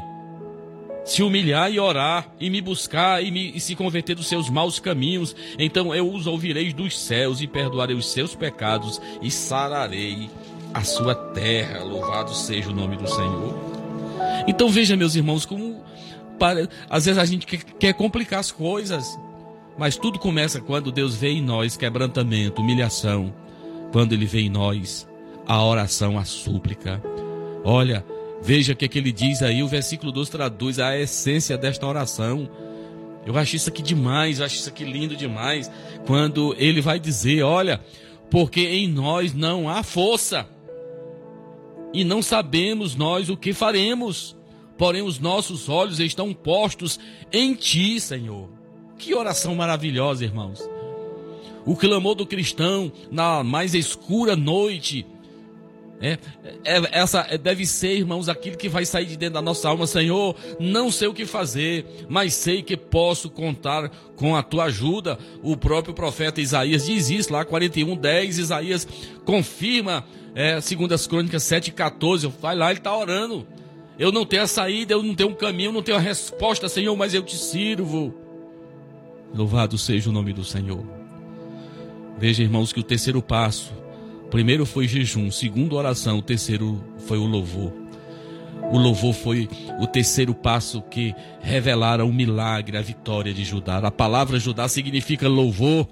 se 1.04 1.24
humilhar 1.24 1.72
e 1.72 1.80
orar, 1.80 2.30
e 2.40 2.50
me 2.50 2.62
buscar 2.62 3.24
e, 3.24 3.32
me, 3.32 3.52
e 3.56 3.60
se 3.60 3.76
converter 3.76 4.16
dos 4.16 4.28
seus 4.28 4.50
maus 4.50 4.80
caminhos, 4.80 5.36
então 5.58 5.94
eu 5.96 6.14
os 6.14 6.28
ouvirei 6.28 6.72
dos 6.72 6.98
céus 7.00 7.42
e 7.42 7.48
perdoarei 7.48 7.96
os 7.96 8.12
seus 8.12 8.36
pecados 8.36 9.02
e 9.22 9.32
sararei 9.32 10.30
a 10.74 10.84
sua 10.84 11.16
terra. 11.16 11.84
Louvado 11.84 12.34
seja 12.34 12.70
o 12.70 12.74
nome 12.74 12.98
do 12.98 13.08
Senhor. 13.08 13.58
Então 14.48 14.70
veja, 14.70 14.96
meus 14.96 15.16
irmãos, 15.16 15.46
como 15.46 15.82
para, 16.38 16.68
às 16.90 17.06
vezes 17.06 17.20
a 17.20 17.26
gente 17.26 17.46
quer, 17.46 17.94
complicar 17.94 18.40
as 18.40 18.52
coisas, 18.52 19.20
mas 19.78 19.98
tudo 19.98 20.18
começa 20.18 20.62
quando 20.62 20.92
Deus 20.92 21.16
vê 21.16 21.30
em 21.30 21.42
nós 21.42 21.76
quebrantamento, 21.76 22.62
humilhação, 22.62 23.34
quando 23.92 24.14
Ele 24.14 24.26
vê 24.26 24.42
em 24.42 24.50
nós 24.50 25.08
a 25.46 25.64
oração, 25.64 26.18
a 26.18 26.24
súplica. 26.24 27.02
Olha, 27.64 28.06
Veja 28.42 28.74
o 28.74 28.76
que, 28.76 28.86
é 28.86 28.88
que 28.88 28.98
ele 28.98 29.12
diz 29.12 29.44
aí, 29.44 29.62
o 29.62 29.68
versículo 29.68 30.12
2 30.12 30.30
traduz 30.30 30.80
a 30.80 30.98
essência 30.98 31.58
desta 31.58 31.86
oração. 31.86 32.50
Eu 33.26 33.38
acho 33.38 33.56
isso 33.56 33.70
aqui 33.70 33.82
demais, 33.82 34.40
eu 34.40 34.46
acho 34.46 34.56
isso 34.56 34.70
aqui 34.70 34.86
lindo 34.86 35.16
demais. 35.16 35.70
Quando 36.06 36.56
ele 36.58 36.82
vai 36.82 37.00
dizer: 37.00 37.44
Olha, 37.44 37.82
porque 38.30 38.62
em 38.62 38.88
nós 38.88 39.34
não 39.34 39.70
há 39.70 39.84
força, 39.84 40.48
e 41.94 42.04
não 42.04 42.22
sabemos 42.22 42.96
nós 42.96 43.30
o 43.30 43.38
que 43.38 43.54
faremos, 43.54 44.36
porém 44.78 45.02
os 45.02 45.20
nossos 45.20 45.70
olhos 45.70 46.00
estão 46.00 46.34
postos 46.34 47.00
em 47.32 47.54
Ti, 47.54 48.00
Senhor. 48.00 48.50
Que 48.98 49.16
oração 49.16 49.56
maravilhosa, 49.56 50.24
irmãos. 50.24 50.68
O 51.66 51.76
clamor 51.76 52.16
do 52.16 52.26
cristão 52.26 52.92
na 53.12 53.44
mais 53.44 53.74
escura 53.74 54.36
noite 54.36 55.06
é, 56.02 56.18
é, 56.64 57.00
essa 57.00 57.24
deve 57.38 57.66
ser, 57.66 57.98
irmãos, 57.98 58.30
aquilo 58.30 58.58
que 58.58 58.70
vai 58.70 58.86
sair 58.86 59.06
de 59.06 59.18
dentro 59.18 59.34
da 59.36 59.42
nossa 59.42 59.68
alma. 59.68 59.86
Senhor, 59.86 60.36
não 60.60 60.90
sei 60.90 61.08
o 61.10 61.14
que 61.14 61.26
fazer, 61.26 61.86
mas 62.08 62.34
sei 62.34 62.62
que 62.64 62.78
posso 62.78 63.30
contar 63.30 63.90
com 64.16 64.36
a 64.36 64.42
tua 64.42 64.66
ajuda. 64.66 65.20
O 65.44 65.58
próprio 65.58 65.94
profeta 65.94 66.40
Isaías 66.40 66.86
diz 66.86 67.10
isso 67.10 67.34
lá, 67.34 67.44
41, 67.44 67.96
10. 67.96 68.38
Isaías 68.38 68.88
confirma, 69.26 70.06
é, 70.34 70.62
segundo 70.62 70.94
as 70.94 71.06
crônicas 71.06 71.44
7, 71.44 71.72
14. 71.72 72.28
Vai 72.42 72.56
lá, 72.56 72.70
ele 72.70 72.80
está 72.80 72.96
orando. 72.96 73.46
Eu 73.98 74.14
não 74.14 74.26
tenho 74.26 74.44
a 74.44 74.48
saída, 74.48 74.94
eu 74.94 75.04
não 75.04 75.14
tenho 75.14 75.30
um 75.30 75.36
caminho, 75.36 75.68
eu 75.68 75.74
não 75.74 75.84
tenho 75.84 75.98
a 75.98 76.02
resposta, 76.02 76.70
Senhor, 76.70 76.96
mas 76.96 77.14
eu 77.14 77.22
te 77.22 77.36
sirvo. 77.36 78.14
Louvado 79.36 79.78
seja 79.78 80.10
o 80.10 80.14
nome 80.14 80.32
do 80.32 80.46
Senhor. 80.46 80.82
Veja, 82.18 82.42
irmãos, 82.42 82.72
que 82.72 82.80
o 82.80 82.84
terceiro 82.84 83.22
passo 83.22 83.79
primeiro 84.30 84.66
foi 84.66 84.88
jejum, 84.88 85.32
segundo 85.32 85.76
oração, 85.76 86.20
o 86.20 86.22
terceiro 86.22 86.84
foi 87.08 87.18
o 87.18 87.26
louvor. 87.26 87.74
O 88.72 88.78
louvor 88.78 89.14
foi 89.14 89.50
o 89.80 89.88
terceiro 89.88 90.34
passo 90.34 90.82
que 90.82 91.16
revelara 91.42 92.06
o 92.06 92.14
milagre, 92.14 92.78
a 92.78 92.82
vitória 92.82 93.34
de 93.34 93.44
Judá. 93.44 93.78
A 93.78 93.92
palavra 93.92 94.40
Judá 94.40 94.68
significa 94.68 95.28
louvor. 95.28 95.88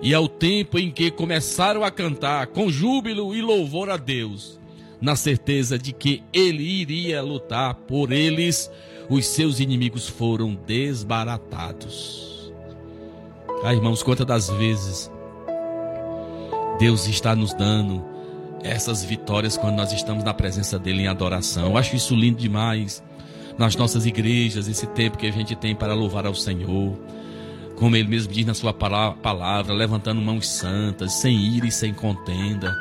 E 0.00 0.14
ao 0.14 0.28
tempo 0.28 0.78
em 0.78 0.90
que 0.90 1.10
começaram 1.10 1.84
a 1.84 1.90
cantar 1.90 2.46
com 2.48 2.70
júbilo 2.70 3.34
e 3.34 3.42
louvor 3.42 3.90
a 3.90 3.96
Deus, 3.96 4.58
na 5.00 5.16
certeza 5.16 5.76
de 5.76 5.92
que 5.92 6.22
ele 6.32 6.62
iria 6.62 7.20
lutar 7.20 7.74
por 7.74 8.12
eles, 8.12 8.70
os 9.10 9.26
seus 9.26 9.58
inimigos 9.58 10.08
foram 10.08 10.54
desbaratados. 10.54 12.52
Ah, 13.64 13.74
irmãos, 13.74 14.02
quantas 14.04 14.26
das 14.26 14.48
vezes 14.50 15.10
Deus 16.78 17.08
está 17.08 17.34
nos 17.34 17.52
dando 17.52 18.04
essas 18.62 19.02
vitórias 19.02 19.56
quando 19.56 19.76
nós 19.76 19.92
estamos 19.92 20.22
na 20.22 20.32
presença 20.32 20.78
dele 20.78 21.02
em 21.02 21.08
adoração. 21.08 21.66
Eu 21.66 21.76
acho 21.76 21.96
isso 21.96 22.14
lindo 22.14 22.38
demais. 22.38 23.02
Nas 23.58 23.74
nossas 23.74 24.06
igrejas, 24.06 24.68
esse 24.68 24.86
tempo 24.86 25.18
que 25.18 25.26
a 25.26 25.32
gente 25.32 25.56
tem 25.56 25.74
para 25.74 25.92
louvar 25.92 26.24
ao 26.24 26.34
Senhor. 26.36 26.96
Como 27.74 27.96
ele 27.96 28.08
mesmo 28.08 28.32
diz 28.32 28.46
na 28.46 28.54
sua 28.54 28.72
palavra, 28.72 29.74
levantando 29.74 30.22
mãos 30.22 30.48
santas, 30.48 31.14
sem 31.14 31.36
ira 31.36 31.66
e 31.66 31.72
sem 31.72 31.92
contenda. 31.92 32.76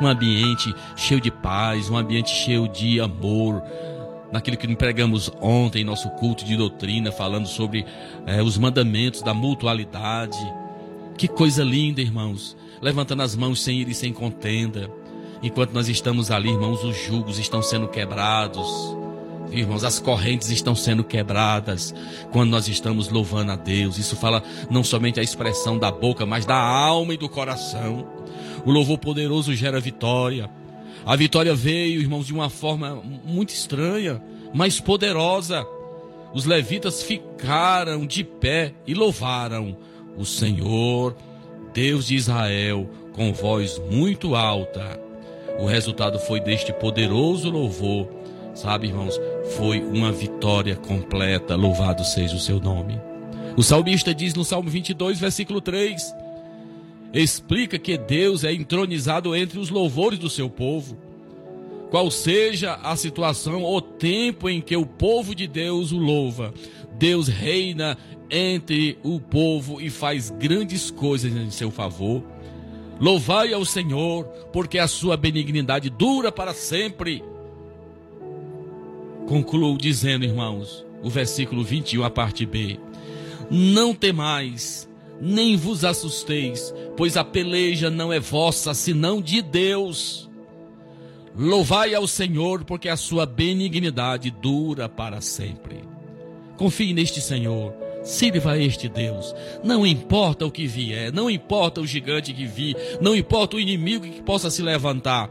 Um 0.00 0.06
ambiente 0.06 0.72
cheio 0.94 1.20
de 1.20 1.32
paz, 1.32 1.90
um 1.90 1.96
ambiente 1.96 2.30
cheio 2.30 2.68
de 2.68 3.00
amor, 3.00 3.62
naquilo 4.32 4.56
que 4.56 4.76
pregamos 4.76 5.30
ontem 5.40 5.82
em 5.82 5.84
nosso 5.84 6.08
culto 6.10 6.44
de 6.44 6.56
doutrina, 6.56 7.10
falando 7.10 7.46
sobre 7.46 7.84
é, 8.26 8.40
os 8.40 8.56
mandamentos 8.56 9.22
da 9.22 9.34
mutualidade. 9.34 10.38
Que 11.18 11.26
coisa 11.26 11.64
linda, 11.64 12.00
irmãos 12.00 12.56
levantando 12.80 13.22
as 13.22 13.34
mãos 13.34 13.62
sem 13.62 13.78
ir 13.78 13.88
e 13.88 13.94
sem 13.94 14.12
contenda. 14.12 14.90
Enquanto 15.42 15.72
nós 15.72 15.88
estamos 15.88 16.30
ali, 16.30 16.50
irmãos, 16.50 16.84
os 16.84 16.96
julgos 16.96 17.38
estão 17.38 17.62
sendo 17.62 17.88
quebrados. 17.88 18.68
Irmãos, 19.50 19.82
as 19.82 19.98
correntes 19.98 20.50
estão 20.50 20.76
sendo 20.76 21.02
quebradas 21.02 21.94
quando 22.30 22.50
nós 22.50 22.68
estamos 22.68 23.08
louvando 23.08 23.52
a 23.52 23.56
Deus. 23.56 23.98
Isso 23.98 24.16
fala 24.16 24.42
não 24.70 24.84
somente 24.84 25.18
a 25.18 25.22
expressão 25.22 25.78
da 25.78 25.90
boca, 25.90 26.24
mas 26.24 26.46
da 26.46 26.56
alma 26.56 27.14
e 27.14 27.16
do 27.16 27.28
coração. 27.28 28.06
O 28.64 28.70
louvor 28.70 28.98
poderoso 28.98 29.54
gera 29.54 29.80
vitória. 29.80 30.48
A 31.04 31.16
vitória 31.16 31.54
veio, 31.54 32.00
irmãos, 32.00 32.26
de 32.26 32.32
uma 32.32 32.50
forma 32.50 33.02
muito 33.24 33.50
estranha, 33.50 34.22
mas 34.52 34.78
poderosa. 34.78 35.66
Os 36.32 36.44
levitas 36.44 37.02
ficaram 37.02 38.06
de 38.06 38.22
pé 38.22 38.74
e 38.86 38.94
louvaram 38.94 39.76
o 40.16 40.24
Senhor, 40.24 41.16
Deus 41.80 42.08
de 42.08 42.14
Israel, 42.14 42.86
com 43.14 43.32
voz 43.32 43.80
muito 43.90 44.34
alta. 44.34 45.00
O 45.58 45.64
resultado 45.64 46.18
foi 46.18 46.38
deste 46.38 46.74
poderoso 46.74 47.48
louvor, 47.48 48.06
sabe, 48.54 48.88
irmãos? 48.88 49.18
Foi 49.56 49.80
uma 49.80 50.12
vitória 50.12 50.76
completa. 50.76 51.56
Louvado 51.56 52.04
seja 52.04 52.36
o 52.36 52.38
seu 52.38 52.60
nome. 52.60 53.00
O 53.56 53.62
salmista 53.62 54.14
diz 54.14 54.34
no 54.34 54.44
Salmo 54.44 54.68
22, 54.68 55.18
versículo 55.18 55.58
3: 55.58 56.14
explica 57.14 57.78
que 57.78 57.96
Deus 57.96 58.44
é 58.44 58.52
entronizado 58.52 59.34
entre 59.34 59.58
os 59.58 59.70
louvores 59.70 60.18
do 60.18 60.28
seu 60.28 60.50
povo. 60.50 60.98
Qual 61.90 62.10
seja 62.10 62.74
a 62.74 62.94
situação 62.94 63.62
ou 63.62 63.80
tempo 63.80 64.50
em 64.50 64.60
que 64.60 64.76
o 64.76 64.84
povo 64.84 65.34
de 65.34 65.46
Deus 65.46 65.92
o 65.92 65.98
louva, 65.98 66.52
Deus 67.00 67.28
reina 67.28 67.96
entre 68.30 68.98
o 69.02 69.18
povo 69.18 69.80
e 69.80 69.88
faz 69.88 70.28
grandes 70.28 70.90
coisas 70.90 71.34
em 71.34 71.50
seu 71.50 71.70
favor. 71.70 72.22
Louvai 73.00 73.54
ao 73.54 73.64
Senhor, 73.64 74.24
porque 74.52 74.78
a 74.78 74.86
sua 74.86 75.16
benignidade 75.16 75.88
dura 75.88 76.30
para 76.30 76.52
sempre. 76.52 77.24
Concluo 79.26 79.78
dizendo, 79.78 80.26
irmãos, 80.26 80.84
o 81.02 81.08
versículo 81.08 81.64
21, 81.64 82.04
a 82.04 82.10
parte 82.10 82.44
B: 82.44 82.78
Não 83.50 83.94
temais, 83.94 84.86
nem 85.18 85.56
vos 85.56 85.86
assusteis, 85.86 86.74
pois 86.98 87.16
a 87.16 87.24
peleja 87.24 87.88
não 87.88 88.12
é 88.12 88.20
vossa, 88.20 88.74
senão 88.74 89.22
de 89.22 89.40
Deus. 89.40 90.28
Louvai 91.34 91.94
ao 91.94 92.06
Senhor, 92.06 92.62
porque 92.64 92.90
a 92.90 92.96
sua 92.96 93.24
benignidade 93.24 94.30
dura 94.30 94.86
para 94.86 95.22
sempre. 95.22 95.88
Confie 96.60 96.92
neste 96.92 97.22
Senhor, 97.22 97.72
sirva 98.02 98.58
este 98.58 98.86
Deus. 98.86 99.34
Não 99.64 99.86
importa 99.86 100.44
o 100.44 100.50
que 100.50 100.66
vier, 100.66 101.10
não 101.10 101.30
importa 101.30 101.80
o 101.80 101.86
gigante 101.86 102.34
que 102.34 102.44
vir, 102.44 102.76
não 103.00 103.16
importa 103.16 103.56
o 103.56 103.60
inimigo 103.60 104.04
que 104.04 104.20
possa 104.20 104.50
se 104.50 104.60
levantar. 104.60 105.30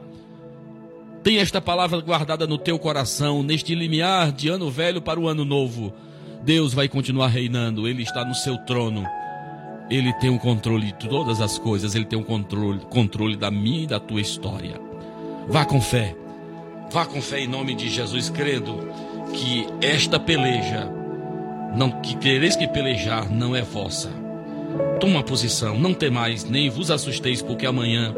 Tem 1.22 1.38
esta 1.38 1.62
palavra 1.62 2.02
guardada 2.02 2.48
no 2.48 2.58
teu 2.58 2.80
coração, 2.80 3.44
neste 3.44 3.76
limiar 3.76 4.32
de 4.32 4.50
ano 4.50 4.72
velho 4.72 5.04
para 5.04 5.20
o 5.20 5.28
ano 5.28 5.46
novo. 5.46 5.94
Deus 6.42 6.74
vai 6.74 6.90
continuar 6.90 7.28
reinando, 7.28 7.88
Ele 7.88 8.02
está 8.02 8.26
no 8.26 8.34
seu 8.34 8.58
trono. 8.66 9.06
Ele 9.88 10.12
tem 10.14 10.32
o 10.32 10.40
controle 10.40 10.88
de 10.88 11.08
todas 11.08 11.42
as 11.42 11.60
coisas, 11.60 11.94
Ele 11.94 12.06
tem 12.06 12.18
o 12.18 12.26
controle, 12.26 12.80
controle 12.90 13.38
da 13.38 13.52
minha 13.52 13.84
e 13.84 13.88
da 13.88 14.00
tua 14.00 14.20
história. 14.20 14.82
Vá 15.48 15.64
com 15.64 15.80
fé. 15.80 16.16
Vá 16.90 17.06
com 17.06 17.22
fé 17.22 17.42
em 17.42 17.48
nome 17.48 17.76
de 17.76 17.88
Jesus, 17.88 18.32
crendo 18.32 18.80
que 19.32 19.68
esta 19.80 20.20
peleja, 20.20 20.98
não 21.76 21.92
que 22.02 22.16
quereis 22.18 22.56
que 22.56 22.68
pelejar, 22.68 23.32
não 23.32 23.56
é 23.56 23.62
vossa. 23.62 24.10
Toma 25.00 25.24
posição, 25.24 25.80
não 25.80 25.94
temais, 25.94 26.44
nem 26.44 26.70
vos 26.70 26.92
assusteis, 26.92 27.42
porque 27.42 27.66
amanhã 27.66 28.14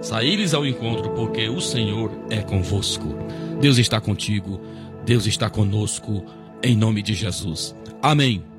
saíres 0.00 0.54
ao 0.54 0.66
encontro, 0.66 1.10
porque 1.10 1.48
o 1.48 1.60
Senhor 1.60 2.10
é 2.30 2.40
convosco. 2.40 3.14
Deus 3.60 3.78
está 3.78 4.00
contigo, 4.00 4.60
Deus 5.04 5.26
está 5.26 5.50
conosco, 5.50 6.24
em 6.62 6.76
nome 6.76 7.02
de 7.02 7.14
Jesus. 7.14 7.74
Amém. 8.02 8.49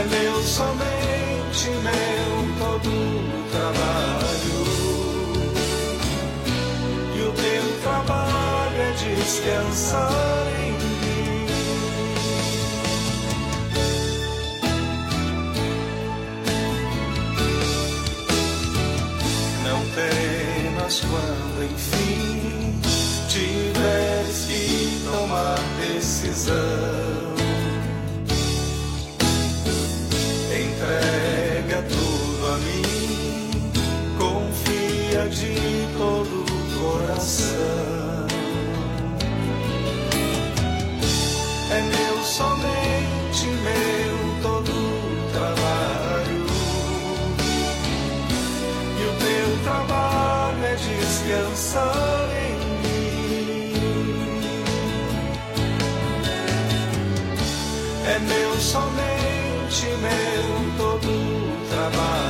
É 0.00 0.04
meu, 0.04 0.42
somente 0.42 1.68
meu, 1.68 2.32
todo 2.58 2.90
trabalho. 3.50 4.60
E 7.14 7.20
o 7.20 7.32
teu 7.32 7.80
trabalho 7.82 8.80
é 8.80 8.92
descansar 8.92 10.46
em 10.58 10.72
mim. 10.72 11.46
Não 19.64 19.80
temas 19.90 21.00
quando 21.00 21.62
enfim 21.70 22.80
tiveres 23.28 24.46
que 24.46 25.02
tomar 25.04 25.58
decisão. 25.78 26.99
De 35.40 35.88
todo 35.96 36.44
o 36.44 36.58
coração. 36.78 38.26
É 41.70 41.80
meu, 41.80 42.16
somente 42.22 43.46
meu, 43.64 44.16
todo 44.42 44.72
trabalho. 45.32 46.44
E 48.98 49.02
o 49.02 49.12
teu 49.24 49.48
trabalho 49.64 50.62
é 50.62 50.74
descansar 50.74 52.28
em 52.46 52.56
mim. 52.82 53.72
É 58.04 58.18
meu, 58.18 58.52
somente 58.60 59.86
meu, 60.02 60.44
todo 60.76 61.10
trabalho. 61.70 62.29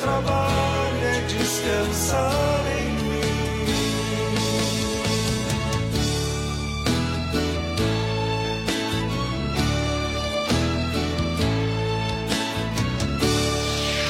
trabalho 0.00 1.04
é 1.04 1.20
descansar 1.26 2.64
em 2.78 2.92
mim. 3.04 3.20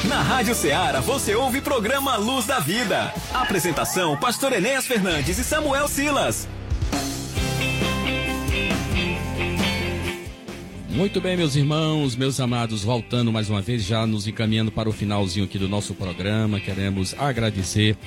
Na 0.07 0.21
Rádio 0.21 0.55
Ceará 0.55 1.01
você 1.01 1.35
ouve 1.35 1.59
o 1.59 1.61
programa 1.61 2.15
Luz 2.15 2.45
da 2.45 2.59
Vida. 2.59 3.13
Apresentação: 3.33 4.17
Pastor 4.17 4.53
Enéas 4.53 4.87
Fernandes 4.87 5.37
e 5.37 5.43
Samuel 5.43 5.87
Silas. 5.87 6.47
Muito 11.01 11.19
bem, 11.19 11.35
meus 11.35 11.55
irmãos, 11.55 12.15
meus 12.15 12.39
amados, 12.39 12.83
voltando 12.83 13.31
mais 13.31 13.49
uma 13.49 13.59
vez, 13.59 13.83
já 13.83 14.05
nos 14.05 14.27
encaminhando 14.27 14.71
para 14.71 14.87
o 14.87 14.91
finalzinho 14.91 15.45
aqui 15.45 15.57
do 15.57 15.67
nosso 15.67 15.95
programa. 15.95 16.59
Queremos 16.59 17.15
agradecer 17.17 17.97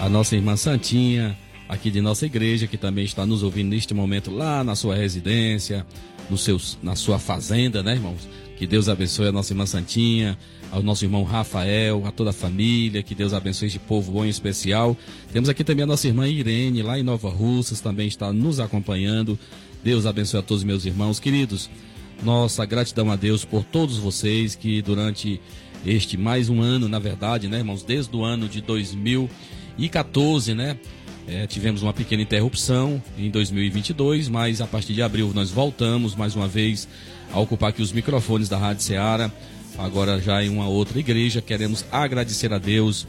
a 0.00 0.08
nossa 0.08 0.34
irmã 0.34 0.56
Santinha, 0.56 1.38
aqui 1.68 1.92
de 1.92 2.00
nossa 2.00 2.26
igreja, 2.26 2.66
que 2.66 2.76
também 2.76 3.04
está 3.04 3.24
nos 3.24 3.44
ouvindo 3.44 3.68
neste 3.68 3.94
momento 3.94 4.32
lá 4.32 4.64
na 4.64 4.74
sua 4.74 4.96
residência, 4.96 5.86
no 6.28 6.36
seus, 6.36 6.76
na 6.82 6.96
sua 6.96 7.20
fazenda, 7.20 7.84
né, 7.84 7.94
irmãos? 7.94 8.28
Que 8.58 8.66
Deus 8.66 8.88
abençoe 8.88 9.28
a 9.28 9.32
nossa 9.32 9.52
irmã 9.52 9.64
Santinha, 9.64 10.36
ao 10.72 10.82
nosso 10.82 11.04
irmão 11.04 11.22
Rafael, 11.22 12.04
a 12.04 12.10
toda 12.10 12.30
a 12.30 12.32
família, 12.32 13.00
que 13.00 13.14
Deus 13.14 13.32
abençoe 13.32 13.68
este 13.68 13.78
povo 13.78 14.10
bom 14.10 14.24
em 14.24 14.28
especial. 14.28 14.96
Temos 15.32 15.48
aqui 15.48 15.62
também 15.62 15.84
a 15.84 15.86
nossa 15.86 16.08
irmã 16.08 16.26
Irene, 16.26 16.82
lá 16.82 16.98
em 16.98 17.04
Nova 17.04 17.30
Russas, 17.30 17.80
também 17.80 18.08
está 18.08 18.32
nos 18.32 18.58
acompanhando. 18.58 19.38
Deus 19.84 20.04
abençoe 20.04 20.40
a 20.40 20.42
todos 20.42 20.62
os 20.62 20.64
meus 20.64 20.84
irmãos 20.84 21.20
queridos. 21.20 21.70
Nossa 22.22 22.66
gratidão 22.66 23.10
a 23.10 23.16
Deus 23.16 23.44
por 23.44 23.64
todos 23.64 23.96
vocês 23.96 24.54
que 24.54 24.82
durante 24.82 25.40
este 25.86 26.16
mais 26.18 26.48
um 26.50 26.60
ano, 26.60 26.88
na 26.88 26.98
verdade, 26.98 27.48
né, 27.48 27.58
irmãos, 27.58 27.82
desde 27.82 28.14
o 28.14 28.22
ano 28.22 28.46
de 28.48 28.60
2014, 28.60 30.54
né, 30.54 30.76
é, 31.26 31.46
tivemos 31.46 31.82
uma 31.82 31.94
pequena 31.94 32.22
interrupção 32.22 33.02
em 33.16 33.30
2022, 33.30 34.28
mas 34.28 34.60
a 34.60 34.66
partir 34.66 34.92
de 34.92 35.02
abril 35.02 35.32
nós 35.34 35.50
voltamos 35.50 36.14
mais 36.14 36.36
uma 36.36 36.46
vez 36.46 36.86
a 37.32 37.40
ocupar 37.40 37.70
aqui 37.70 37.80
os 37.80 37.92
microfones 37.92 38.48
da 38.48 38.58
Rádio 38.58 38.82
Ceará, 38.82 39.30
agora 39.78 40.20
já 40.20 40.44
em 40.44 40.48
uma 40.50 40.68
outra 40.68 40.98
igreja. 40.98 41.40
Queremos 41.40 41.84
agradecer 41.90 42.52
a 42.52 42.58
Deus, 42.58 43.06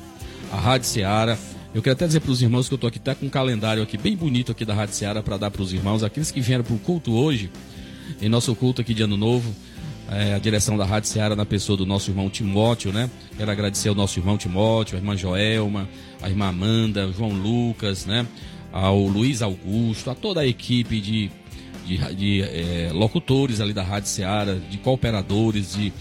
a 0.52 0.58
Rádio 0.58 0.88
Ceará. 0.88 1.38
Eu 1.74 1.82
quero 1.82 1.94
até 1.94 2.06
dizer 2.06 2.20
para 2.20 2.32
os 2.32 2.42
irmãos 2.42 2.68
que 2.68 2.74
eu 2.74 2.78
estou 2.78 2.88
aqui 2.88 3.00
até 3.00 3.16
com 3.16 3.26
um 3.26 3.30
calendário 3.30 3.82
aqui 3.82 3.98
bem 3.98 4.16
bonito 4.16 4.52
aqui 4.52 4.64
da 4.64 4.74
Rádio 4.74 4.96
Ceará 4.96 5.24
para 5.24 5.38
dar 5.38 5.52
para 5.52 5.62
os 5.62 5.74
irmãos, 5.74 6.04
aqueles 6.04 6.32
que 6.32 6.40
vieram 6.40 6.64
para 6.64 6.76
o 6.76 6.80
culto 6.80 7.14
hoje, 7.14 7.50
em 8.22 8.30
nosso 8.30 8.56
culto 8.56 8.82
aqui 8.82 8.94
de 8.94 9.04
Ano 9.04 9.18
Novo, 9.18 9.54
é, 10.10 10.34
a 10.34 10.40
direção 10.40 10.78
da 10.78 10.86
Rádio 10.86 11.10
Ceará 11.10 11.36
na 11.36 11.46
pessoa 11.46 11.78
do 11.78 11.86
nosso 11.86 12.12
irmão 12.12 12.30
Timóteo, 12.30 12.92
né? 12.92 13.10
Quero 13.38 13.50
agradecer 13.50 13.90
ao 13.90 13.96
nosso 13.96 14.20
irmão 14.20 14.38
Timóteo, 14.38 14.98
a 14.98 15.00
irmã 15.00 15.16
Joelma, 15.16 15.88
a 16.22 16.30
irmã 16.30 16.48
Amanda, 16.48 17.12
João 17.16 17.32
Lucas, 17.32 18.06
né? 18.06 18.28
Ao 18.74 19.00
Luiz 19.00 19.42
Augusto, 19.42 20.10
a 20.10 20.16
toda 20.16 20.42
a 20.42 20.48
equipe 20.48 21.00
de, 21.00 21.32
de, 21.86 22.16
de 22.16 22.42
é, 22.42 22.90
locutores 22.94 23.62
ali 23.62 23.74
da 23.74 23.84
Rádio 23.84 24.10
Ceará, 24.10 24.54
de 24.56 24.78
cooperadores, 24.80 25.76
de 25.76 25.94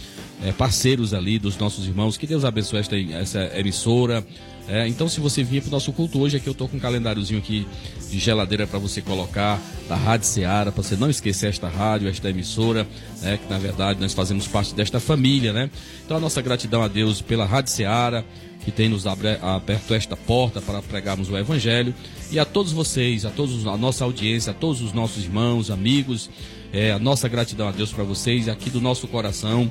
é, 0.43 0.53
parceiros 0.53 1.15
ali 1.15 1.39
dos 1.39 1.57
nossos 1.57 1.87
irmãos. 1.87 2.17
Que 2.17 2.27
Deus 2.27 2.45
abençoe 2.45 2.81
esta, 2.81 2.97
essa 2.97 3.59
emissora. 3.59 4.27
É, 4.69 4.87
então, 4.87 5.09
se 5.09 5.21
você 5.21 5.43
vir 5.43 5.63
para 5.63 5.69
o 5.69 5.73
nosso 5.73 5.93
culto 5.93 6.21
hoje, 6.21 6.37
aqui 6.37 6.49
eu 6.49 6.53
estou 6.53 6.69
com 6.69 6.77
um 6.77 6.81
calendáriozinho 6.81 7.39
aqui 7.39 7.67
de 8.11 8.19
geladeira 8.19 8.67
para 8.67 8.79
você 8.79 9.01
colocar 9.01 9.61
da 9.89 9.95
Rádio 9.95 10.27
Ceará, 10.27 10.73
para 10.73 10.83
você 10.83 10.97
não 10.97 11.09
esquecer 11.09 11.49
esta 11.49 11.69
rádio, 11.69 12.09
esta 12.09 12.29
emissora, 12.29 12.87
né, 13.23 13.39
que 13.39 13.49
na 13.51 13.59
verdade 13.59 14.01
nós 14.01 14.13
fazemos 14.13 14.47
parte 14.47 14.75
desta 14.75 14.99
família, 14.99 15.53
né? 15.53 15.71
Então, 16.05 16.17
a 16.17 16.21
nossa 16.21 16.43
gratidão 16.43 16.83
a 16.83 16.89
Deus 16.89 17.23
pela 17.23 17.45
Rádio 17.45 17.71
Ceará, 17.71 18.25
que 18.65 18.71
tem 18.71 18.89
nos 18.89 19.07
aberto 19.07 19.95
esta 19.95 20.17
porta 20.17 20.61
para 20.61 20.83
pregarmos 20.83 21.31
o 21.31 21.37
Evangelho, 21.37 21.95
e 22.31 22.39
a 22.39 22.45
todos 22.45 22.73
vocês, 22.73 23.25
a 23.25 23.31
todos 23.31 23.67
a 23.67 23.77
nossa 23.77 24.05
audiência, 24.05 24.51
a 24.51 24.55
todos 24.55 24.83
os 24.83 24.93
nossos 24.93 25.25
irmãos, 25.25 25.71
amigos, 25.71 26.29
é, 26.73 26.93
a 26.93 26.99
nossa 26.99 27.29
gratidão 27.29 27.69
a 27.69 27.73
Deus 27.73 27.93
para 27.93 28.05
vocês, 28.05 28.49
aqui 28.49 28.71
do 28.71 28.81
nosso 28.81 29.09
coração, 29.09 29.71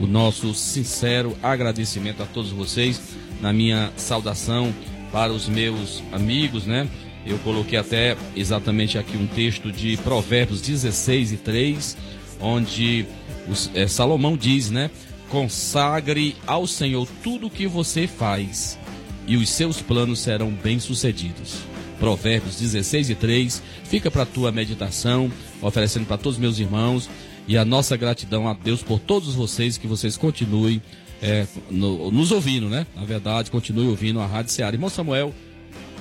o 0.00 0.06
nosso 0.06 0.54
sincero 0.54 1.36
agradecimento 1.42 2.22
a 2.22 2.26
todos 2.26 2.50
vocês, 2.50 3.00
na 3.40 3.52
minha 3.52 3.92
saudação 3.96 4.72
para 5.12 5.32
os 5.32 5.48
meus 5.48 6.02
amigos, 6.12 6.66
né? 6.66 6.88
Eu 7.26 7.38
coloquei 7.38 7.78
até 7.78 8.16
exatamente 8.34 8.96
aqui 8.98 9.16
um 9.16 9.26
texto 9.26 9.70
de 9.70 9.96
Provérbios 9.98 10.60
16 10.60 11.32
e 11.32 11.36
3, 11.36 11.96
onde 12.40 13.04
os- 13.48 13.70
é, 13.74 13.86
Salomão 13.86 14.36
diz, 14.36 14.70
né? 14.70 14.90
Consagre 15.28 16.34
ao 16.46 16.66
Senhor 16.66 17.06
tudo 17.22 17.46
o 17.46 17.50
que 17.50 17.66
você 17.66 18.06
faz, 18.06 18.78
e 19.26 19.36
os 19.36 19.48
seus 19.50 19.80
planos 19.80 20.18
serão 20.20 20.50
bem-sucedidos. 20.50 21.58
Provérbios 21.98 22.56
16 22.56 23.10
e 23.10 23.14
3, 23.14 23.62
fica 23.84 24.10
para 24.10 24.22
a 24.22 24.26
tua 24.26 24.50
meditação, 24.50 25.30
oferecendo 25.60 26.06
para 26.06 26.16
todos 26.16 26.36
os 26.36 26.40
meus 26.40 26.58
irmãos 26.58 27.08
e 27.46 27.56
a 27.58 27.64
nossa 27.64 27.96
gratidão 27.96 28.48
a 28.48 28.54
Deus 28.54 28.82
por 28.82 28.98
todos 28.98 29.34
vocês, 29.34 29.76
que 29.76 29.86
vocês 29.86 30.16
continuem 30.16 30.80
é, 31.22 31.46
no- 31.70 32.10
nos 32.10 32.32
ouvindo, 32.32 32.66
né? 32.70 32.86
Na 32.96 33.04
verdade, 33.04 33.50
continue 33.50 33.86
ouvindo 33.88 34.20
a 34.20 34.26
Rádio 34.26 34.52
Ceará. 34.52 34.74
Irmão 34.74 34.88
Samuel, 34.88 35.34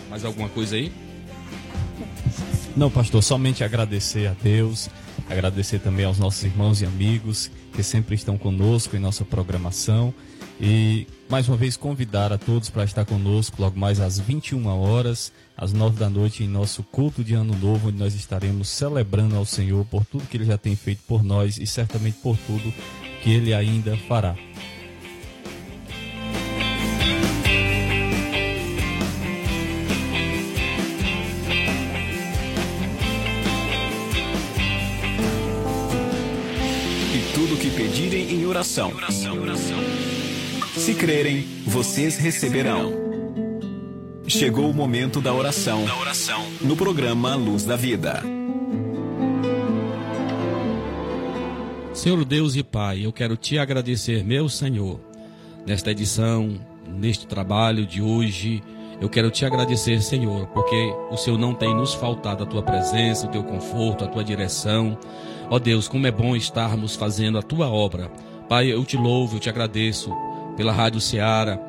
mais 0.10 0.24
alguma 0.24 0.48
coisa 0.48 0.78
aí? 0.78 0.90
Não, 2.80 2.90
pastor, 2.90 3.22
somente 3.22 3.62
agradecer 3.62 4.26
a 4.26 4.34
Deus, 4.42 4.90
agradecer 5.30 5.80
também 5.80 6.06
aos 6.06 6.18
nossos 6.18 6.42
irmãos 6.46 6.82
e 6.82 6.86
amigos 6.86 7.52
que 7.74 7.84
sempre 7.84 8.16
estão 8.16 8.38
conosco 8.38 8.96
em 8.96 9.00
nossa 9.00 9.26
programação 9.26 10.14
e 10.62 11.06
mais 11.30 11.50
uma 11.50 11.58
vez 11.58 11.76
convidar 11.76 12.32
a 12.32 12.38
todos 12.38 12.70
para 12.70 12.86
estar 12.86 13.04
conosco 13.04 13.62
logo 13.62 13.78
mais 13.78 14.00
às 14.00 14.18
21 14.18 14.66
horas, 14.66 15.30
às 15.58 15.74
9 15.74 16.00
da 16.00 16.10
noite 16.10 16.46
em 16.46 16.48
nosso 16.48 16.82
culto 16.82 17.22
de 17.22 17.34
Ano 17.34 17.54
Novo, 17.54 17.90
onde 17.90 17.98
nós 17.98 18.16
estaremos 18.16 18.70
celebrando 18.70 19.36
ao 19.36 19.46
Senhor 19.46 19.84
por 19.84 20.06
tudo 20.06 20.26
que 20.28 20.38
ele 20.38 20.46
já 20.46 20.58
tem 20.58 20.74
feito 20.74 21.02
por 21.06 21.22
nós 21.22 21.58
e 21.58 21.68
certamente 21.68 22.20
por 22.24 22.38
tudo 22.48 22.74
que 23.22 23.30
ele 23.30 23.54
ainda 23.54 23.98
fará. 24.08 24.38
Oração. 38.60 38.92
Se 40.76 40.94
crerem, 40.94 41.48
vocês 41.66 42.18
receberão. 42.18 42.92
Chegou 44.28 44.70
o 44.70 44.74
momento 44.74 45.22
da 45.22 45.34
oração. 45.34 45.86
No 46.60 46.76
programa 46.76 47.36
Luz 47.36 47.64
da 47.64 47.78
Vida. 47.78 48.22
Senhor 51.94 52.26
Deus 52.26 52.58
e 52.58 52.62
Pai, 52.62 53.06
eu 53.06 53.14
quero 53.14 53.38
te 53.38 53.58
agradecer, 53.58 54.26
meu 54.26 54.50
Senhor, 54.50 55.00
nesta 55.66 55.92
edição, 55.92 56.60
neste 56.86 57.26
trabalho 57.28 57.86
de 57.86 58.02
hoje. 58.02 58.62
Eu 59.00 59.08
quero 59.08 59.32
te 59.32 59.46
agradecer, 59.46 60.02
Senhor, 60.02 60.48
porque 60.48 60.94
o 61.10 61.16
Senhor 61.16 61.38
não 61.38 61.54
tem 61.54 61.74
nos 61.74 61.94
faltado 61.94 62.44
a 62.44 62.46
tua 62.46 62.62
presença, 62.62 63.26
o 63.26 63.32
teu 63.32 63.42
conforto, 63.42 64.04
a 64.04 64.08
tua 64.10 64.24
direção. 64.24 64.98
Ó 65.50 65.58
Deus, 65.58 65.88
como 65.88 66.08
é 66.08 66.12
bom 66.12 66.36
estarmos 66.36 66.98
fazendo 66.98 67.38
a 67.38 67.42
tua 67.42 67.70
obra. 67.70 68.12
Pai, 68.50 68.74
eu 68.74 68.84
te 68.84 68.98
louvo, 68.98 69.36
eu 69.36 69.40
te 69.40 69.48
agradeço 69.48 70.12
pela 70.58 70.72
Rádio 70.74 71.00
Ceará, 71.00 71.60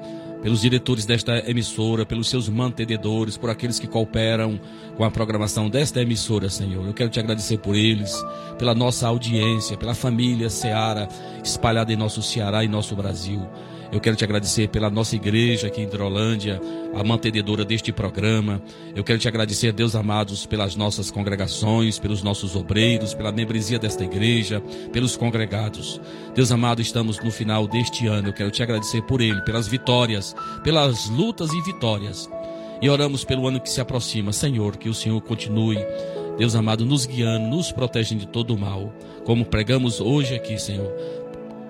pelos 0.43 0.61
diretores 0.61 1.05
desta 1.05 1.38
emissora, 1.51 2.07
pelos 2.07 2.28
seus 2.28 2.49
mantenedores, 2.49 3.36
por 3.36 3.51
aqueles 3.51 3.78
que 3.78 3.86
cooperam 3.86 4.61
com 4.97 5.05
a 5.05 5.11
programação 5.11 5.68
desta 5.68 6.01
emissora, 6.01 6.49
Senhor. 6.49 6.86
Eu 6.86 6.95
quero 6.95 7.11
te 7.11 7.20
agradecer 7.20 7.59
por 7.59 7.74
eles, 7.74 8.14
pela 8.59 8.74
nossa 8.74 9.07
audiência, 9.07 9.76
pela 9.76 9.95
família 9.95 10.51
Ceará 10.51 11.09
espalhada 11.43 11.93
em 11.93 11.97
nosso 11.97 12.22
Ceará 12.22 12.64
e 12.64 12.68
nosso 12.68 12.95
Brasil. 12.95 13.47
Eu 13.93 13.99
quero 13.99 14.14
te 14.14 14.22
agradecer 14.22 14.68
pela 14.68 14.88
nossa 14.88 15.16
igreja 15.16 15.66
aqui 15.66 15.80
em 15.80 15.84
Hidrolândia, 15.84 16.61
a 16.95 17.03
mantenedora 17.03 17.64
deste 17.64 17.91
programa. 17.91 18.62
Eu 18.95 19.03
quero 19.03 19.18
te 19.18 19.26
agradecer, 19.26 19.72
Deus 19.72 19.97
amados, 19.97 20.47
pelas 20.47 20.76
nossas 20.76 21.11
congregações, 21.11 21.99
pelos 21.99 22.22
nossos 22.22 22.55
obreiros, 22.55 23.14
pela 23.14 23.32
membresia 23.32 23.80
desta 23.80 24.05
igreja, 24.05 24.62
pelos 24.93 25.16
congregados. 25.16 26.01
Deus 26.36 26.53
amado, 26.53 26.80
estamos 26.80 27.18
no 27.18 27.32
final 27.32 27.66
deste 27.66 28.07
ano. 28.07 28.28
Eu 28.28 28.32
quero 28.32 28.51
te 28.53 28.62
agradecer 28.62 29.03
por 29.03 29.20
ele, 29.20 29.41
pelas 29.43 29.66
vitórias, 29.66 30.30
pelas 30.62 31.09
lutas 31.09 31.53
e 31.53 31.61
vitórias. 31.62 32.31
E 32.83 32.89
oramos 32.89 33.24
pelo 33.24 33.47
ano 33.47 33.61
que 33.61 33.70
se 33.70 33.81
aproxima. 33.81 34.33
Senhor, 34.33 34.76
que 34.76 34.89
o 34.89 34.95
Senhor 34.95 35.20
continue, 35.20 35.78
Deus 36.39 36.55
amado, 36.55 36.87
nos 36.87 37.05
guiando, 37.07 37.49
nos 37.49 37.70
protegendo 37.70 38.20
de 38.20 38.28
todo 38.28 38.55
o 38.55 38.59
mal. 38.59 38.93
Como 39.24 39.45
pregamos 39.45 40.01
hoje 40.01 40.35
aqui, 40.35 40.59
Senhor 40.59 40.91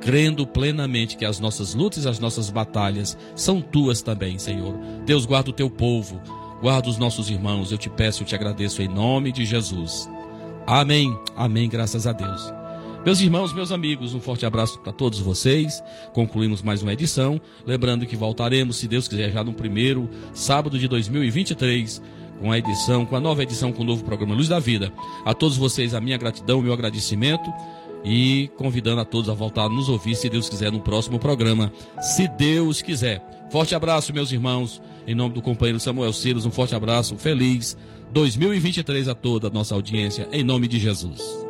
crendo 0.00 0.46
plenamente 0.46 1.16
que 1.16 1.24
as 1.24 1.38
nossas 1.38 1.74
lutas 1.74 2.04
e 2.04 2.08
as 2.08 2.18
nossas 2.18 2.50
batalhas 2.50 3.16
são 3.36 3.60
tuas 3.60 4.02
também, 4.02 4.38
Senhor. 4.38 4.74
Deus, 5.04 5.26
guarda 5.26 5.50
o 5.50 5.52
teu 5.52 5.70
povo, 5.70 6.20
guarda 6.60 6.88
os 6.88 6.98
nossos 6.98 7.30
irmãos. 7.30 7.70
Eu 7.70 7.78
te 7.78 7.90
peço, 7.90 8.22
eu 8.22 8.26
te 8.26 8.34
agradeço 8.34 8.82
em 8.82 8.88
nome 8.88 9.30
de 9.30 9.44
Jesus. 9.44 10.08
Amém, 10.66 11.16
amém, 11.36 11.68
graças 11.68 12.06
a 12.06 12.12
Deus. 12.12 12.59
Meus 13.04 13.18
irmãos, 13.18 13.54
meus 13.54 13.72
amigos, 13.72 14.12
um 14.12 14.20
forte 14.20 14.44
abraço 14.44 14.78
para 14.80 14.92
todos 14.92 15.18
vocês. 15.20 15.82
Concluímos 16.12 16.60
mais 16.60 16.82
uma 16.82 16.92
edição. 16.92 17.40
Lembrando 17.64 18.04
que 18.04 18.14
voltaremos, 18.14 18.76
se 18.76 18.86
Deus 18.86 19.08
quiser, 19.08 19.32
já 19.32 19.42
no 19.42 19.54
primeiro 19.54 20.08
sábado 20.34 20.78
de 20.78 20.86
2023 20.86 22.02
com 22.38 22.52
a 22.52 22.58
edição, 22.58 23.06
com 23.06 23.16
a 23.16 23.20
nova 23.20 23.42
edição, 23.42 23.72
com 23.72 23.82
o 23.82 23.86
novo 23.86 24.04
programa 24.04 24.34
Luz 24.34 24.48
da 24.48 24.58
Vida. 24.58 24.92
A 25.24 25.32
todos 25.32 25.56
vocês, 25.56 25.94
a 25.94 26.00
minha 26.00 26.18
gratidão, 26.18 26.58
o 26.58 26.62
meu 26.62 26.74
agradecimento 26.74 27.50
e 28.04 28.50
convidando 28.56 29.00
a 29.00 29.04
todos 29.04 29.30
a 29.30 29.34
voltar 29.34 29.64
a 29.64 29.68
nos 29.68 29.88
ouvir, 29.88 30.14
se 30.14 30.28
Deus 30.28 30.48
quiser, 30.48 30.70
no 30.70 30.80
próximo 30.80 31.18
programa. 31.18 31.72
Se 32.00 32.28
Deus 32.28 32.82
quiser. 32.82 33.22
Forte 33.50 33.74
abraço, 33.74 34.12
meus 34.12 34.30
irmãos. 34.30 34.80
Em 35.06 35.14
nome 35.14 35.34
do 35.34 35.40
companheiro 35.40 35.80
Samuel 35.80 36.12
Silas, 36.12 36.44
um 36.44 36.50
forte 36.50 36.74
abraço. 36.74 37.16
Feliz 37.16 37.78
2023 38.12 39.08
a 39.08 39.14
toda 39.14 39.48
a 39.48 39.50
nossa 39.50 39.74
audiência, 39.74 40.28
em 40.32 40.44
nome 40.44 40.68
de 40.68 40.78
Jesus. 40.78 41.49